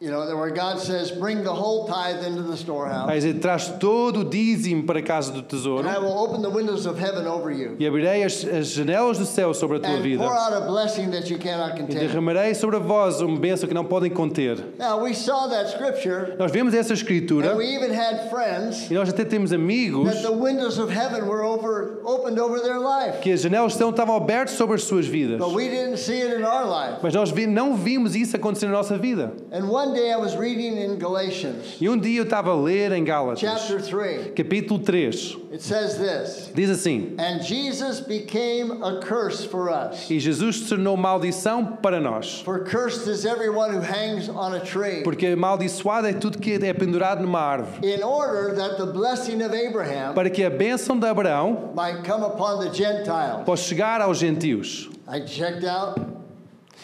You 0.02 0.10
know, 0.10 0.34
where 0.34 0.48
God 0.50 0.78
says, 0.80 1.10
bring 1.10 1.44
the 1.44 1.52
whole 1.52 1.86
tithe 1.86 2.24
into 2.24 2.40
the 2.42 2.56
storehouse, 2.56 3.12
dizer, 3.12 3.34
traz 3.38 3.68
todo 3.78 4.20
o 4.20 4.24
dízimo 4.24 4.86
para 4.86 5.00
a 5.00 5.02
casa 5.02 5.30
do 5.30 5.42
tesouro 5.42 5.86
and 5.86 5.90
I 5.94 5.98
will 5.98 6.16
open 6.16 6.40
the 6.40 6.48
windows 6.48 6.86
of 6.86 6.98
heaven 6.98 7.26
over 7.26 7.50
you, 7.50 7.76
e 7.78 7.86
abrirei 7.86 8.24
as, 8.24 8.42
as 8.46 8.68
janelas 8.68 9.18
do 9.18 9.26
céu 9.26 9.52
sobre 9.52 9.76
a 9.76 9.80
tua 9.80 9.90
and 9.90 10.00
vida 10.02 10.24
pour 10.24 10.32
out 10.34 10.54
a 10.54 10.62
blessing 10.62 11.10
that 11.10 11.30
you 11.30 11.38
cannot 11.38 11.74
e 11.76 11.80
contain. 11.82 11.98
derramarei 11.98 12.54
sobre 12.54 12.78
vós 12.78 13.20
uma 13.20 13.38
bênção 13.38 13.68
que 13.68 13.74
não 13.74 13.84
podem 13.84 14.08
conter. 14.10 14.72
Now, 14.78 15.02
we 15.04 15.12
saw 15.12 15.48
that 15.50 15.68
scripture, 15.70 16.34
Nós 16.38 16.50
vemos 16.50 16.72
essa 16.72 16.94
escritura 16.94 17.52
and 17.52 17.58
we 17.58 17.66
even 17.66 17.92
had 17.92 18.30
friends 18.30 18.90
e 18.90 18.94
nós 18.94 19.10
até 19.10 19.22
temos 19.26 19.52
amigos 19.52 20.10
that 20.10 20.22
the 20.22 20.32
windows 20.32 20.78
of 20.78 20.90
heaven 20.90 21.26
were 21.28 21.42
over, 21.44 22.00
opened 22.06 22.40
over 22.40 22.58
their 22.62 22.78
life. 22.80 23.20
que 23.20 23.30
as 23.32 23.42
janelas 23.42 23.72
estão, 23.72 23.90
estavam 23.90 24.16
abertas 24.16 24.54
sobre 24.56 24.76
as 24.76 24.82
suas 24.84 25.04
vidas. 25.04 25.36
But 25.38 25.52
we 25.54 25.68
didn't 25.68 25.98
see 25.98 26.22
it 26.22 26.34
in 26.34 26.42
our 26.42 26.64
life. 26.64 27.00
Mas 27.02 27.12
nós 27.12 27.30
vi- 27.30 27.46
não 27.46 27.74
vimos 27.76 28.16
isso 28.16 28.34
acontecer 28.34 28.64
na 28.64 28.72
nossa 28.72 28.96
vida. 28.96 29.34
And 29.52 29.66
one 29.68 29.89
day 29.94 30.12
I 30.12 30.16
was 30.16 30.34
reading 30.36 30.76
in 30.78 30.96
Galatians 30.98 31.76
E 31.80 31.88
um 31.88 31.98
dia 31.98 32.18
eu 32.20 32.24
estava 32.24 32.50
a 32.50 32.54
ler 32.54 32.92
em 32.92 33.04
Gálatas, 33.04 33.40
chapter 33.40 33.80
3. 33.82 34.32
capítulo 34.34 34.78
3, 34.80 35.36
It 35.52 35.62
says 35.62 35.96
this 35.96 36.50
diz 36.54 36.70
assim: 36.70 37.14
And 37.18 37.42
Jesus 37.42 38.00
became 38.00 38.82
a 38.82 39.00
curse 39.00 39.44
for 39.44 39.68
us. 39.68 40.08
E 40.10 40.18
Jesus 40.20 40.56
se 40.60 40.68
tornou 40.68 40.96
maldição 40.96 41.78
para 41.82 42.00
nós. 42.00 42.40
For 42.44 42.64
cursed 42.64 43.08
is 43.10 43.24
everyone 43.24 43.72
who 43.74 43.80
hangs 43.82 44.28
on 44.28 44.54
a 44.54 44.60
tree, 44.60 45.02
Porque 45.02 45.26
amaldiçoado 45.26 46.06
é 46.06 46.12
tudo 46.12 46.38
que 46.38 46.52
é 46.52 46.72
pendurado 46.72 47.20
numa 47.22 47.40
árvore. 47.40 47.80
in 47.86 48.02
order 48.02 48.54
that 48.54 48.76
the 48.76 48.86
blessing 48.92 49.42
of 49.42 49.52
Abraham 49.54 50.14
Para 50.14 50.30
que 50.30 50.44
a 50.44 50.50
bênção 50.50 50.98
de 50.98 51.06
Abraão 51.06 51.72
might 51.74 52.04
come 52.08 52.24
upon 52.24 52.60
the 52.60 52.72
Gentiles. 52.72 53.44
possa 53.44 53.64
chegar 53.64 54.00
aos 54.00 54.18
gentios. 54.18 54.88
I 55.08 55.20
checked 55.26 55.64
out. 55.66 55.98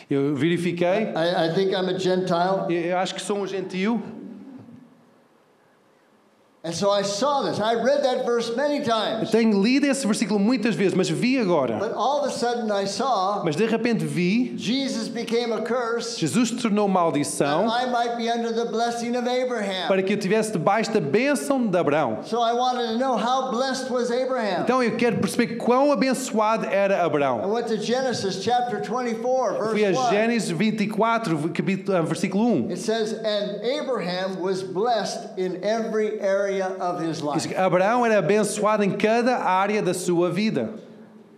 Eu 0.09 0.37
verifiquei, 0.37 1.13
I, 1.17 1.51
I 1.51 1.55
think 1.55 1.73
I'm 1.73 1.89
a 1.89 1.99
Gentile. 1.99 2.73
eu 2.73 2.97
acho 2.99 3.15
que 3.15 3.21
sou 3.21 3.39
um 3.39 3.47
gentio. 3.47 4.01
And 4.01 4.01
so 4.01 4.05
I 4.05 4.05
saw 4.05 4.05
this. 4.05 4.05
I 4.05 4.05
read 4.05 4.05
that 4.05 4.25
verse 6.25 6.56
many 8.57 8.83
Eu 9.23 9.27
tenho 9.31 9.63
lido 9.63 9.87
esse 9.87 10.05
versículo 10.05 10.41
muitas 10.41 10.75
vezes, 10.75 10.95
mas 10.95 11.09
vi 11.09 11.39
agora. 11.39 11.79
But 11.79 11.93
all 11.95 12.21
of 12.21 12.27
a 12.27 12.31
sudden 12.31 12.71
I 12.73 12.87
saw 12.87 13.45
Mas 13.45 13.55
de 13.55 13.67
repente 13.67 14.05
vi, 14.05 14.53
Jesus 14.57 15.07
became 15.07 15.53
a 15.53 15.61
curse 15.61 16.19
Jesus 16.19 16.51
tornou 16.51 16.89
maldição 16.89 17.69
I 17.69 17.87
might 17.87 18.17
be 18.17 18.29
under 18.29 18.53
the 18.53 18.65
blessing 18.65 19.17
of 19.17 19.29
Abraham. 19.29 19.87
para 19.87 20.03
que 20.03 20.13
eu 20.13 20.17
estivesse 20.17 20.53
debaixo 20.53 20.91
da 20.93 21.01
bênção 21.01 21.65
de 21.67 21.79
Abraão. 21.79 22.19
So 22.25 22.39
I 22.39 22.53
wanted 22.53 22.95
to 22.95 22.99
know 22.99 23.17
how 23.17 23.53
blessed 23.53 23.89
was 23.91 24.11
Abraham. 24.11 24.63
Então 24.63 24.83
eu 24.83 24.97
quero 24.97 25.19
perceber 25.19 25.57
quão 25.59 25.93
abençoado 25.93 26.67
era 26.67 26.97
I 26.97 27.01
Abraão. 27.07 27.49
went 27.49 27.69
to 27.69 27.77
Genesis 27.77 28.43
chapter 28.43 28.81
24, 28.81 29.71
Fui 29.71 29.85
a 29.85 29.93
verse 29.93 30.01
1. 30.01 30.11
Gênesis 30.11 30.51
24, 30.51 31.49
capítulo, 31.51 31.97
ah, 31.97 32.03
versículo 32.03 32.45
1. 32.45 32.71
It 32.71 32.79
says, 32.79 33.13
And 33.13 33.63
Abraham 33.63 34.41
was 34.41 34.63
blessed 34.63 35.39
in 35.39 35.63
every 35.63 36.21
area 36.21 36.56
of 36.63 37.01
his 37.03 37.19
Diz 37.21 37.23
life. 37.45 37.49
que 37.49 37.55
Abraão 37.55 38.05
era 38.07 38.19
abençoado 38.19 38.83
em 38.85 38.91
cada 38.91 39.37
área 39.39 39.83
da 39.83 39.93
sua 39.95 40.31
vida. 40.31 40.71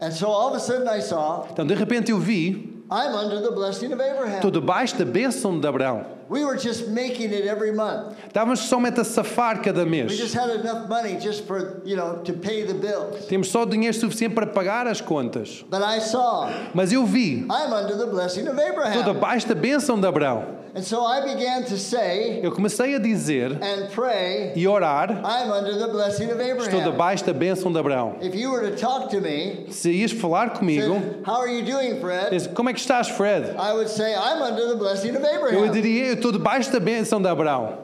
And 0.01 0.11
so 0.13 0.27
all 0.27 0.49
of 0.49 0.57
a 0.57 0.61
sudden 0.61 0.87
I 0.89 1.01
saw, 1.01 1.47
Então 1.53 1.67
de 1.67 1.75
repente 1.75 2.11
eu 2.13 2.19
vi, 2.19 2.83
I'm 2.91 3.15
under 3.15 3.43
the 3.43 3.51
blessing 3.51 3.93
of 3.93 4.01
Abraham. 4.03 4.37
estou 4.37 4.51
debaixo 4.51 4.97
da 4.97 5.05
bênção 5.05 5.59
de 5.59 5.67
Abraão. 5.67 6.05
We 6.29 6.45
were 6.45 6.57
just 6.57 6.89
making 6.89 7.33
it 7.33 7.47
every 7.47 7.73
month. 7.73 8.17
Estávamos 8.29 8.59
somente 8.69 9.01
a 9.01 9.05
safar 9.05 9.63
cada 9.63 9.85
We 9.85 9.91
mês. 9.91 10.17
just 10.17 10.35
had 10.35 10.51
enough 10.51 10.89
money 10.89 11.17
just 11.19 11.47
for, 11.47 11.81
you 11.85 11.97
know, 11.97 12.21
to 12.25 12.33
pay 12.35 12.65
the 12.65 12.75
bills. 12.75 13.27
Temos 13.29 13.47
só 13.51 13.65
dinheiro 13.65 13.95
suficiente 13.95 14.35
para 14.35 14.47
pagar 14.47 14.87
as 14.87 15.01
contas. 15.01 15.65
But 15.71 15.83
I 15.83 15.99
saw, 16.01 16.51
Mas 16.75 16.93
eu 16.93 17.07
vi, 17.07 17.47
I'm 17.49 17.73
under 17.73 17.97
the 17.97 18.07
blessing 18.07 18.47
of 18.47 18.57
estou 18.59 18.69
Abraham. 18.69 19.03
debaixo 19.15 19.49
da 19.49 19.55
bênção 19.55 19.99
de 19.99 20.07
Abraão. 20.07 20.59
And 20.75 20.83
so 20.85 21.03
I 21.03 21.23
began 21.23 21.65
to 21.65 21.79
say 21.79 22.41
Eu 22.43 22.53
comecei 22.53 22.95
a 22.95 22.99
dizer 22.99 23.53
and 23.63 23.89
pray, 23.91 24.53
e 24.55 24.69
orar, 24.69 25.11
I'm 25.25 25.51
under 25.51 25.77
the 25.79 25.89
blessing 25.89 26.27
of 26.31 26.39
estou 26.39 26.53
Abraham. 26.69 26.91
debaixo 26.93 27.25
da 27.25 27.33
bênção 27.33 27.73
de 27.73 27.79
Abraão. 27.79 28.17
If 28.21 28.35
you 28.35 28.51
were 28.53 28.71
to 28.71 28.77
talk 28.77 29.09
to 29.11 29.21
me, 29.21 29.67
Se 29.71 29.91
ias 29.91 30.13
falar 30.13 30.51
comigo, 30.51 30.93
said, 31.01 31.23
How 31.27 31.41
are 31.41 31.49
you 31.51 31.65
doing, 31.65 31.99
Fred? 32.01 32.51
como 32.55 32.69
é 32.69 32.75
que 32.75 32.81
estás, 32.81 33.09
Fred? 33.09 33.57
I 33.59 33.73
would 33.73 33.89
say, 33.89 34.15
I'm 34.15 34.43
under 34.43 34.69
the 34.69 34.77
blessing 34.77 35.17
of 35.17 35.25
Eu 35.25 35.37
Abraham. 35.37 35.73
diria, 35.73 36.15
estou 36.19 36.33
debaixo 36.33 36.71
da 36.73 36.81
bênção 36.81 37.21
de 37.21 37.29
Abraão. 37.29 37.79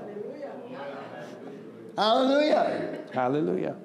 Hallelujah. 1.96 3.04
Aleluia. 3.14 3.76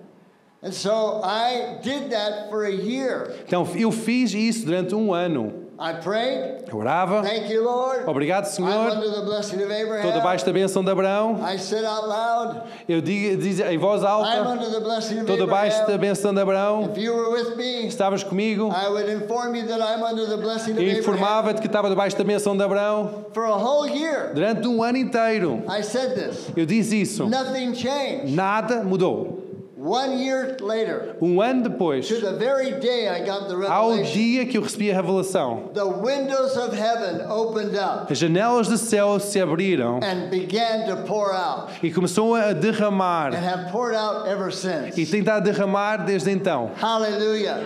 And 0.62 0.74
so 0.74 1.22
I 1.24 1.80
did 1.82 2.10
that 2.10 2.50
for 2.50 2.66
a 2.66 2.72
year. 2.72 3.34
Então 3.46 3.66
eu 3.76 3.92
fiz 3.92 4.34
isso 4.34 4.66
durante 4.66 4.94
um 4.94 5.14
ano. 5.14 5.59
I 5.82 5.94
prayed, 5.94 6.66
Eu 6.70 6.78
orava, 6.78 7.24
thank 7.24 7.50
you, 7.52 7.64
Lord. 7.64 8.04
obrigado, 8.06 8.46
I'm 8.46 8.50
Senhor. 8.52 8.92
under 8.92 9.10
the 9.12 9.22
blessing 9.22 9.56
of 9.64 9.72
Estou 9.72 9.86
Abraham. 9.96 10.12
debaixo 10.12 10.46
da 10.46 10.52
bênção 10.52 10.84
de 10.84 10.92
Abraão. 10.92 11.40
I 11.42 11.58
said 11.58 11.86
out 11.86 12.06
loud, 12.06 12.62
Eu 12.88 13.00
digo, 13.02 13.38
diz 13.42 13.62
em 13.62 13.78
voz 13.78 14.02
I'm 14.04 14.08
alta, 14.08 14.42
under 14.50 14.70
the 14.70 14.82
blessing 14.82 15.14
of 15.16 15.22
estou 15.22 15.38
debaixo 15.38 15.78
da 15.78 15.84
Abraham. 15.84 16.00
bênção 16.00 16.34
de 16.34 16.42
Abraão. 16.42 16.90
If 16.92 16.98
you 16.98 17.14
were 17.16 17.32
with 17.32 17.56
me, 17.56 17.88
Estavas 17.88 18.24
comigo 18.26 18.70
I 18.76 18.90
would 18.90 19.10
inform 19.10 19.56
you 19.56 19.68
that 19.68 19.80
I'm 19.80 20.04
under 20.04 20.28
the 20.28 20.36
blessing 20.38 20.72
of 20.74 20.82
e 20.82 20.84
Abraham. 20.84 21.00
informava-te 21.00 21.62
que 21.62 21.68
estava 21.68 21.90
debaixo 21.90 22.18
da 22.18 22.24
bênção 22.26 22.58
de 22.58 22.64
Abraão. 22.64 23.26
For 23.34 23.46
a 23.46 23.56
whole 23.56 23.90
year, 23.90 24.34
Durante 24.34 24.68
um 24.68 24.84
ano 24.84 24.98
inteiro, 24.98 25.64
I 25.70 25.82
said 25.82 26.14
this. 26.14 26.48
eu 26.58 26.66
disse 26.66 27.00
isso. 27.02 27.26
Nothing 27.30 27.74
changed. 27.74 28.36
Nada 28.36 28.84
mudou. 28.84 29.39
One 29.82 30.18
year 30.20 30.58
later, 30.60 31.16
Um 31.22 31.40
ano 31.40 31.64
depois, 31.70 32.06
to 32.10 32.20
the 32.20 32.34
very 32.34 32.82
day 32.82 33.08
I 33.08 33.24
got 33.26 33.48
the 33.48 33.56
ao 33.66 33.92
revelation, 33.92 34.14
dia 34.14 34.46
que 34.46 34.58
eu 34.58 34.62
recebi 34.62 34.92
a 34.92 34.96
revelação, 35.02 35.70
the 35.74 35.86
windows 35.88 36.58
of 36.58 36.76
heaven 36.76 37.22
opened 37.30 37.78
up 37.78 38.12
as 38.12 38.18
janelas 38.18 38.68
do 38.68 38.78
céu 38.78 39.18
se 39.22 39.40
abriram 39.40 40.02
and 40.04 40.30
began 40.30 40.86
to 40.86 40.98
pour 41.08 41.32
out 41.34 41.70
e 41.82 41.90
começou 41.92 42.36
a 42.36 42.52
derramar. 42.52 43.34
and 43.34 43.38
have 43.46 43.72
poured 43.72 43.96
out 43.96 44.28
ever 44.28 44.52
E 44.98 45.06
a 45.38 45.40
derramar 45.40 46.04
desde 46.06 46.30
então. 46.30 46.72
Hallelujah. 46.76 47.62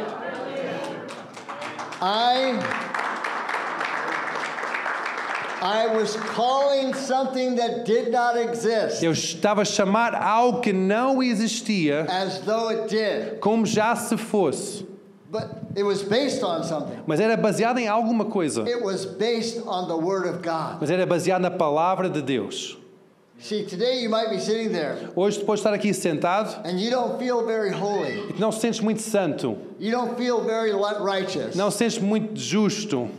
I 1.99 2.59
Eu 9.01 9.11
estava 9.11 9.61
a 9.61 9.65
chamar 9.65 10.13
algo 10.15 10.59
que 10.59 10.73
não 10.73 11.21
existia 11.23 12.01
as 12.09 12.39
though 12.39 12.69
it 12.69 12.87
did. 12.89 13.39
como 13.39 13.65
já 13.65 13.95
se 13.95 14.17
fosse. 14.17 14.85
But 15.31 15.47
it 15.75 15.83
was 15.83 16.03
based 16.03 16.43
on 16.43 16.63
something. 16.63 16.99
Mas 17.07 17.19
era 17.19 17.35
baseado 17.35 17.79
em 17.79 17.87
alguma 17.87 18.25
coisa. 18.25 18.63
It 18.67 18.83
was 18.83 19.05
based 19.05 19.61
on 19.65 19.87
the 19.87 19.95
word 19.95 20.27
of 20.27 20.39
God. 20.43 20.77
Mas 20.79 20.91
era 20.91 21.05
baseado 21.05 21.41
na 21.41 21.49
palavra 21.49 22.09
de 22.09 22.21
Deus. 22.21 22.77
See, 23.39 23.63
today 23.63 24.01
you 24.03 24.09
might 24.09 24.29
be 24.29 24.39
sitting 24.39 24.69
there 24.71 24.95
Hoje, 25.15 25.39
depois 25.39 25.59
de 25.59 25.65
estar 25.65 25.73
aqui 25.73 25.93
sentado, 25.93 26.55
and 26.65 26.79
you 26.79 26.91
don't 26.91 27.17
feel 27.17 27.43
very 27.45 27.71
holy. 27.71 28.31
e 28.35 28.39
não 28.39 28.51
se 28.51 28.59
sentes 28.61 28.79
muito 28.79 29.01
santo, 29.01 29.57
You 29.79 29.91
don't 29.91 30.15
feel 30.15 30.41
very 30.41 30.71
righteous. 30.71 31.55
não 31.55 31.71
se 31.71 31.79
sentes 31.79 31.97
muito 31.99 32.39
justo. 32.39 33.09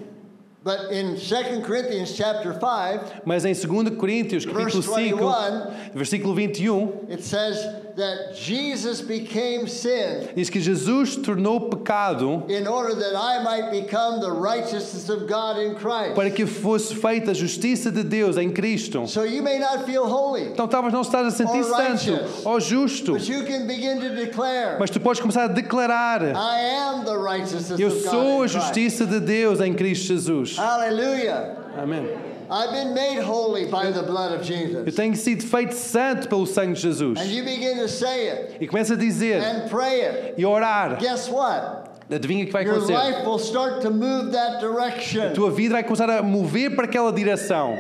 But 0.65 0.91
in 0.91 1.17
2 1.17 1.61
Corinthians 1.61 2.17
chapter 2.17 2.55
5, 2.55 3.23
Mas 3.27 3.45
em 3.45 3.53
2 3.53 3.99
Coríntios, 3.99 4.47
capítulo 4.47 4.81
Verse 4.81 4.83
5, 4.83 5.17
21, 5.19 5.93
versículo 5.95 6.35
21, 6.35 7.07
it 7.11 7.23
says 7.23 7.84
that 7.97 8.34
Jesus 8.34 9.01
became 9.01 9.68
sin 9.68 10.28
diz 10.34 10.51
que 10.51 10.61
Jesus 10.61 11.16
tornou 11.16 11.68
pecado 11.70 12.45
in 12.49 12.66
order 12.66 12.95
that 12.95 13.14
I 13.14 13.42
might 13.42 13.70
become 13.70 14.20
the 14.20 14.30
righteousness 14.30 15.09
of 15.09 15.26
God 15.28 15.59
in 15.59 15.74
Christ. 15.74 16.14
para 16.14 16.30
que 16.30 16.47
fosse 16.47 16.95
feita 16.95 17.30
a 17.30 17.34
justiça 17.34 17.90
de 17.90 18.03
Deus 18.03 18.36
em 18.36 18.51
Cristo. 18.51 19.07
So 19.07 19.24
you 19.24 19.42
may 19.42 19.59
not 19.59 19.84
feel 19.84 20.05
holy, 20.07 20.49
Então 20.53 20.66
talvez 20.66 20.92
não 20.92 21.03
estás 21.03 21.26
a 21.26 21.30
sentir 21.30 21.64
santo 21.64 22.49
ou 22.49 22.61
justo, 22.61 23.12
but 23.12 23.28
you 23.28 23.45
can 23.45 23.66
begin 23.66 24.01
to 24.01 24.14
declare, 24.14 24.76
mas 24.78 24.90
tu 24.90 25.01
podes 25.01 25.20
começar 25.20 25.45
a 25.45 25.49
declarar: 25.49 26.22
I 26.22 26.61
am 26.88 27.05
the 27.05 27.16
righteousness 27.16 27.78
Eu 27.78 27.88
of 27.88 28.03
God 28.03 28.11
sou 28.11 28.42
a 28.42 28.47
justiça 28.47 29.07
de 29.07 29.20
Deus 29.20 29.61
em 29.61 29.72
Cristo 29.72 30.07
Jesus. 30.07 30.57
Hallelujah. 30.59 31.57
Amém. 31.76 32.34
I've 32.51 32.70
been 32.72 32.92
made 32.95 33.18
holy 33.22 33.66
by 33.66 33.90
the 33.90 34.03
blood 34.03 34.32
of 34.32 34.40
Eu 34.40 34.45
Jesus. 34.45 34.95
tenho 34.95 35.14
sido 35.16 35.42
feito 35.45 35.74
santo 35.74 36.28
pelo 36.28 36.47
sangue 36.47 36.74
de 36.74 36.80
Jesus. 36.80 37.18
And 37.18 37.26
you 37.30 37.45
begin 37.45 37.76
to 37.78 37.88
say 37.88 38.28
it 38.28 38.57
E 38.61 38.66
começa 38.66 38.95
a 38.95 38.97
dizer 38.97 39.40
and 39.42 39.68
pray 39.70 40.01
it. 40.03 40.34
e 40.38 40.45
orar. 40.45 40.99
Guess 40.99 41.28
what? 41.30 41.90
Adivinha 42.11 42.45
o 42.45 42.47
que 42.47 42.53
vai 42.53 42.64
Your 42.64 42.74
acontecer? 42.76 42.92
life 42.95 43.26
will 43.26 43.38
start 43.38 43.80
to 43.80 43.90
move 43.90 44.32
that 44.32 44.62
A 44.62 45.30
tua 45.34 45.51
vida 45.51 45.72
vai 45.74 45.82
começar 45.82 46.11
a 46.11 46.22
mover 46.22 46.74
para 46.76 46.84
aquela 46.84 47.11
direção. 47.12 47.76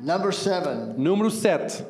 Number 0.00 0.32
seven. 0.32 0.94
Número 0.98 1.30
7. 1.30 1.84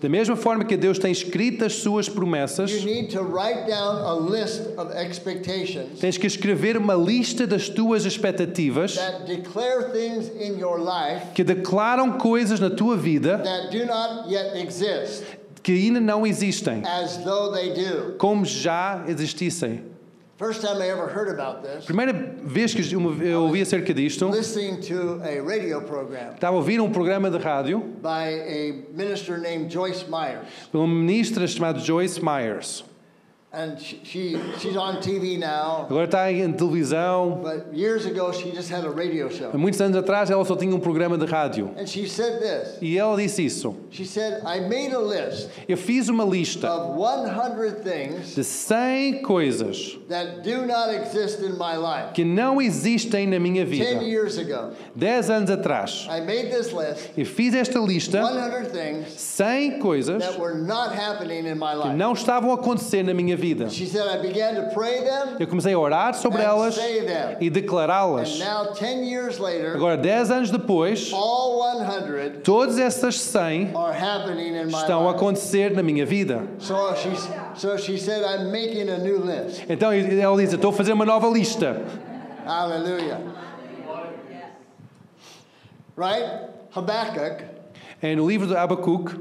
Da 0.00 0.08
mesma 0.08 0.36
forma 0.36 0.64
que 0.64 0.76
Deus 0.76 0.98
tem 0.98 1.12
escrito 1.12 1.64
as 1.64 1.74
suas 1.74 2.08
promessas, 2.08 2.70
you 2.70 2.84
need 2.84 3.12
to 3.12 3.22
write 3.22 3.66
down 3.66 3.98
a 4.04 4.14
list 4.14 4.62
of 4.76 4.92
expectations 4.92 5.98
tens 6.00 6.16
que 6.16 6.26
escrever 6.26 6.76
uma 6.76 6.94
lista 6.94 7.46
das 7.46 7.68
tuas 7.68 8.04
expectativas 8.04 8.94
that 8.94 9.24
declare 9.26 9.90
things 9.92 10.28
in 10.40 10.58
your 10.58 10.78
life 10.78 11.32
que 11.34 11.44
declaram 11.44 12.18
coisas 12.18 12.58
na 12.58 12.70
tua 12.70 12.96
vida 12.96 13.38
that 13.38 13.70
do 13.70 13.84
not 13.86 14.28
yet 14.28 14.56
exist 14.56 15.24
que 15.62 15.72
ainda 15.72 16.00
não 16.00 16.26
existem, 16.26 16.82
as 16.84 17.18
though 17.18 17.52
they 17.52 17.72
do. 17.72 18.14
como 18.18 18.44
já 18.44 19.04
existissem. 19.06 19.91
First 20.38 20.62
time 20.62 20.80
I 20.82 20.88
ever 20.88 21.06
heard 21.06 21.28
about 21.28 21.62
this, 21.62 21.84
Primeira 21.84 22.12
vez 22.42 22.74
que 22.74 22.82
eu 22.92 23.42
ouvi 23.42 23.60
acerca 23.62 23.92
disto, 23.94 24.28
listening 24.28 24.80
to 24.80 25.20
a 25.22 25.40
radio 25.40 25.80
program 25.82 26.34
estava 26.34 26.56
a 26.56 26.58
ouvir 26.58 26.80
um 26.80 26.90
programa 26.90 27.30
de 27.30 27.38
rádio 27.38 27.80
by 28.02 28.28
a 28.28 28.72
minister 28.96 29.38
named 29.38 29.70
Joyce 29.70 30.04
Myers. 30.08 30.46
por 30.72 30.78
uma 30.78 30.88
ministra 30.88 31.46
chamada 31.46 31.78
Joyce 31.78 32.20
Myers. 32.20 32.82
And 33.54 33.78
she, 33.78 34.00
she 34.02 34.36
she's 34.60 34.76
on 34.78 34.96
TV 35.02 35.38
now, 35.38 35.84
Agora 35.86 36.06
está 36.06 36.32
em 36.32 36.50
televisão. 36.54 37.38
but 37.42 37.66
years 37.76 38.06
ago 38.06 38.32
she 38.32 38.50
just 38.50 38.70
had 38.72 38.82
a 38.86 38.88
radio 38.90 39.26
Há 39.26 39.30
show. 39.30 39.58
muitos 39.58 39.78
anos 39.78 39.94
atrás 39.98 40.30
ela 40.30 40.42
só 40.42 40.56
tinha 40.56 40.74
um 40.74 40.80
programa 40.80 41.18
de 41.18 41.26
rádio. 41.26 41.70
And 41.76 41.86
she 41.86 42.08
said 42.08 42.40
this. 42.40 42.78
E 42.80 42.96
ela 42.96 43.14
disse 43.14 43.44
isso. 43.44 43.76
She 43.90 44.06
said, 44.06 44.40
I 44.46 44.60
made 44.60 44.94
a 44.94 44.98
list 45.00 45.50
Eu 45.68 45.76
fiz 45.76 46.08
uma 46.08 46.24
lista 46.24 46.66
of 46.72 46.98
100 46.98 47.82
things 47.82 48.34
de 48.34 48.42
100 48.42 49.20
coisas 49.20 49.98
that 50.08 50.40
do 50.42 50.64
not 50.64 50.88
exist 50.94 51.40
in 51.42 51.52
my 51.58 51.76
life. 51.76 52.14
que 52.14 52.24
não 52.24 52.58
existem 52.58 53.26
na 53.26 53.38
minha 53.38 53.66
10 53.66 53.68
vida. 53.68 54.02
years 54.02 54.38
ago, 54.38 54.70
10 54.96 55.28
anos 55.28 55.50
atrás. 55.50 56.06
I 56.08 56.20
made 56.22 56.48
this 56.48 56.72
list, 56.72 57.10
Eu 57.18 57.26
fiz 57.26 57.52
esta 57.54 57.78
lista, 57.78 58.22
100 58.22 58.70
things 58.70 59.12
100 59.38 59.78
coisas 59.78 60.22
that 60.24 60.40
were 60.40 60.54
not 60.56 60.94
happening 60.98 61.46
in 61.46 61.56
my 61.56 61.72
que 61.72 61.88
life. 61.88 61.96
não 61.98 62.14
estavam 62.14 62.50
a 62.50 62.54
acontecer 62.54 63.02
na 63.02 63.12
minha 63.12 63.36
vida. 63.36 63.41
She 63.70 63.86
said, 63.86 64.06
I 64.06 64.20
began 64.20 64.54
to 64.54 64.74
pray 64.74 65.02
them 65.02 65.36
Eu 65.38 65.46
comecei 65.46 65.72
a 65.72 65.78
orar 65.78 66.14
sobre 66.14 66.42
elas 66.42 66.78
e 67.40 67.50
declará-las. 67.50 68.40
And 68.40 68.44
now, 68.44 68.72
10 68.72 69.04
years 69.04 69.38
later, 69.38 69.74
Agora, 69.74 69.96
10 69.96 70.30
anos 70.30 70.50
depois, 70.50 71.12
all 71.12 71.58
100 71.58 72.42
todas 72.42 72.78
essas 72.78 73.16
100 73.16 73.74
are 73.74 73.92
happening 73.92 74.54
in 74.54 74.66
my 74.70 74.78
estão 74.78 75.08
a 75.08 75.12
acontecer 75.12 75.72
na 75.72 75.82
minha 75.82 76.06
vida. 76.06 76.46
So 76.58 76.94
she, 76.94 77.10
so 77.54 77.76
she 77.76 77.98
said, 77.98 78.22
I'm 78.24 78.50
making 78.52 78.88
a 78.88 78.98
new 78.98 79.18
list. 79.18 79.64
Então 79.68 79.92
ela 79.92 80.36
diz: 80.36 80.52
"Eu 80.52 80.56
Estou 80.56 80.70
a 80.70 80.72
fazer 80.72 80.92
uma 80.92 81.04
nova 81.04 81.28
lista. 81.28 81.82
Hallelujah. 82.46 83.20
Right? 85.96 86.48
Habakkuk 86.74 87.44
É 88.00 88.16
no 88.16 88.26
livro 88.26 88.48
de 88.48 88.56
Abacuque, 88.56 89.14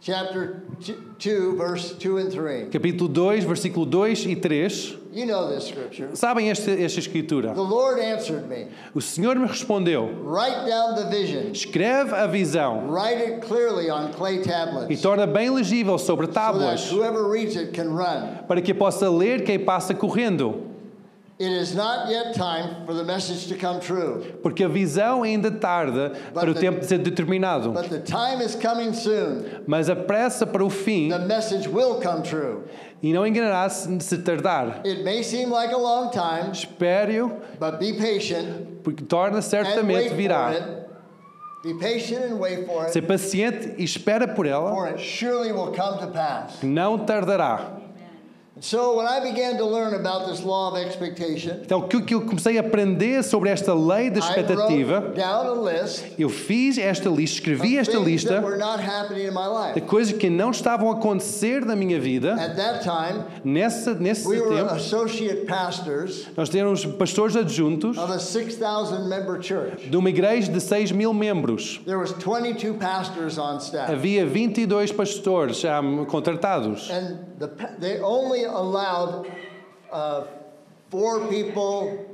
chapter 0.00 0.62
2, 0.92 1.56
verse 1.56 1.94
2 1.98 2.18
and 2.18 2.30
3. 2.30 2.68
capítulo 2.70 3.08
2, 3.08 3.44
versículo 3.44 3.86
2 3.86 4.26
e 4.26 4.36
3. 4.36 4.98
You 5.12 5.26
know 5.26 5.48
this 5.48 5.68
scripture. 5.68 6.10
Sabem 6.16 6.50
esta, 6.50 6.72
esta 6.72 6.98
escritura? 6.98 7.54
The 7.54 7.60
Lord 7.62 8.00
answered 8.00 8.48
me. 8.48 8.66
O 8.94 9.00
Senhor 9.00 9.36
me 9.36 9.46
respondeu: 9.46 10.10
Write 10.24 10.68
down 10.68 10.96
the 10.96 11.08
vision. 11.08 11.52
Escreve 11.52 12.12
a 12.12 12.26
visão 12.26 12.88
Write 12.90 13.22
it 13.22 13.46
clearly 13.46 13.88
on 13.90 14.12
clay 14.12 14.40
e 14.40 14.42
tablets 14.42 15.00
torna 15.00 15.26
bem 15.26 15.50
legível 15.50 15.98
sobre 15.98 16.26
so 16.26 16.32
that 16.32 16.40
tábuas, 16.40 16.90
whoever 16.90 17.28
reads 17.30 17.56
it 17.56 17.72
can 17.72 17.94
run. 17.94 18.44
para 18.48 18.60
que 18.60 18.74
possa 18.74 19.08
ler 19.08 19.44
quem 19.44 19.58
passa 19.58 19.94
correndo. 19.94 20.73
Porque 24.42 24.62
a 24.64 24.68
visão 24.68 25.22
ainda 25.22 25.50
tarda 25.50 26.12
para 26.32 26.50
o 26.50 26.54
the- 26.54 26.60
tempo 26.60 26.80
de 26.80 26.86
ser 26.86 26.98
determinado. 26.98 27.72
but 27.72 27.88
the 27.88 27.98
time 28.00 28.40
is 28.42 28.54
coming 28.54 28.92
soon. 28.92 29.44
Mas 29.66 29.88
a 29.88 29.96
pressa 29.96 30.46
para 30.46 30.64
o 30.64 30.70
fim, 30.70 31.08
The 31.08 31.18
message 31.18 31.68
will 31.68 32.00
come 32.00 32.22
true. 32.22 32.62
e 33.02 33.12
não 33.12 33.26
enganará-se 33.26 33.88
se 34.00 34.18
tardar. 34.18 34.80
It 34.84 35.02
may 35.02 35.22
seem 35.22 35.46
like 35.48 35.72
a 35.74 35.78
long 35.78 36.10
time, 36.10 36.50
Espere-o, 36.52 37.32
but 37.58 37.78
be 37.78 37.94
patient 37.94 38.82
porque 38.82 39.02
torna 39.04 39.38
and 39.38 39.42
wait 39.42 39.44
certamente 39.44 40.08
for 40.10 40.16
virá. 40.16 40.52
it. 40.52 40.84
Be 41.64 41.72
patient 41.74 42.30
and 42.30 42.38
wait 42.38 42.66
for 42.66 42.86
Ser 42.90 43.02
paciente 43.02 43.74
e 43.78 43.84
espera 43.84 44.28
por 44.28 44.46
ela, 44.46 44.70
for 44.70 44.86
it 44.88 44.98
surely 45.00 45.50
will 45.50 45.72
come 45.72 45.98
to 45.98 46.08
pass. 46.08 46.58
não 46.62 46.98
tardará. 46.98 47.78
Então, 51.62 51.80
o 51.80 51.88
que 51.88 52.14
eu 52.14 52.20
comecei 52.20 52.56
a 52.56 52.60
aprender 52.60 53.24
sobre 53.24 53.50
esta 53.50 53.74
lei 53.74 54.10
da 54.10 54.20
I 54.20 54.22
expectativa, 54.22 55.00
wrote 55.00 55.16
down 55.16 55.66
a 55.66 55.72
list 55.72 56.04
eu 56.16 56.28
fiz 56.28 56.78
esta 56.78 57.08
lista, 57.08 57.38
escrevi 57.38 57.76
esta 57.76 57.98
lista 57.98 58.40
de 59.74 59.80
coisas 59.80 60.16
que 60.16 60.30
não 60.30 60.52
estavam 60.52 60.88
a 60.88 60.94
acontecer 60.94 61.64
na 61.64 61.74
minha 61.74 61.98
vida. 62.00 62.34
At 62.34 62.54
that 62.54 62.84
time, 62.84 63.24
Nessa, 63.44 63.92
nesse 63.94 64.26
we 64.28 64.40
were 64.40 64.54
tempo, 64.54 64.74
nós 66.36 66.48
tínhamos 66.48 66.86
pastores 66.86 67.34
adjuntos 67.34 67.98
of 67.98 68.12
a 68.12 68.20
6,000 68.20 69.08
member 69.08 69.42
church. 69.42 69.88
de 69.90 69.96
uma 69.96 70.08
igreja 70.08 70.52
de 70.52 70.60
6 70.60 70.92
mil 70.92 71.12
membros. 71.12 71.80
There 71.84 71.98
was 71.98 72.12
22 72.12 72.78
pastors 72.78 73.36
on 73.36 73.58
staff. 73.58 73.90
Havia 73.90 74.24
22 74.24 74.92
pastores 74.92 75.58
já 75.58 75.82
contratados. 76.06 76.88
And 76.88 77.18
the, 77.38 77.48
they 77.80 78.00
only 78.00 78.43
allowed 78.46 79.26
uh, 79.92 80.24
four 80.90 81.26
people, 81.28 82.06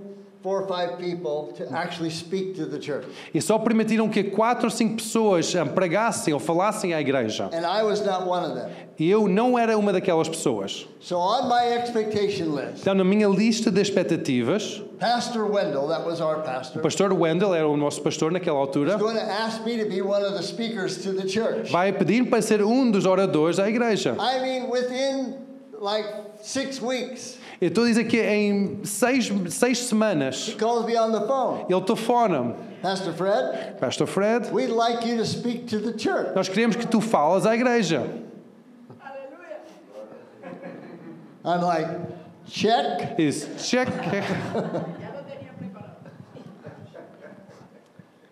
four 0.42 0.62
or 0.62 0.66
five 0.66 0.98
people 0.98 1.52
to 1.56 1.70
actually 1.70 2.10
speak 2.10 2.54
to 2.56 2.64
the 2.64 2.78
church. 2.78 3.06
E 3.34 3.40
só 3.42 3.58
permitiram 3.58 4.08
que 4.08 4.24
quatro 4.24 4.66
ou 4.66 4.70
cinco 4.70 4.96
pessoas 4.96 5.52
pregassem 5.74 6.32
ou 6.32 6.40
falassem 6.40 6.94
à 6.94 7.00
igreja. 7.00 7.50
And 7.52 7.66
I 7.66 7.82
was 7.82 8.00
not 8.04 8.26
one 8.26 8.44
of 8.44 8.54
them. 8.54 8.70
E 8.98 9.10
eu 9.10 9.28
não 9.28 9.58
era 9.58 9.76
uma 9.78 9.92
daquelas 9.92 10.28
pessoas. 10.28 10.86
So 11.00 11.16
on 11.16 11.48
my 11.48 11.74
expectation 11.78 12.54
list, 12.54 12.80
Então, 12.82 12.94
na 12.94 13.04
minha 13.04 13.28
lista 13.28 13.70
de 13.70 13.80
expectativas, 13.80 14.82
Pastor 14.98 15.44
Wendell, 15.50 15.88
that 15.88 16.04
was 16.06 16.20
our 16.20 16.42
pastor, 16.42 16.78
o 16.80 16.82
pastor 16.82 17.12
Wendell 17.14 17.54
era 17.54 17.66
o 17.66 17.76
nosso 17.76 18.02
pastor 18.02 18.30
naquela 18.30 18.58
altura, 18.58 18.92
was 18.98 19.02
going 19.02 19.16
to 19.16 19.22
ask 19.32 19.64
me 19.64 19.78
to 19.82 19.88
be 19.88 20.02
one 20.02 20.22
of 20.22 20.34
the 20.34 20.42
speakers 20.42 21.02
to 21.02 21.12
the 21.14 21.26
church. 21.26 21.70
vai 21.70 21.90
pedir 21.92 22.28
para 22.28 22.42
ser 22.42 22.62
um 22.62 22.90
dos 22.90 23.06
oradores 23.06 23.56
da 23.56 23.66
igreja. 23.68 24.14
I 24.18 24.40
mean, 24.40 24.70
within 24.70 25.36
like 25.80 26.04
six 26.42 26.80
weeks, 26.80 27.38
Eu 27.60 27.68
estou 27.68 27.84
a 27.84 27.88
dizer 27.88 28.04
que 28.04 28.20
em 28.20 28.84
seis, 28.84 29.30
seis 29.48 29.78
semanas 29.78 30.48
he 30.48 30.54
calls 30.54 30.86
me 30.86 30.96
on 30.96 31.10
the 31.10 31.26
phone. 31.26 31.64
ele 31.68 31.80
telefona 31.82 32.54
Pastor 32.82 33.12
Fred, 33.12 33.78
Pastor 33.80 34.06
Fred, 34.06 34.50
we'd 34.52 34.70
like 34.70 35.06
you 35.06 35.16
to 35.16 35.24
speak 35.26 35.66
to 35.66 35.78
the 35.80 35.92
church. 35.98 36.34
nós 36.34 36.48
queremos 36.48 36.76
que 36.76 36.86
tu 36.86 37.00
falas 37.00 37.44
à 37.46 37.54
igreja. 37.54 38.06
I'm 41.42 41.62
like, 41.62 41.88
check. 42.46 43.16
Disse, 43.16 43.46
check. 43.58 43.88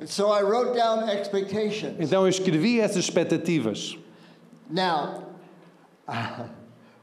And 0.01 0.09
so 0.09 0.31
I 0.31 0.43
wrote 0.43 0.77
down 0.77 1.09
expectations. 1.09 1.97
Então 1.99 2.23
eu 2.23 2.29
escrevi 2.29 2.81
essas 2.81 2.99
expectativas. 2.99 3.97
Now, 4.71 5.25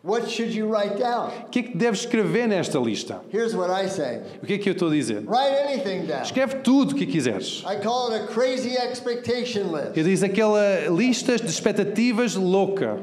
what 0.05 0.29
should 0.29 0.53
you 0.53 0.67
write 0.67 0.97
down? 0.99 1.31
O 1.45 1.49
que 1.49 1.59
é 1.59 1.63
que 1.63 1.77
deves 1.77 2.01
escrever 2.01 2.47
nesta 2.47 2.77
lista? 2.79 3.21
Here's 3.31 3.55
what 3.55 3.69
I 3.71 3.87
say 3.89 4.21
O 4.41 4.45
que 4.45 4.53
é 4.53 4.57
que 4.57 4.69
eu 4.69 4.73
estou 4.73 4.89
a 4.89 4.91
dizer? 4.91 5.23
write 5.25 5.55
anything 5.67 6.05
down. 6.05 6.21
Escreve 6.21 6.55
tudo 6.63 6.91
o 6.91 6.95
que 6.95 7.05
quiseres. 7.05 7.63
I 7.65 7.77
call 7.81 8.13
it 8.13 8.23
a 8.23 8.27
crazy 8.27 8.75
expectation 8.77 9.71
list. 9.71 9.97
Eu 9.97 10.03
disse 10.03 10.23
aquela 10.23 10.87
lista 10.89 11.35
de 11.37 11.49
expectativas 11.49 12.35
louca. 12.35 12.99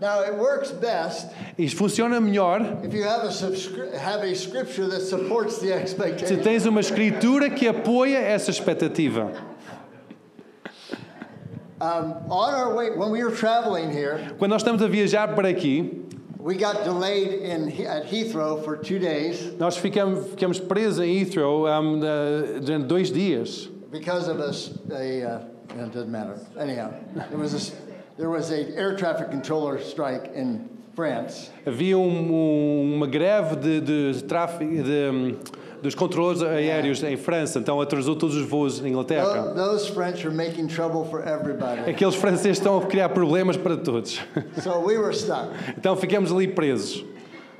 Now, 0.00 0.22
it 0.22 0.34
works 0.34 0.70
best 0.70 1.26
Isto 1.58 1.76
funciona 1.76 2.20
melhor 2.20 2.60
if 2.84 2.94
you 2.94 3.02
have 3.04 3.24
a, 3.24 3.98
have 3.98 4.22
a 4.22 4.32
scripture 4.34 4.86
that 4.88 5.00
supports 5.02 5.58
the 5.58 5.68
se 5.68 5.72
expectation. 5.72 6.36
tens 6.42 6.66
uma 6.66 6.80
escritura 6.80 7.50
que 7.50 7.66
apoia 7.66 8.18
essa 8.18 8.50
expectativa. 8.50 9.32
Um, 11.80 12.14
on 12.28 12.54
our 12.54 12.74
way, 12.74 12.90
when 12.90 13.10
we 13.10 13.22
were 13.22 13.30
traveling 13.34 13.90
here, 13.92 14.18
Quando 14.38 14.50
nós 14.50 14.62
estamos 14.62 14.82
a 14.82 14.88
viajar 14.88 15.34
para 15.34 15.48
aqui, 15.48 16.06
we 16.48 16.56
got 16.56 16.82
delayed 16.82 17.28
in, 17.42 17.68
at 17.86 18.06
Heathrow 18.06 18.64
for 18.64 18.74
two 18.74 18.98
days 18.98 19.52
nós 19.58 19.76
ficamos, 19.76 20.24
ficamos 20.34 20.58
presos 20.58 20.98
em 21.04 21.12
Heathrow 21.22 21.66
um, 21.68 22.00
durante 22.64 22.86
dois 22.86 23.10
dias. 23.10 23.68
because 23.90 24.28
of 24.28 24.40
a, 24.40 24.50
a, 24.94 25.22
uh, 25.24 25.44
it 25.84 25.92
doesn't 25.92 26.10
matter. 26.10 26.38
Anyhow, 26.58 26.90
there 27.28 27.38
was 27.38 27.52
a, 27.54 27.72
there 28.16 28.30
was 28.30 28.50
a 28.50 28.60
air 28.76 28.96
traffic 28.96 29.30
controller 29.30 29.78
strike 29.78 30.30
in 30.34 30.68
France. 30.96 31.50
Havia 31.66 31.96
um- 31.98 32.30
um- 32.32 32.94
uma 32.94 33.06
greve 33.06 33.56
de, 33.56 33.80
de 33.80 34.22
tráfego 34.24 34.82
de, 34.82 35.36
dos 35.82 35.94
controladores 35.94 36.42
aéreos 36.42 37.02
em 37.02 37.16
França, 37.16 37.58
então 37.58 37.80
atrasou 37.80 38.16
todos 38.16 38.34
os 38.36 38.46
voos 38.46 38.80
na 38.80 38.88
Inglaterra. 38.88 39.42
Tho- 39.42 39.54
Those 39.54 39.90
French 39.92 40.26
are 40.26 40.34
making 40.34 40.66
trouble 40.66 41.04
for 41.10 41.20
everybody. 41.26 41.88
Aqueles 41.90 42.14
franceses 42.14 42.58
estão 42.58 42.78
a 42.78 42.86
criar 42.86 43.08
problemas 43.10 43.56
para 43.56 43.76
todos. 43.76 44.20
So 44.62 44.80
we 44.84 44.98
were 44.98 45.14
stuck. 45.14 45.48
Então 45.76 45.96
ficamos 45.96 46.32
ali 46.32 46.48
presos. 46.48 47.04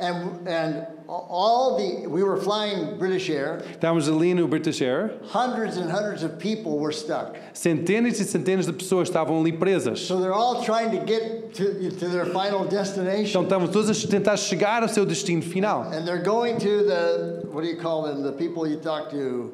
And, 0.01 0.47
and 0.47 0.87
all 1.09 1.79
the, 1.79 2.07
we 2.07 2.23
were 2.23 2.37
flying 2.37 2.99
British 2.99 3.31
Air, 3.31 3.63
Estávamos 3.73 4.09
ali 4.09 4.35
no 4.35 4.47
British 4.47 4.83
Air, 4.83 5.15
hundreds 5.29 5.77
and 5.79 5.91
hundreds 5.91 6.23
of 6.23 6.39
people 6.39 6.79
were 6.79 6.93
stuck. 6.93 7.37
centenas 7.55 8.21
e 8.21 8.25
centenas 8.25 8.67
de 8.67 8.73
pessoas 8.73 9.09
estavam 9.09 9.41
ali 9.41 9.53
presas. 9.53 10.01
So 10.01 10.21
they're 10.21 10.35
all 10.35 10.63
trying 10.63 10.91
to 10.91 11.05
get 11.05 11.55
to, 11.55 11.91
to 11.91 12.09
their 12.09 12.27
final 12.27 12.65
destination. 12.67 13.31
Então 13.31 13.45
estavam 13.45 13.69
todas 13.69 14.05
a 14.05 14.09
tentar 14.09 14.37
chegar 14.37 14.83
ao 14.83 14.89
seu 14.89 15.07
destino 15.07 15.43
final. 15.43 15.83
And 15.93 16.07
they're 16.07 16.23
going 16.23 16.59
to 16.59 16.85
the, 16.85 17.43
what 17.51 17.63
do 17.63 17.69
you 17.69 17.79
call 17.79 18.03
them? 18.03 18.23
The 18.23 18.33
people 18.33 18.67
you 18.67 18.77
talk 18.79 19.11
to. 19.11 19.53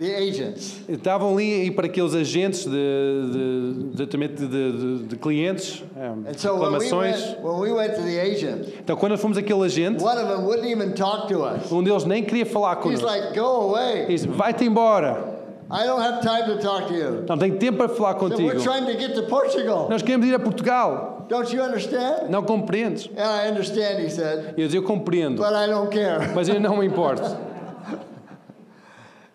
The 0.00 0.16
agents. 0.16 0.80
Estavam 0.88 1.34
ali 1.34 1.66
e 1.66 1.70
para 1.70 1.86
aqueles 1.86 2.14
agentes 2.14 2.64
de, 2.64 2.70
de, 3.94 4.06
de, 4.06 4.98
de, 5.08 5.16
clientes, 5.16 5.84
eh, 5.94 6.32
so 6.38 6.54
we, 6.54 6.60
reclamações. 6.60 7.36
went, 7.42 7.98
we 8.02 8.18
agent, 8.18 8.66
Então, 8.80 8.96
quando 8.96 9.12
nós 9.12 9.20
fomos 9.20 9.36
aquele 9.36 9.62
agente, 9.62 10.02
one 10.02 10.16
of 10.18 10.26
them 10.26 10.46
wouldn't 10.46 10.66
even 10.66 10.92
talk 10.92 11.28
to 11.28 11.42
us. 11.44 11.70
um 11.70 11.82
deles 11.82 12.04
nem 12.06 12.24
queria 12.24 12.46
falar 12.46 12.76
He's 12.78 12.82
connosco. 12.82 13.06
like, 13.06 13.38
go 13.38 13.74
away. 13.74 14.06
Disse: 14.06 14.26
Vai-te 14.26 14.64
embora. 14.64 15.38
I 15.72 15.86
don't 15.86 16.00
have 16.02 16.20
time 16.20 16.46
to 16.52 16.58
talk 16.60 16.88
to 16.88 16.94
you. 16.94 17.24
Não 17.28 17.38
tenho 17.38 17.56
tempo 17.56 17.78
para 17.78 17.88
falar 17.90 18.14
So 18.14 18.20
contigo. 18.20 18.48
we're 18.48 18.60
trying 18.60 18.86
to 18.86 18.98
get 18.98 19.14
to 19.14 19.22
Portugal. 19.24 19.86
Nós 19.88 20.02
queremos 20.02 20.26
ir 20.26 20.34
a 20.34 20.38
Portugal. 20.38 21.26
Don't 21.28 21.54
you 21.54 21.62
understand? 21.62 22.28
Não 22.28 22.42
compreendes? 22.42 23.08
And 23.16 23.22
I 23.22 23.50
understand, 23.50 24.00
he 24.02 24.10
said, 24.10 24.54
Eu 24.56 24.64
disse: 24.66 24.76
Eu 24.76 24.82
compreendo, 24.82 25.36
but 25.42 25.52
I 25.52 25.66
don't 25.70 25.90
care. 25.90 26.34
mas 26.34 26.48
eu 26.48 26.58
não 26.58 26.78
me 26.78 26.86
importo. 26.86 27.22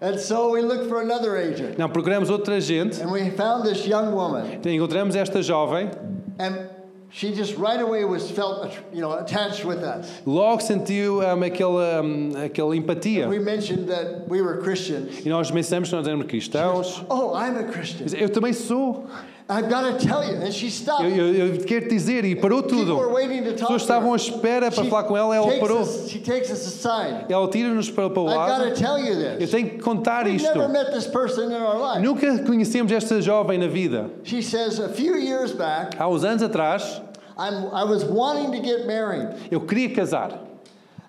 And 0.05 0.19
so 0.19 0.51
we 0.51 0.61
looked 0.61 0.87
for 0.87 1.01
another 1.01 1.35
agent. 1.35 1.79
Não, 1.79 1.89
procuramos 1.89 2.29
outra 2.29 2.57
agente. 2.57 3.01
And 3.01 3.11
we 3.11 3.31
found 3.31 3.65
this 3.65 3.87
young 3.87 4.13
woman. 4.13 4.45
Então, 4.51 4.71
Encontramos 4.71 5.15
esta 5.15 5.41
jovem. 5.41 5.89
And 6.37 6.69
she 7.09 7.33
just 7.33 7.57
right 7.57 7.81
away 7.81 8.05
was 8.05 8.29
felt, 8.29 8.71
you 8.93 9.01
know, 9.01 9.13
attached 9.13 9.65
with 9.65 9.79
us. 9.79 10.21
Logo 10.23 10.61
sentiu 10.61 11.23
um, 11.23 11.41
aquela, 11.41 12.01
um, 12.01 12.35
aquela 12.35 12.75
empatia. 12.75 13.27
We 13.27 13.39
mentioned 13.39 13.87
that 13.87 14.29
we 14.29 14.41
were 14.43 14.61
Christians. 14.61 15.25
E 15.25 15.29
nós 15.29 15.49
mencionamos 15.49 15.89
que 15.89 15.95
nós 15.95 16.07
éramos 16.07 16.27
cristãos. 16.27 17.03
Oh, 17.09 17.33
I'm 17.33 17.57
a 17.57 17.63
Christian. 17.63 18.05
Eu 18.15 18.29
também 18.29 18.53
sou. 18.53 19.07
I've 19.47 19.69
got 19.69 19.81
to 19.99 20.07
tell 20.07 20.23
you. 20.23 20.37
And 20.41 20.51
she 20.51 20.71
stopped. 20.71 21.03
Eu, 21.03 21.33
eu, 21.33 21.53
eu 21.55 21.63
quero 21.65 21.87
dizer, 21.87 22.25
e 22.25 22.35
parou 22.35 22.63
tudo. 22.63 22.99
As 22.99 23.53
pessoas 23.61 23.81
estavam 23.83 24.11
à 24.13 24.15
espera 24.15 24.71
para 24.71 24.83
She 24.83 24.89
falar 24.89 25.03
com 25.03 25.15
ela, 25.15 25.35
ela 25.35 25.45
takes 25.45 25.59
parou. 25.59 25.81
us- 25.81 26.09
she 26.09 26.17
takes 26.19 26.49
us 26.49 26.65
aside. 26.65 27.25
Ela 27.31 27.47
tira-nos 27.47 27.91
para, 27.91 28.09
para 28.09 28.21
o 28.23 28.27
I've 28.27 28.35
got 28.35 28.59
lado. 28.59 28.73
to 28.73 28.75
tell 28.75 28.97
you 28.97 29.13
Eu 29.13 29.37
this. 29.37 29.51
tenho 29.51 29.69
que 29.69 29.77
contar 29.77 30.25
We've 30.25 30.37
isto. 30.37 30.47
never 30.57 30.67
met 30.67 30.91
this 30.91 31.05
person 31.05 31.51
in 31.51 31.61
our 31.61 31.77
life. 31.77 32.01
Nunca 32.01 32.39
conhecemos 32.43 32.91
esta 32.91 33.21
jovem 33.21 33.59
na 33.59 33.67
vida. 33.67 34.09
She 34.23 34.41
says, 34.41 34.79
a 34.79 34.89
few 34.89 35.15
years 35.15 35.51
back, 35.53 35.95
Há 35.99 36.07
uns 36.07 36.23
anos 36.23 36.41
atrás, 36.41 36.99
I'm, 37.37 37.67
I 37.71 37.83
was 37.83 38.03
wanting 38.03 38.51
to 38.51 38.61
get 38.67 38.87
married. 38.87 39.29
eu 39.51 39.59
queria 39.61 39.93
casar. 39.93 40.39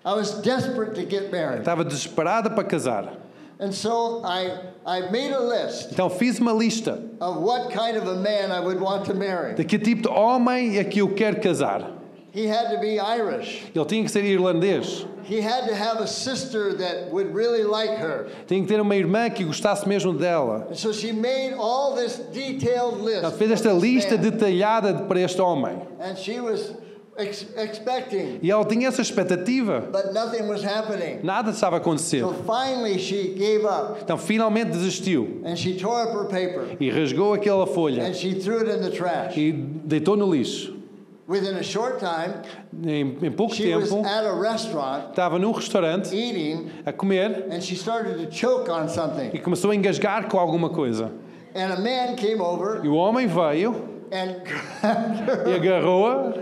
I 0.05 0.13
was 0.13 0.39
desperate 0.43 0.93
to 0.93 1.03
get 1.05 1.31
married. 1.31 1.61
Estava 1.63 1.83
desesperada 1.83 2.51
para 2.53 2.63
casar. 2.63 3.13
And 3.59 3.73
so 3.73 4.21
I, 4.23 4.51
I 4.85 5.09
made 5.09 5.31
a 5.31 5.39
list 5.39 5.91
Então 5.91 6.09
fiz 6.09 6.39
uma 6.39 6.53
lista 6.53 7.01
of 7.19 7.37
what 7.37 7.71
kind 7.71 7.97
of 7.97 8.07
a 8.07 8.15
man 8.15 8.51
I 8.51 8.59
would 8.59 8.79
want 8.79 9.05
to 9.05 9.15
marry. 9.15 9.55
de 9.55 9.63
que 9.63 9.79
tipo 9.79 10.03
de 10.03 10.09
homem 10.09 10.77
é 10.77 10.83
que 10.83 11.01
eu 11.01 11.09
quero 11.15 11.39
casar. 11.41 11.91
He 12.33 12.45
had 12.45 12.69
to 12.71 12.79
be 12.79 12.99
Irish. 12.99 13.63
Ele 13.73 13.85
tinha 13.85 14.03
que 14.03 14.11
ser 14.11 14.23
irlandês. 14.23 15.07
He 15.23 15.41
had 15.41 15.67
to 15.67 15.75
have 15.75 15.99
a 15.99 16.05
sister 16.07 16.73
that 16.75 17.11
would 17.11 17.33
really 17.33 17.63
like 17.63 17.97
her. 17.97 18.29
Tinha 18.47 18.61
que 18.61 18.67
ter 18.67 18.79
uma 18.79 18.95
irmã 18.95 19.27
que 19.33 19.43
gostasse 19.43 19.87
mesmo 19.87 20.13
dela. 20.13 20.67
And 20.69 20.75
so 20.75 20.93
she 20.93 21.11
made 21.11 21.53
all 21.57 21.95
this 21.95 22.17
detailed 22.31 23.01
list. 23.01 23.23
Ela 23.23 23.31
fez 23.31 23.49
esta 23.51 23.73
lista 23.73 24.17
detalhada 24.17 25.07
para 25.07 25.19
este 25.19 25.41
homem. 25.41 25.81
And 25.99 26.15
she 26.15 26.39
was 26.39 26.73
E 28.41 28.51
ela 28.51 28.63
tinha 28.65 28.87
essa 28.87 29.01
expectativa. 29.01 29.81
but 29.91 30.13
nothing 30.13 30.43
was 30.47 30.63
happening. 30.63 31.19
Nada 31.23 31.49
estava 31.51 31.77
a 31.77 31.79
acontecer. 31.79 32.19
So 32.21 32.33
finally 32.45 32.99
she 32.99 33.29
gave 33.35 33.65
up 33.65 34.01
Então 34.03 34.17
finalmente 34.17 34.69
desistiu 34.71 35.41
and 35.43 35.55
she 35.55 35.73
tore 35.73 36.03
up 36.03 36.13
her 36.13 36.25
paper 36.25 36.77
e 36.79 36.89
rasgou 36.89 37.33
aquela 37.33 37.65
folha 37.65 38.03
and 38.07 38.13
she 38.13 38.35
threw 38.35 38.59
it 38.61 38.69
in 38.69 38.81
the 38.81 38.91
trash. 38.91 39.35
e 39.35 39.51
deitou 39.51 40.15
no 40.15 40.31
lixo. 40.31 40.75
Within 41.27 41.55
a 41.57 41.63
short 41.63 41.99
time, 41.99 42.35
Em, 42.85 43.17
em 43.21 43.31
pouco 43.31 43.53
she 43.53 43.75
was 43.75 43.89
tempo, 43.89 44.05
at 44.07 44.25
a 44.25 44.33
restaurant 44.39 45.09
estava 45.09 45.37
num 45.37 45.51
restaurante 45.51 46.15
eating 46.15 46.69
a 46.85 46.93
comer 46.93 47.47
and 47.51 47.59
she 47.61 47.75
started 47.75 48.17
to 48.25 48.31
choke 48.31 48.69
on 48.71 48.87
something. 48.87 49.31
e 49.33 49.39
começou 49.39 49.71
a 49.71 49.75
engasgar 49.75 50.29
com 50.29 50.37
alguma 50.39 50.69
coisa. 50.69 51.11
And 51.55 51.73
a 51.73 51.79
man 51.79 52.15
came 52.15 52.39
over 52.39 52.85
E 52.85 52.87
o 52.87 52.93
homem 52.95 53.27
veio 53.27 53.75
and 54.11 54.35
grabbed 54.45 55.49
e 55.49 55.51
her 55.51 55.55
agarrou-a 55.55 56.33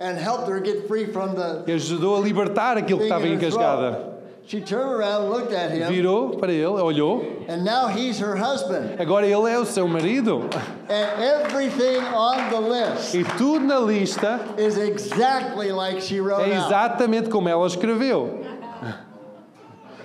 and 0.00 0.18
helped 0.18 0.48
her 0.48 0.60
get 0.60 0.86
free 0.86 1.06
from 1.06 1.34
the 1.34 1.64
e 1.66 1.72
ajudou 1.72 2.16
a 2.16 2.20
libertar 2.20 2.76
aquilo 2.76 2.98
que 2.98 3.06
estava 3.06 3.26
engasgada. 3.26 4.14
She 4.48 4.60
turned 4.60 4.92
around, 4.92 5.28
looked 5.28 5.52
at 5.52 5.72
him, 5.72 5.88
Virou 5.90 6.38
para 6.38 6.52
ele, 6.52 6.80
olhou. 6.80 7.44
and 7.48 7.64
now 7.64 7.88
he's 7.88 8.20
her 8.20 8.36
husband. 8.36 8.96
Agora 9.00 9.26
ele 9.26 9.50
é 9.50 9.58
o 9.58 9.64
seu 9.64 9.88
marido. 9.88 10.48
And 10.88 11.20
everything 11.20 11.98
on 12.14 12.50
the 12.50 12.60
list 12.60 13.12
E 13.16 13.24
tudo 13.24 13.64
na 13.66 13.80
lista 13.80 14.38
is 14.56 14.76
exactly 14.78 15.72
like 15.72 16.00
she 16.00 16.20
wrote 16.20 16.48
é 16.48 16.54
out. 16.56 16.66
exatamente 16.66 17.28
como 17.28 17.48
ela 17.48 17.66
escreveu. 17.66 18.44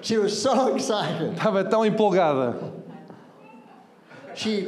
She 0.02 0.18
was 0.18 0.42
so 0.42 0.70
excited. 0.76 1.34
Estava 1.36 1.64
tão 1.64 1.86
empolgada. 1.86 2.56
She, 4.34 4.68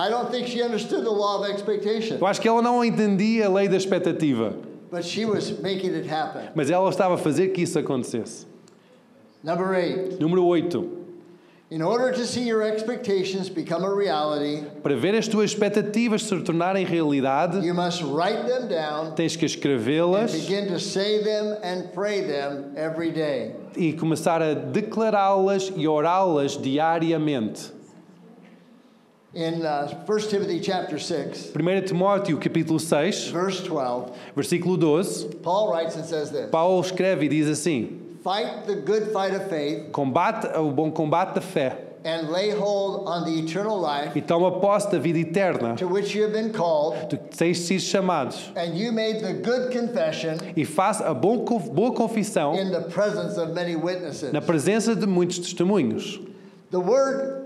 I 0.00 0.08
don't 0.08 0.30
think 0.30 0.46
she 0.48 0.62
understood 0.62 1.04
the 1.04 1.10
law 1.10 1.40
of 1.42 1.50
expectation, 1.50 2.16
Eu 2.18 2.26
acho 2.26 2.40
que 2.40 2.48
ela 2.48 2.62
não 2.62 2.82
entendia 2.82 3.46
a 3.46 3.48
lei 3.50 3.68
da 3.68 3.76
expectativa, 3.76 4.54
but 4.90 5.04
she 5.04 5.26
was 5.26 5.50
making 5.60 5.94
it 5.94 6.06
happen. 6.08 6.48
mas 6.54 6.70
ela 6.70 6.88
estava 6.88 7.14
a 7.14 7.18
fazer 7.18 7.48
que 7.48 7.62
isso 7.62 7.78
acontecesse. 7.78 8.46
Number 9.42 9.74
eight, 9.74 10.18
Número 10.18 10.42
8. 10.44 10.98
in 11.70 11.82
order 11.82 12.12
to 12.12 12.26
see 12.26 12.42
your 12.48 12.62
expectations 12.62 13.48
become 13.50 13.84
a 13.84 13.94
reality, 13.94 14.64
Para 14.82 14.96
ver 14.96 15.14
as 15.14 15.28
tuas 15.28 15.52
expectativas 15.52 16.22
se 16.22 16.40
tornarem 16.40 16.84
realidade, 16.86 17.62
you 17.62 17.74
must 17.74 18.02
write 18.02 18.46
them 18.46 18.68
down 18.68 19.14
tens 19.14 19.36
que 19.36 19.44
escrevê-las 19.46 20.32
begin 20.32 20.66
to 20.68 20.80
say 20.80 21.22
them 21.22 21.56
and 21.62 21.92
pray 21.92 22.22
them 22.22 22.72
every 22.74 23.10
day. 23.12 23.54
e 23.76 23.92
começar 23.92 24.40
a 24.40 24.54
declará-las 24.54 25.70
e 25.76 25.86
orá-las 25.86 26.56
diariamente. 26.56 27.78
In 29.32 29.64
uh, 29.64 30.02
1 30.06 30.20
Timothy 30.28 30.58
chapter 30.58 30.98
6, 30.98 31.52
1 31.54 31.82
Timóteo 31.82 32.36
capítulo 32.36 32.80
6, 32.80 33.28
verse 33.28 33.62
12, 33.62 34.12
versículo 34.34 34.76
12, 34.76 35.36
Paul 35.40 35.70
writes 35.70 35.94
and 35.94 36.04
says 36.04 36.32
this 36.32 36.50
Paulo 36.50 36.82
escreve 36.82 37.26
e 37.26 37.28
diz 37.28 37.46
assim: 37.46 37.96
Fight 38.24 38.66
the 38.66 38.74
good 38.74 39.12
fight 39.12 39.32
of 39.32 39.48
faith 39.48 39.92
Combate 39.92 40.48
o 40.56 40.72
bom 40.72 40.90
combate 40.90 41.36
da 41.36 41.40
fé 41.40 41.76
and 42.04 42.30
lay 42.30 42.50
hold 42.50 43.06
on 43.06 43.24
the 43.24 43.38
eternal 43.38 43.78
life 43.78 44.16
e 44.16 44.20
toma 44.20 44.58
posse 44.58 44.90
da 44.90 44.98
vida 44.98 45.20
eterna, 45.20 45.76
to 45.76 45.86
which 45.86 46.12
you 46.12 46.22
have 46.22 46.32
been 46.32 46.52
called, 46.52 47.08
que 47.08 47.16
tens 47.16 47.58
sido 47.58 47.80
chamados, 47.80 48.50
and 48.56 48.76
you 48.76 48.90
made 48.90 49.20
the 49.20 49.34
good 49.34 49.70
confession 49.70 50.38
e 50.56 50.64
faça 50.64 51.04
a 51.08 51.14
bom, 51.14 51.44
boa 51.44 51.92
confissão 51.94 52.58
in 52.58 52.72
the 52.72 52.80
presence 52.90 53.38
of 53.38 53.52
many 53.52 53.76
witnesses. 53.76 54.32
na 54.32 54.40
presença 54.40 54.96
de 54.96 55.06
muitos 55.06 55.38
testemunhos. 55.38 56.18
The 56.72 56.80
word 56.80 57.39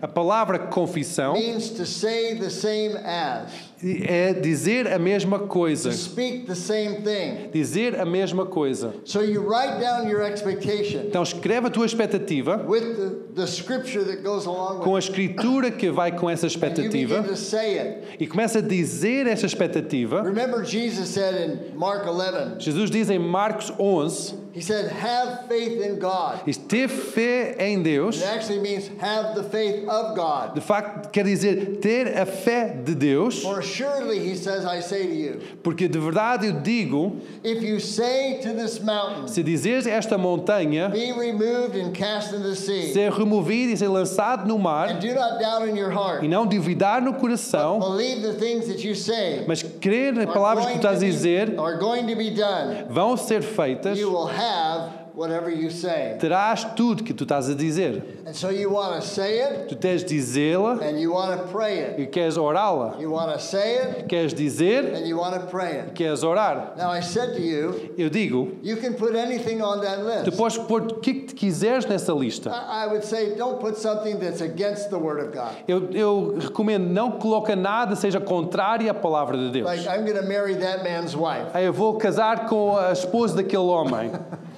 A 0.00 0.08
palavra 0.08 0.58
confissão 0.58 1.34
means 1.34 1.70
to 1.70 1.84
say 1.86 2.34
the 2.36 2.50
same 2.50 2.96
as, 3.04 3.50
é 3.84 4.32
dizer 4.32 4.86
a 4.86 4.98
mesma 4.98 5.38
to 5.40 5.46
coisa. 5.46 5.90
speak 5.92 6.46
the 6.46 6.54
same 6.54 7.02
thing. 7.02 7.50
Dizer 7.52 7.98
a 8.00 8.04
mesma 8.04 8.46
coisa. 8.46 8.94
So 9.04 9.20
you 9.22 9.42
write 9.42 9.80
down 9.80 10.08
your 10.08 10.22
expectation 10.22 11.06
Então 11.08 11.22
escreve 11.22 11.66
a 11.66 11.70
tua 11.70 11.84
expectativa 11.86 12.64
with 12.68 12.80
the, 12.96 13.10
the 13.42 13.46
scripture 13.46 14.04
that 14.04 14.22
goes 14.22 14.46
along 14.46 14.78
with 14.78 14.84
com 14.84 14.96
a 14.96 14.98
escritura 14.98 15.70
que 15.70 15.90
vai 15.90 16.12
com 16.12 16.30
essa 16.30 16.46
expectativa 16.46 17.22
to 17.24 17.36
say 17.36 17.78
it. 17.78 17.98
e 18.20 18.26
começa 18.26 18.58
a 18.60 18.62
dizer 18.62 19.26
essa 19.26 19.46
expectativa. 19.46 20.22
Remember, 20.22 20.64
Jesus 20.64 21.08
said 21.08 21.34
in 21.50 21.76
Mark 21.76 22.06
11, 22.06 22.60
Jesus 22.60 22.90
diz 22.90 23.10
em 23.10 23.18
Marcos 23.18 23.72
11, 23.78 24.34
He 24.54 24.60
said, 24.60 24.92
Have 24.92 25.48
faith 25.48 25.80
in 25.80 25.98
God. 25.98 26.44
diz, 26.44 26.58
ter 26.58 26.86
fé 26.86 27.56
em 27.58 27.82
Deus, 27.82 28.20
It 28.20 28.26
actually 28.26 28.58
means 28.60 28.88
have 29.00 29.34
the 29.34 29.44
faith 29.44 29.88
of 29.88 30.14
God. 30.14 30.54
de 30.54 30.60
facto 30.60 31.10
quer 31.10 31.24
dizer 31.24 31.78
ter 31.80 32.08
a 32.20 32.26
fé 32.26 32.68
de 32.84 32.94
Deus, 32.94 33.42
For 33.42 33.62
surely, 33.62 34.18
he 34.18 34.34
says, 34.36 34.66
I 34.66 34.80
say 34.80 35.06
to 35.06 35.14
you, 35.14 35.40
porque 35.62 35.88
de 35.88 35.98
verdade 35.98 36.48
eu 36.48 36.52
digo, 36.60 37.18
if 37.42 37.62
you 37.62 37.80
say 37.80 38.40
to 38.42 38.52
this 38.52 38.78
mountain, 38.82 39.26
se 39.26 39.42
dizeres 39.42 39.86
esta 39.86 40.18
montanha 40.18 40.90
Be 40.90 41.12
removed 41.12 41.74
and 41.74 41.94
cast 41.94 42.34
into 42.34 42.50
the 42.50 42.54
sea, 42.56 42.92
ser 42.92 43.10
removido 43.10 43.72
e 43.72 43.76
ser 43.78 43.88
lançado 43.88 44.46
no 44.46 44.56
and 44.56 44.62
mar, 44.62 45.00
do 45.00 45.14
not 45.14 45.40
doubt 45.40 45.66
in 45.66 45.76
your 45.76 45.90
heart, 45.90 46.22
e 46.22 46.28
não 46.28 46.46
duvidar 46.46 47.00
no 47.00 47.14
coração, 47.14 47.78
believe 47.80 48.20
the 48.20 48.34
things 48.34 48.66
that 48.68 48.86
you 48.86 48.94
say 48.94 49.44
mas 49.48 49.62
crer 49.62 50.12
nas 50.12 50.26
palavras 50.26 50.66
que 50.66 50.72
tu 50.72 50.76
estás 50.76 50.98
a 50.98 51.06
dizer 51.06 51.58
are 51.58 51.78
going 51.78 52.06
to 52.06 52.14
be 52.14 52.28
done. 52.28 52.84
vão 52.90 53.16
ser 53.16 53.40
feitas, 53.40 53.98
You 53.98 54.10
will 54.10 54.26
have 54.26 54.41
have 54.42 55.01
whatever 55.14 55.50
you 55.50 55.70
say. 55.70 56.16
terás 56.20 56.64
tudo 56.76 57.02
que 57.04 57.12
tu 57.14 57.24
estás 57.24 57.48
a 57.50 57.54
dizer. 57.54 58.02
And 58.26 58.34
so 58.34 58.50
you 58.50 58.70
want 58.70 59.00
to 59.00 59.06
say 59.06 59.40
it, 59.40 59.68
Tu 59.68 59.76
tens 59.76 60.02
de 60.02 60.08
dizê-la 60.14 60.78
and 60.82 60.98
you 61.00 61.12
want 61.12 61.38
to 61.38 61.46
pray 61.48 61.78
it. 61.80 62.00
e 62.00 62.06
queres 62.06 62.36
orá-la. 62.36 62.98
You 62.98 63.10
want 63.10 63.32
to 63.32 63.38
say 63.40 63.76
it, 63.76 64.08
Queres 64.08 64.32
dizer 64.32 64.94
and 64.94 65.06
you 65.06 65.16
want 65.18 65.34
to 65.34 65.46
pray 65.48 65.74
e 65.74 65.78
it. 65.88 65.94
queres 65.94 66.22
orar. 66.22 66.76
Now, 66.76 66.90
I 66.90 67.00
said 67.00 67.34
to 67.34 67.40
you, 67.42 67.92
Eu 67.98 68.08
digo, 68.10 68.56
you 68.62 68.76
can 68.76 68.94
put 68.94 69.14
anything 69.14 69.60
on 69.62 69.80
that 69.82 69.98
tu 70.24 70.30
list. 70.30 70.36
podes 70.38 70.58
pôr 70.58 70.82
o 70.82 70.94
que, 71.00 71.26
quiseres 71.34 71.84
nessa 71.86 72.12
lista. 72.12 72.50
I 72.50 72.84
I 72.84 72.86
would 72.86 73.04
say 73.04 73.34
don't 73.36 73.60
put 73.60 73.76
something 73.76 74.18
that's 74.18 74.40
against 74.40 74.90
the 74.90 74.98
Word 74.98 75.20
of 75.20 75.32
God. 75.32 75.52
Eu, 75.68 75.90
eu 75.92 76.38
recomendo, 76.40 76.88
não 76.88 77.12
coloca 77.12 77.54
nada 77.54 77.94
seja 77.96 78.20
contrário 78.20 78.90
à 78.90 78.94
palavra 78.94 79.36
de 79.36 79.50
Deus. 79.50 79.66
Like, 79.66 79.86
I'm 79.88 80.04
going 80.04 80.20
to 80.20 80.26
marry 80.26 80.54
that 80.56 80.82
man's 80.82 81.14
wife. 81.14 81.50
Eu 81.54 81.72
vou 81.72 81.94
casar 81.98 82.46
com 82.48 82.76
a 82.76 82.92
esposa 82.92 83.36
daquele 83.36 83.62
homem. 83.64 84.10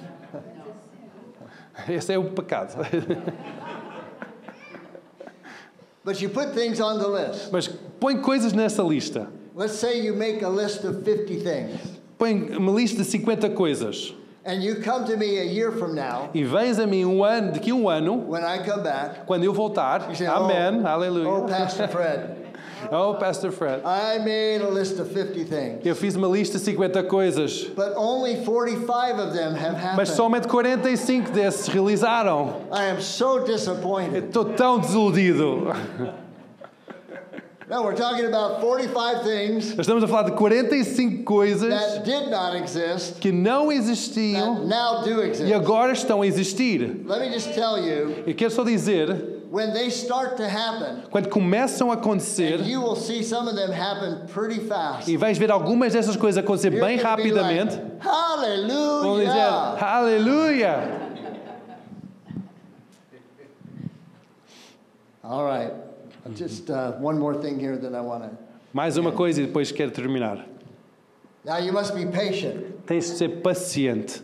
Esse 1.89 2.13
é 2.13 2.17
o 2.19 2.23
pecado. 2.31 2.75
But 6.03 6.21
you 6.21 6.29
put 6.29 6.53
things 6.53 6.79
on 6.79 6.99
the 6.99 7.07
list. 7.07 7.51
Mas 7.51 7.67
põe 7.99 8.17
coisas 8.21 8.53
nessa 8.53 8.83
lista. 8.83 9.27
Let's 9.55 9.73
say 9.73 10.01
you 10.01 10.13
make 10.13 10.43
a 10.43 10.49
list 10.49 10.83
of 10.83 11.03
50 11.03 11.37
things, 11.39 11.79
Põe 12.19 12.55
uma 12.57 12.71
lista 12.71 12.97
de 13.03 13.05
50 13.09 13.49
coisas. 13.51 14.13
and 14.45 14.61
you 14.61 14.75
come 14.81 15.05
to 15.05 15.17
me 15.17 15.39
a 15.39 15.43
year 15.43 15.71
from 15.71 15.95
now, 15.95 16.29
E 16.35 16.43
vens 16.43 16.77
a 16.77 16.85
mim 16.85 17.03
um 17.05 17.23
ano, 17.23 17.51
daqui 17.53 17.71
a 17.71 17.75
um 17.75 17.87
ano, 17.89 18.13
when 18.17 18.43
I 18.43 18.63
come 18.63 18.83
back, 18.83 19.25
quando 19.25 19.43
eu 19.43 19.53
voltar. 19.53 20.13
say, 20.15 20.25
Amém. 20.27 20.83
oh, 20.83 20.87
Aleluia. 20.87 21.27
oh, 21.27 21.47
Pastor 21.47 21.87
Fred, 21.87 22.44
Oh, 22.91 23.15
Pastor 23.15 23.51
Fred. 23.51 23.81
I 23.85 24.17
made 24.19 24.61
a 24.61 24.69
list 24.69 24.99
of 24.99 25.11
50 25.11 25.43
things, 25.45 25.85
Eu 25.85 25.95
fiz 25.95 26.15
uma 26.15 26.27
lista 26.27 26.57
de 26.57 26.63
50 26.65 27.03
coisas. 27.03 27.65
but 27.75 27.93
only 27.95 28.35
45 28.43 29.19
of 29.19 29.33
them 29.33 29.53
have 29.55 29.73
Mas 29.97 30.09
happened. 30.09 30.15
somente 30.15 30.47
45 30.47 31.31
desses 31.31 31.67
realizaram. 31.67 32.53
I 32.71 32.85
am 32.85 33.01
so 33.01 33.39
disappointed. 33.45 34.25
Estou 34.25 34.45
tão 34.55 34.79
desiludido. 34.79 35.73
No, 37.67 37.81
we're 37.81 37.95
talking 37.95 38.25
about 38.27 38.61
45 38.61 39.23
things 39.23 39.73
estamos 39.79 40.03
a 40.03 40.07
falar 40.07 40.29
de 40.29 40.33
45 40.33 41.23
coisas 41.23 41.69
that 41.69 42.03
did 42.05 42.29
not 42.29 42.55
exist 42.55 43.19
que 43.19 43.31
não 43.31 43.71
existiam 43.71 44.65
now 44.67 45.01
do 45.01 45.23
e 45.23 45.29
exist. 45.29 45.51
agora 45.51 45.91
estão 45.93 46.21
a 46.21 46.27
existir. 46.27 47.01
Let 47.07 47.21
me 47.21 47.33
just 47.33 47.55
tell 47.55 47.79
you, 47.79 48.23
Eu 48.27 48.35
quero 48.35 48.51
só 48.51 48.63
dizer, 48.63 49.34
when 49.55 49.71
they 49.71 49.89
start 49.89 50.35
to 50.35 50.49
happen, 50.49 51.03
quando 51.09 51.29
começam 51.29 51.89
a 51.89 51.93
acontecer, 51.93 52.61
you 52.65 52.81
will 52.81 52.97
see 52.97 53.23
some 53.23 53.47
of 53.47 53.55
them 53.55 53.71
happen 53.71 54.27
pretty 54.27 54.59
fast. 54.59 55.07
e 55.07 55.15
vais 55.15 55.37
ver 55.37 55.49
algumas 55.49 55.93
dessas 55.93 56.17
coisas 56.17 56.43
acontecer 56.43 56.71
bem 56.71 56.97
rapidamente, 56.97 57.79
vão 59.01 59.17
dizer! 59.17 59.81
Aleluia! 59.81 61.05
All 65.23 65.45
right. 65.45 65.73
Just 66.35 66.69
uh, 66.69 66.91
one 66.99 67.17
more 67.17 67.35
thing 67.35 67.57
here 67.57 67.77
that 67.77 67.95
I 67.95 68.01
want 68.01 68.23
to. 68.23 68.29
Mais 68.73 68.97
uma 68.97 69.13
coisa 69.13 69.41
e 69.41 69.45
depois 69.45 69.71
quero 69.71 69.89
terminar. 69.89 70.45
Now 71.45 71.59
you 71.59 71.71
must 71.71 71.95
be 71.95 72.05
patient. 72.05 72.85
Tens 72.85 73.09
de 73.09 73.17
ser 73.17 73.29
paciente. 73.41 74.21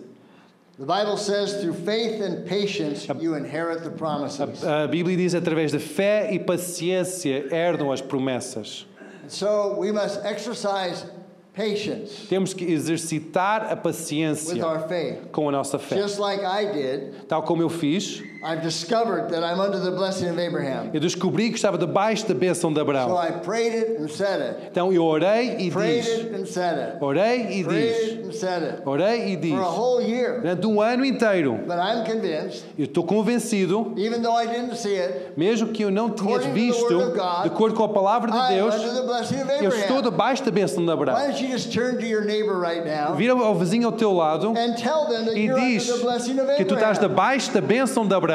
A 4.63 4.88
Bíblia 4.88 5.17
diz 5.17 5.36
através 5.36 5.71
de 5.71 5.79
fé 5.79 6.34
e 6.34 6.39
paciência 6.39 7.47
herdam 7.51 7.91
as 7.91 8.01
promessas. 8.01 8.88
So 9.27 9.75
we 9.79 9.91
must 9.91 10.25
exercise 10.25 11.05
patience 11.53 12.27
Temos 12.27 12.53
que 12.53 12.65
exercitar 12.65 13.67
a 13.71 13.75
with 13.75 13.84
paciência 13.84 14.65
our 14.65 14.88
faith. 14.88 15.29
com 15.32 15.47
a 15.47 15.51
nossa 15.51 15.77
fé. 15.77 15.95
Just 15.97 16.19
like 16.19 16.43
I 16.43 16.65
did, 16.71 17.27
Tal 17.27 17.43
como 17.43 17.61
eu 17.61 17.69
fiz, 17.69 18.23
I've 18.43 18.61
discovered 18.63 19.29
that 19.29 19.43
I'm 19.43 19.59
under 19.59 19.79
the 19.79 19.91
blessing 19.91 20.27
of 20.29 20.39
Abraham. 20.39 20.89
eu 20.93 20.99
descobri 20.99 21.49
que 21.49 21.55
estava 21.57 21.77
debaixo 21.77 22.27
da 22.27 22.33
bênção 22.33 22.71
de 22.73 22.75
So 22.75 22.81
Abraão. 22.81 23.17
I 23.23 23.31
prayed 23.43 23.73
it 23.75 24.01
and 24.01 24.07
said 24.07 24.41
it. 24.41 24.55
Então 24.71 24.91
eu 24.91 25.03
orei 25.05 25.57
e 25.59 25.69
Prayed 25.69 26.01
diz. 26.03 26.19
it 26.25 26.35
and 26.35 26.45
said 26.45 26.77
it. 26.79 26.97
Orei 27.03 27.47
e 27.59 27.63
Prayed 27.63 27.93
diz. 27.93 28.09
it 28.13 28.27
and 28.27 28.31
said 28.33 28.63
it. 28.63 28.81
Orei 28.85 29.33
e 29.33 29.35
diz. 29.35 29.51
For 29.51 29.61
a 29.61 29.69
whole 29.69 30.01
year. 30.03 30.39
Durante 30.41 30.65
um 30.67 30.81
ano 30.81 31.05
inteiro, 31.05 31.59
But 31.67 31.77
I'm 31.77 32.03
convinced, 32.03 32.63
eu 32.77 32.85
estou 32.85 33.03
convencido, 33.03 33.93
even 33.95 34.21
though 34.21 34.35
I 34.35 34.47
didn't 34.47 34.75
see 34.75 34.97
it, 34.99 35.33
mesmo 35.37 35.67
que 35.71 35.83
eu 35.83 35.91
não 35.91 36.09
tinha 36.09 36.39
the 36.39 36.49
visto, 36.49 36.87
God, 36.89 37.43
de 37.43 37.47
acordo 37.49 37.75
com 37.75 37.83
a 37.83 37.89
palavra 37.89 38.31
de 38.31 38.55
Deus, 38.55 38.73
eu 38.75 39.69
estou 39.69 39.97
Abraham. 39.99 40.01
debaixo 40.01 40.43
da 40.43 40.51
bênção 40.51 40.77
de 40.83 40.87
Why 40.89 40.93
Abraão. 40.93 41.27
don't 41.27 41.43
you 41.43 41.51
just 41.51 41.71
turn 41.71 41.97
to 41.97 42.05
your 42.05 42.23
neighbor 42.25 42.59
right 42.59 42.83
now 42.85 43.13
Vira 43.15 43.33
ao 43.33 43.53
vizinho 43.55 43.85
ao 43.87 43.91
teu 43.91 44.11
lado 44.11 44.49
and 44.57 44.73
tell 44.75 45.05
them 45.07 45.25
that 45.25 45.37
e 45.37 45.45
you're 45.45 45.59
diz 45.59 45.83
under 45.87 45.97
the 45.99 46.03
blessing 46.05 46.39
of 46.39 46.55
que 46.55 46.65
tu 46.65 46.73
estás 46.73 46.97
Abraham? 46.97 47.09
debaixo 47.09 47.51
da 47.53 47.61
bênção 47.61 48.07
de 48.07 48.15
Abraão. 48.15 48.30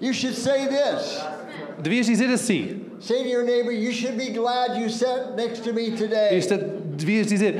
You 0.00 0.12
should 0.12 0.34
say 0.34 0.66
this. 0.66 1.22
Devias 1.80 2.06
dizer 2.06 2.28
assim. 2.30 2.82
Say 3.00 3.22
to 3.22 3.28
your 3.28 3.44
neighbor, 3.44 3.72
you 3.72 3.92
should 3.92 4.16
be 4.16 4.30
glad 4.30 4.76
you 4.76 4.88
sat 4.88 5.36
next 5.36 5.64
to 5.64 5.72
me 5.72 5.96
today. 5.96 6.30
É- 6.32 6.86
devias 6.96 7.26
dizer, 7.26 7.52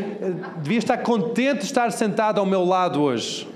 devias 0.63 0.85
estar 0.85 0.99
contente 0.99 1.61
de 1.61 1.65
estar 1.67 1.91
sentado 1.93 2.39
ao 2.39 2.47
meu 2.47 2.65
lado 2.65 3.01
hoje. 3.03 3.47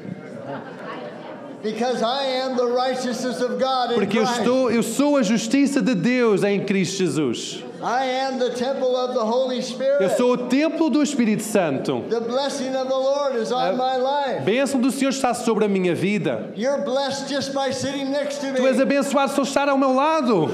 Because 1.63 2.03
I 2.03 2.25
am 2.43 2.57
the 2.57 2.67
righteousness 2.67 3.43
of 3.43 3.59
God 3.59 3.93
in 3.93 3.95
Porque 3.97 4.19
eu, 4.19 4.23
estou, 4.23 4.71
eu 4.71 4.83
sou 4.83 5.19
a 5.19 5.23
justiça 5.23 5.83
de 5.83 5.95
Deus 5.95 6.43
em 6.43 6.65
Cristo 6.65 6.99
Jesus. 6.99 7.63
I 7.83 8.05
am 8.05 8.39
the 8.39 8.51
temple 8.51 8.95
of 8.95 9.15
the 9.15 9.25
Holy 9.25 9.63
Spirit. 9.63 10.03
Eu 10.03 10.11
sou 10.11 10.33
o 10.33 10.37
templo 10.49 10.91
do 10.91 11.03
Espírito 11.03 11.43
Santo. 11.43 12.03
The 12.11 12.21
blessing 12.21 12.75
of 12.77 12.89
the 12.89 12.97
Lord 12.97 13.37
is 13.37 13.51
on 13.53 13.77
my 13.77 13.97
life. 13.97 14.45
Bênção 14.45 14.81
do 14.81 14.91
Senhor 14.91 15.11
está 15.11 15.33
sobre 15.33 15.65
a 15.65 15.69
minha 15.69 15.95
vida. 15.95 16.53
You're 16.57 16.83
blessed 16.85 17.29
just 17.29 17.55
by 17.55 17.73
sitting 17.73 18.11
next 18.11 18.41
to 18.41 18.53
Tu 18.55 18.67
és 18.67 18.77
me. 18.77 18.83
abençoado 18.83 19.33
só 19.33 19.43
estar 19.43 19.69
ao 19.69 19.79
meu 19.79 19.95
lado. 19.95 20.49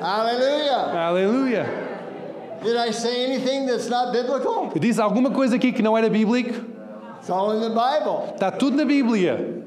Hallelujah. 0.00 1.06
Aleluia. 1.08 1.66
Did 2.62 2.76
I 2.76 2.90
say 2.92 3.24
anything 3.24 3.66
that's 3.66 3.88
not 3.88 4.12
biblical? 4.12 4.70
Eu 4.74 4.80
disse 4.80 5.00
alguma 5.00 5.30
coisa 5.30 5.56
aqui 5.56 5.72
que 5.72 5.82
não 5.82 5.96
era 5.96 6.08
bíblico? 6.10 6.64
It's 7.18 7.30
all 7.30 7.52
in 7.54 7.60
the 7.60 7.70
Bible. 7.70 8.34
Está 8.34 8.50
tudo 8.50 8.76
na 8.76 8.84
Bíblia. 8.84 9.64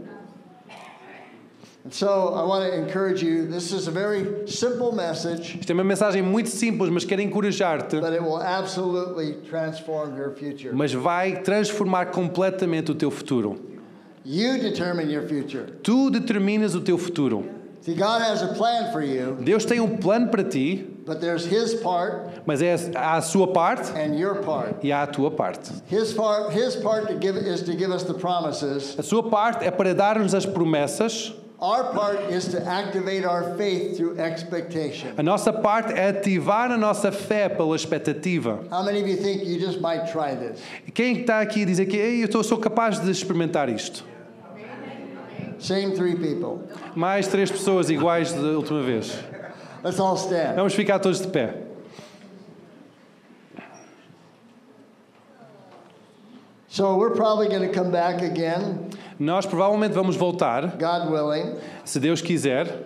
So 1.92 2.34
I 2.36 2.44
want 2.46 2.66
to 2.72 2.78
encourage 2.78 3.24
you. 3.24 3.46
This 3.48 3.72
is 3.72 3.88
a 3.88 3.92
very 3.92 4.48
simple 4.48 4.92
message, 4.92 5.58
Isto 5.60 5.72
é 5.72 5.74
uma 5.74 5.84
mensagem 5.84 6.22
muito 6.22 6.50
simples, 6.50 6.90
mas 6.92 7.04
quero 7.06 7.22
encorajar-te. 7.22 8.00
but 8.00 8.14
it 8.14 8.22
will 8.22 8.42
absolutely 8.42 9.34
transform 9.50 10.16
your 10.18 10.32
future. 10.32 10.72
Mas 10.74 10.94
vai 10.94 11.42
transformar 11.42 12.08
completamente 12.12 12.92
o 12.92 12.96
teu 12.96 13.10
futuro. 13.10 13.58
You 14.26 14.60
determine 14.60 15.12
your 15.12 15.24
future. 15.28 15.66
Tu 15.82 16.10
determinas 16.12 16.76
o 16.76 16.82
teu 16.82 16.98
futuro. 16.98 17.44
See, 17.82 17.96
God 17.96 18.22
has 18.22 18.44
a 18.44 18.54
plan 18.54 18.92
for 18.92 19.02
you, 19.02 19.38
Deus 19.42 19.64
tem 19.64 19.80
um 19.80 19.96
plano 19.98 20.28
para 20.28 20.44
ti, 20.44 20.86
but 21.06 21.22
there's 21.22 21.46
His 21.46 21.76
part 21.76 22.42
mas 22.46 22.62
é 22.62 22.76
há 22.94 23.16
a 23.16 23.22
sua 23.22 23.48
parte 23.48 23.90
and 23.98 24.16
your 24.20 24.44
part. 24.44 24.76
e 24.86 24.92
há 24.92 25.04
a 25.04 25.08
tua 25.08 25.32
parte. 25.32 25.72
His 25.90 26.14
part, 26.14 26.54
His 26.54 26.76
part 26.76 27.08
to 27.08 27.18
give 27.18 27.38
is 27.38 27.62
to 27.62 27.72
give 27.72 27.90
us 27.92 28.04
the 28.04 28.14
promises. 28.14 28.96
A 29.00 29.02
sua 29.02 29.24
parte 29.24 29.64
é 29.66 29.72
para 29.72 29.96
dar-nos 29.96 30.36
as 30.36 30.46
promessas. 30.46 31.34
Our 31.62 31.92
part 31.94 32.32
is 32.32 32.48
to 32.50 32.66
activate 32.66 33.26
our 33.26 33.58
faith 33.58 33.98
through 33.98 34.18
expectation. 34.18 35.14
A 35.18 35.24
nossa 35.24 35.52
parte 35.52 35.92
é 35.94 36.08
ativar 36.10 36.72
a 36.72 36.78
nossa 36.78 37.12
fé 37.12 37.50
pela 37.50 37.76
expectativa. 37.76 38.60
How 38.72 38.82
many 38.82 39.02
of 39.02 39.08
you 39.10 39.18
think 39.18 39.44
you 39.46 39.60
just 39.60 39.82
might 39.82 40.10
try 40.10 40.36
this? 40.36 40.62
Quem 40.94 41.18
está 41.22 41.42
aqui 41.42 41.64
a 41.64 41.66
dizer 41.66 41.86
que 41.88 41.98
eu 41.98 42.26
estou- 42.26 42.44
sou 42.44 42.58
capaz 42.60 43.00
de 43.00 43.12
experimentar 43.12 43.68
isto? 43.68 44.06
Same 45.60 45.92
three 45.96 46.16
people. 46.16 46.62
Mais 46.96 47.28
três 47.28 47.52
pessoas 47.52 47.90
iguais 47.90 48.32
da 48.32 48.40
última 48.58 48.82
vez. 48.82 49.20
Let's 49.84 50.00
all 50.00 50.16
stand. 50.16 50.56
Vamos 50.56 50.74
ficar 50.74 51.00
todos 51.00 51.20
de 51.20 51.28
pé. 51.28 51.54
So 56.72 56.98
we're 56.98 57.16
probably 57.16 57.48
going 57.50 57.68
to 57.68 57.74
come 57.74 57.92
back 57.92 58.22
again, 58.22 58.90
Nós 59.20 59.46
provavelmente 59.46 59.94
vamos 59.94 60.16
voltar, 60.16 60.78
God 60.78 61.10
willing. 61.12 61.56
se 61.84 62.00
Deus 62.00 62.22
quiser. 62.22 62.86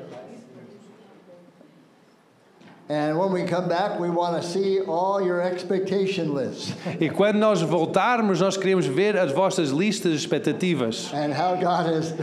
And 2.90 3.18
when 3.18 3.32
we 3.32 3.44
come 3.46 3.70
back, 3.70 4.00
we 4.00 4.10
want 4.10 4.42
to 4.42 4.48
see 4.48 4.82
all 4.82 5.22
your 5.22 5.42
expectation 5.42 6.34
lists 6.34 6.74
E 7.00 7.10
quando 7.10 7.38
nós 7.40 7.62
voltarmos, 7.62 8.42
nós 8.42 8.58
queremos 8.58 8.86
ver 8.86 9.18
as 9.18 9.32
vossas 9.32 9.70
listas 9.72 10.12
de 10.12 10.18
expectativas. 10.18 11.12
and 11.14 11.34
how 11.34 11.56
God 11.56 11.86
has 11.88 12.14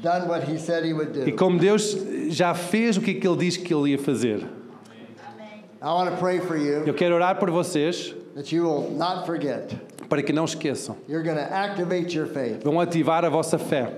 done 0.00 0.28
what 0.28 0.44
He 0.44 0.58
said 0.58 0.84
He 0.84 0.92
would 0.92 1.16
E 1.16 1.30
do. 1.30 1.36
como 1.36 1.58
Deus 1.58 1.92
já 2.28 2.54
fez 2.54 2.96
o 2.96 3.00
que, 3.00 3.10
é 3.12 3.20
que 3.20 3.26
Ele 3.28 3.36
disse 3.38 3.58
que 3.58 3.74
Ele 3.74 3.90
ia 3.90 3.98
fazer. 3.98 4.46
I 5.82 5.86
want 5.94 6.10
to 6.10 6.16
pray 6.18 6.38
for 6.40 6.56
you 6.56 6.84
Eu 6.86 6.94
quero 6.94 7.14
orar 7.14 7.38
por 7.38 7.50
vocês 7.50 8.14
that 8.34 8.52
you 8.54 8.62
will 8.64 8.90
not 8.92 9.26
forget. 9.26 9.74
Para 10.10 10.22
que 10.24 10.32
não 10.32 10.44
esqueçam. 10.44 10.96
Vão 12.64 12.80
ativar 12.80 13.24
a 13.24 13.28
vossa 13.30 13.56
fé. 13.58 13.90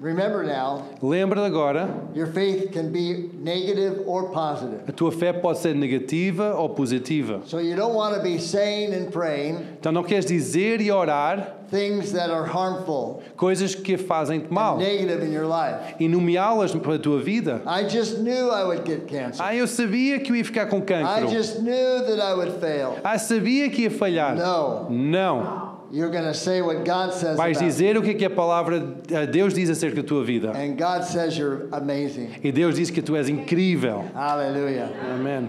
Remember 0.00 0.44
now, 0.44 0.84
Lembra 1.02 1.44
agora, 1.44 1.88
your 2.14 2.28
faith 2.28 2.70
can 2.72 2.92
be 2.92 3.30
negative 3.34 4.04
or 4.06 4.30
positive. 4.30 4.82
a 4.88 4.92
tua 4.92 5.10
fé 5.10 5.32
pode 5.32 5.58
ser 5.58 5.74
negativa 5.74 6.54
ou 6.56 6.68
positiva. 6.68 7.40
So 7.46 7.58
you 7.58 7.74
don't 7.74 7.94
want 7.94 8.14
to 8.14 8.22
be 8.22 8.38
saying 8.38 8.94
and 8.94 9.10
praying 9.10 9.58
Então 9.80 9.90
não 9.90 10.04
queres 10.04 10.24
dizer 10.24 10.80
e 10.80 10.92
orar 10.92 11.56
things 11.68 12.12
that 12.12 12.30
are 12.30 12.46
harmful, 12.46 13.22
coisas 13.36 13.74
que 13.74 13.98
fazem-te 13.98 14.50
mal 14.52 14.78
negative 14.78 15.22
in 15.26 15.32
your 15.32 15.46
life. 15.46 15.96
e 15.98 16.06
nomeá-las 16.08 16.72
para 16.76 16.94
a 16.94 16.98
tua 16.98 17.18
vida. 17.20 17.60
I 17.66 17.82
just 17.88 18.18
knew 18.20 18.50
I 18.52 18.64
would 18.64 18.86
get 18.86 19.06
cancer. 19.08 19.42
Ah, 19.42 19.54
eu 19.54 19.66
sabia 19.66 20.20
que 20.20 20.30
eu 20.30 20.36
ia 20.36 20.44
ficar 20.44 20.66
com 20.66 20.78
I 20.78 20.82
cancro. 20.82 21.28
just 21.28 21.58
knew 21.60 22.04
that 22.06 22.20
I 22.20 22.34
would 22.34 22.52
fail. 22.60 22.96
Ah, 23.02 23.18
sabia 23.18 23.68
que 23.68 23.82
ia 23.82 23.90
falhar. 23.90 24.36
No. 24.36 24.88
Não. 24.88 25.67
You're 25.90 26.10
going 26.10 26.24
to 26.24 26.34
say 26.34 26.60
what 26.60 26.84
God 26.84 27.14
says 27.14 27.36
Vais 27.36 27.58
dizer 27.58 27.96
o 27.96 28.02
que 28.02 28.10
é 28.10 28.14
que 28.14 28.24
a 28.24 28.30
palavra 28.30 28.76
a 29.14 29.24
Deus 29.26 29.54
diz 29.54 29.70
acerca 29.70 30.02
da 30.02 30.02
tua 30.02 30.22
vida. 30.24 30.52
And 30.52 30.76
God 30.76 31.04
says 31.04 31.36
you're 31.36 31.68
amazing. 31.72 32.34
E 32.42 32.52
Deus 32.52 32.76
diz 32.76 32.90
que 32.90 33.00
tu 33.00 33.16
és 33.16 33.28
incrível. 33.28 34.04
Hallelujah. 34.14 34.90
Amém. 35.14 35.48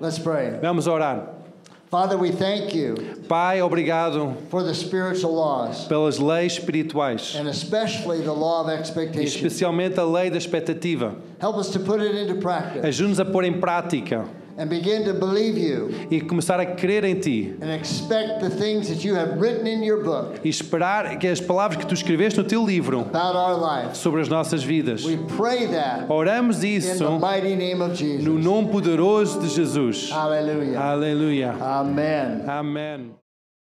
Let's 0.00 0.18
pray. 0.18 0.58
Vamos 0.60 0.86
orar. 0.86 1.34
Father, 1.90 2.18
we 2.18 2.32
thank 2.32 2.74
you 2.74 2.96
Pai, 3.28 3.60
obrigado 3.60 4.36
for 4.50 4.64
the 4.64 4.74
spiritual 4.74 5.32
laws, 5.32 5.86
pelas 5.86 6.18
leis 6.18 6.58
espirituais, 6.58 7.36
and 7.38 7.46
especially 7.48 8.20
the 8.20 8.32
law 8.32 8.62
of 8.62 8.68
expectation. 8.68 9.46
especialmente 9.46 9.96
a 10.00 10.04
lei 10.04 10.28
da 10.28 10.36
expectativa. 10.36 11.14
Help 11.38 11.56
us 11.56 11.70
to 11.70 11.78
put 11.78 12.00
it 12.00 12.16
into 12.16 12.34
practice 12.40 12.84
Ajude-nos 12.84 13.20
a 13.20 13.24
pôr 13.24 13.44
em 13.44 13.60
prática 13.60 14.24
and 14.56 14.68
begin 14.68 15.04
to 15.04 15.12
believe 15.14 15.58
you 15.58 15.90
e 16.10 16.20
começar 16.20 16.60
a 16.60 16.66
crer 16.66 17.04
em 17.04 17.14
Ti 17.18 17.56
and 17.60 17.70
expect 17.74 18.40
the 18.40 18.50
things 18.50 18.88
that 18.88 19.04
you 19.06 19.14
have 19.16 19.40
written 19.40 19.66
in 19.66 19.82
your 19.82 20.02
book 20.02 20.40
e 20.44 20.48
esperar 20.48 21.18
que 21.18 21.26
as 21.26 21.40
palavras 21.40 21.78
que 21.78 21.86
Tu 21.86 21.94
escreveste 21.94 22.38
no 22.38 22.44
Teu 22.44 22.64
livro 22.64 23.00
about 23.00 23.36
our 23.36 23.56
lives. 23.58 23.98
sobre 23.98 24.20
as 24.20 24.28
nossas 24.28 24.62
vidas. 24.62 25.04
We 25.04 25.16
pray 25.36 25.66
that 25.68 26.08
Oramos 26.08 26.62
in 26.62 26.76
isso 26.76 26.98
the 27.04 27.18
mighty 27.18 27.56
name 27.56 27.82
of 27.82 27.90
no 27.90 27.94
Jesus. 27.96 28.44
nome 28.44 28.68
poderoso 28.70 29.40
de 29.40 29.48
Jesus. 29.48 30.10
Aleluia. 30.12 31.52
Amen. 31.60 32.44
Amém. 32.48 33.23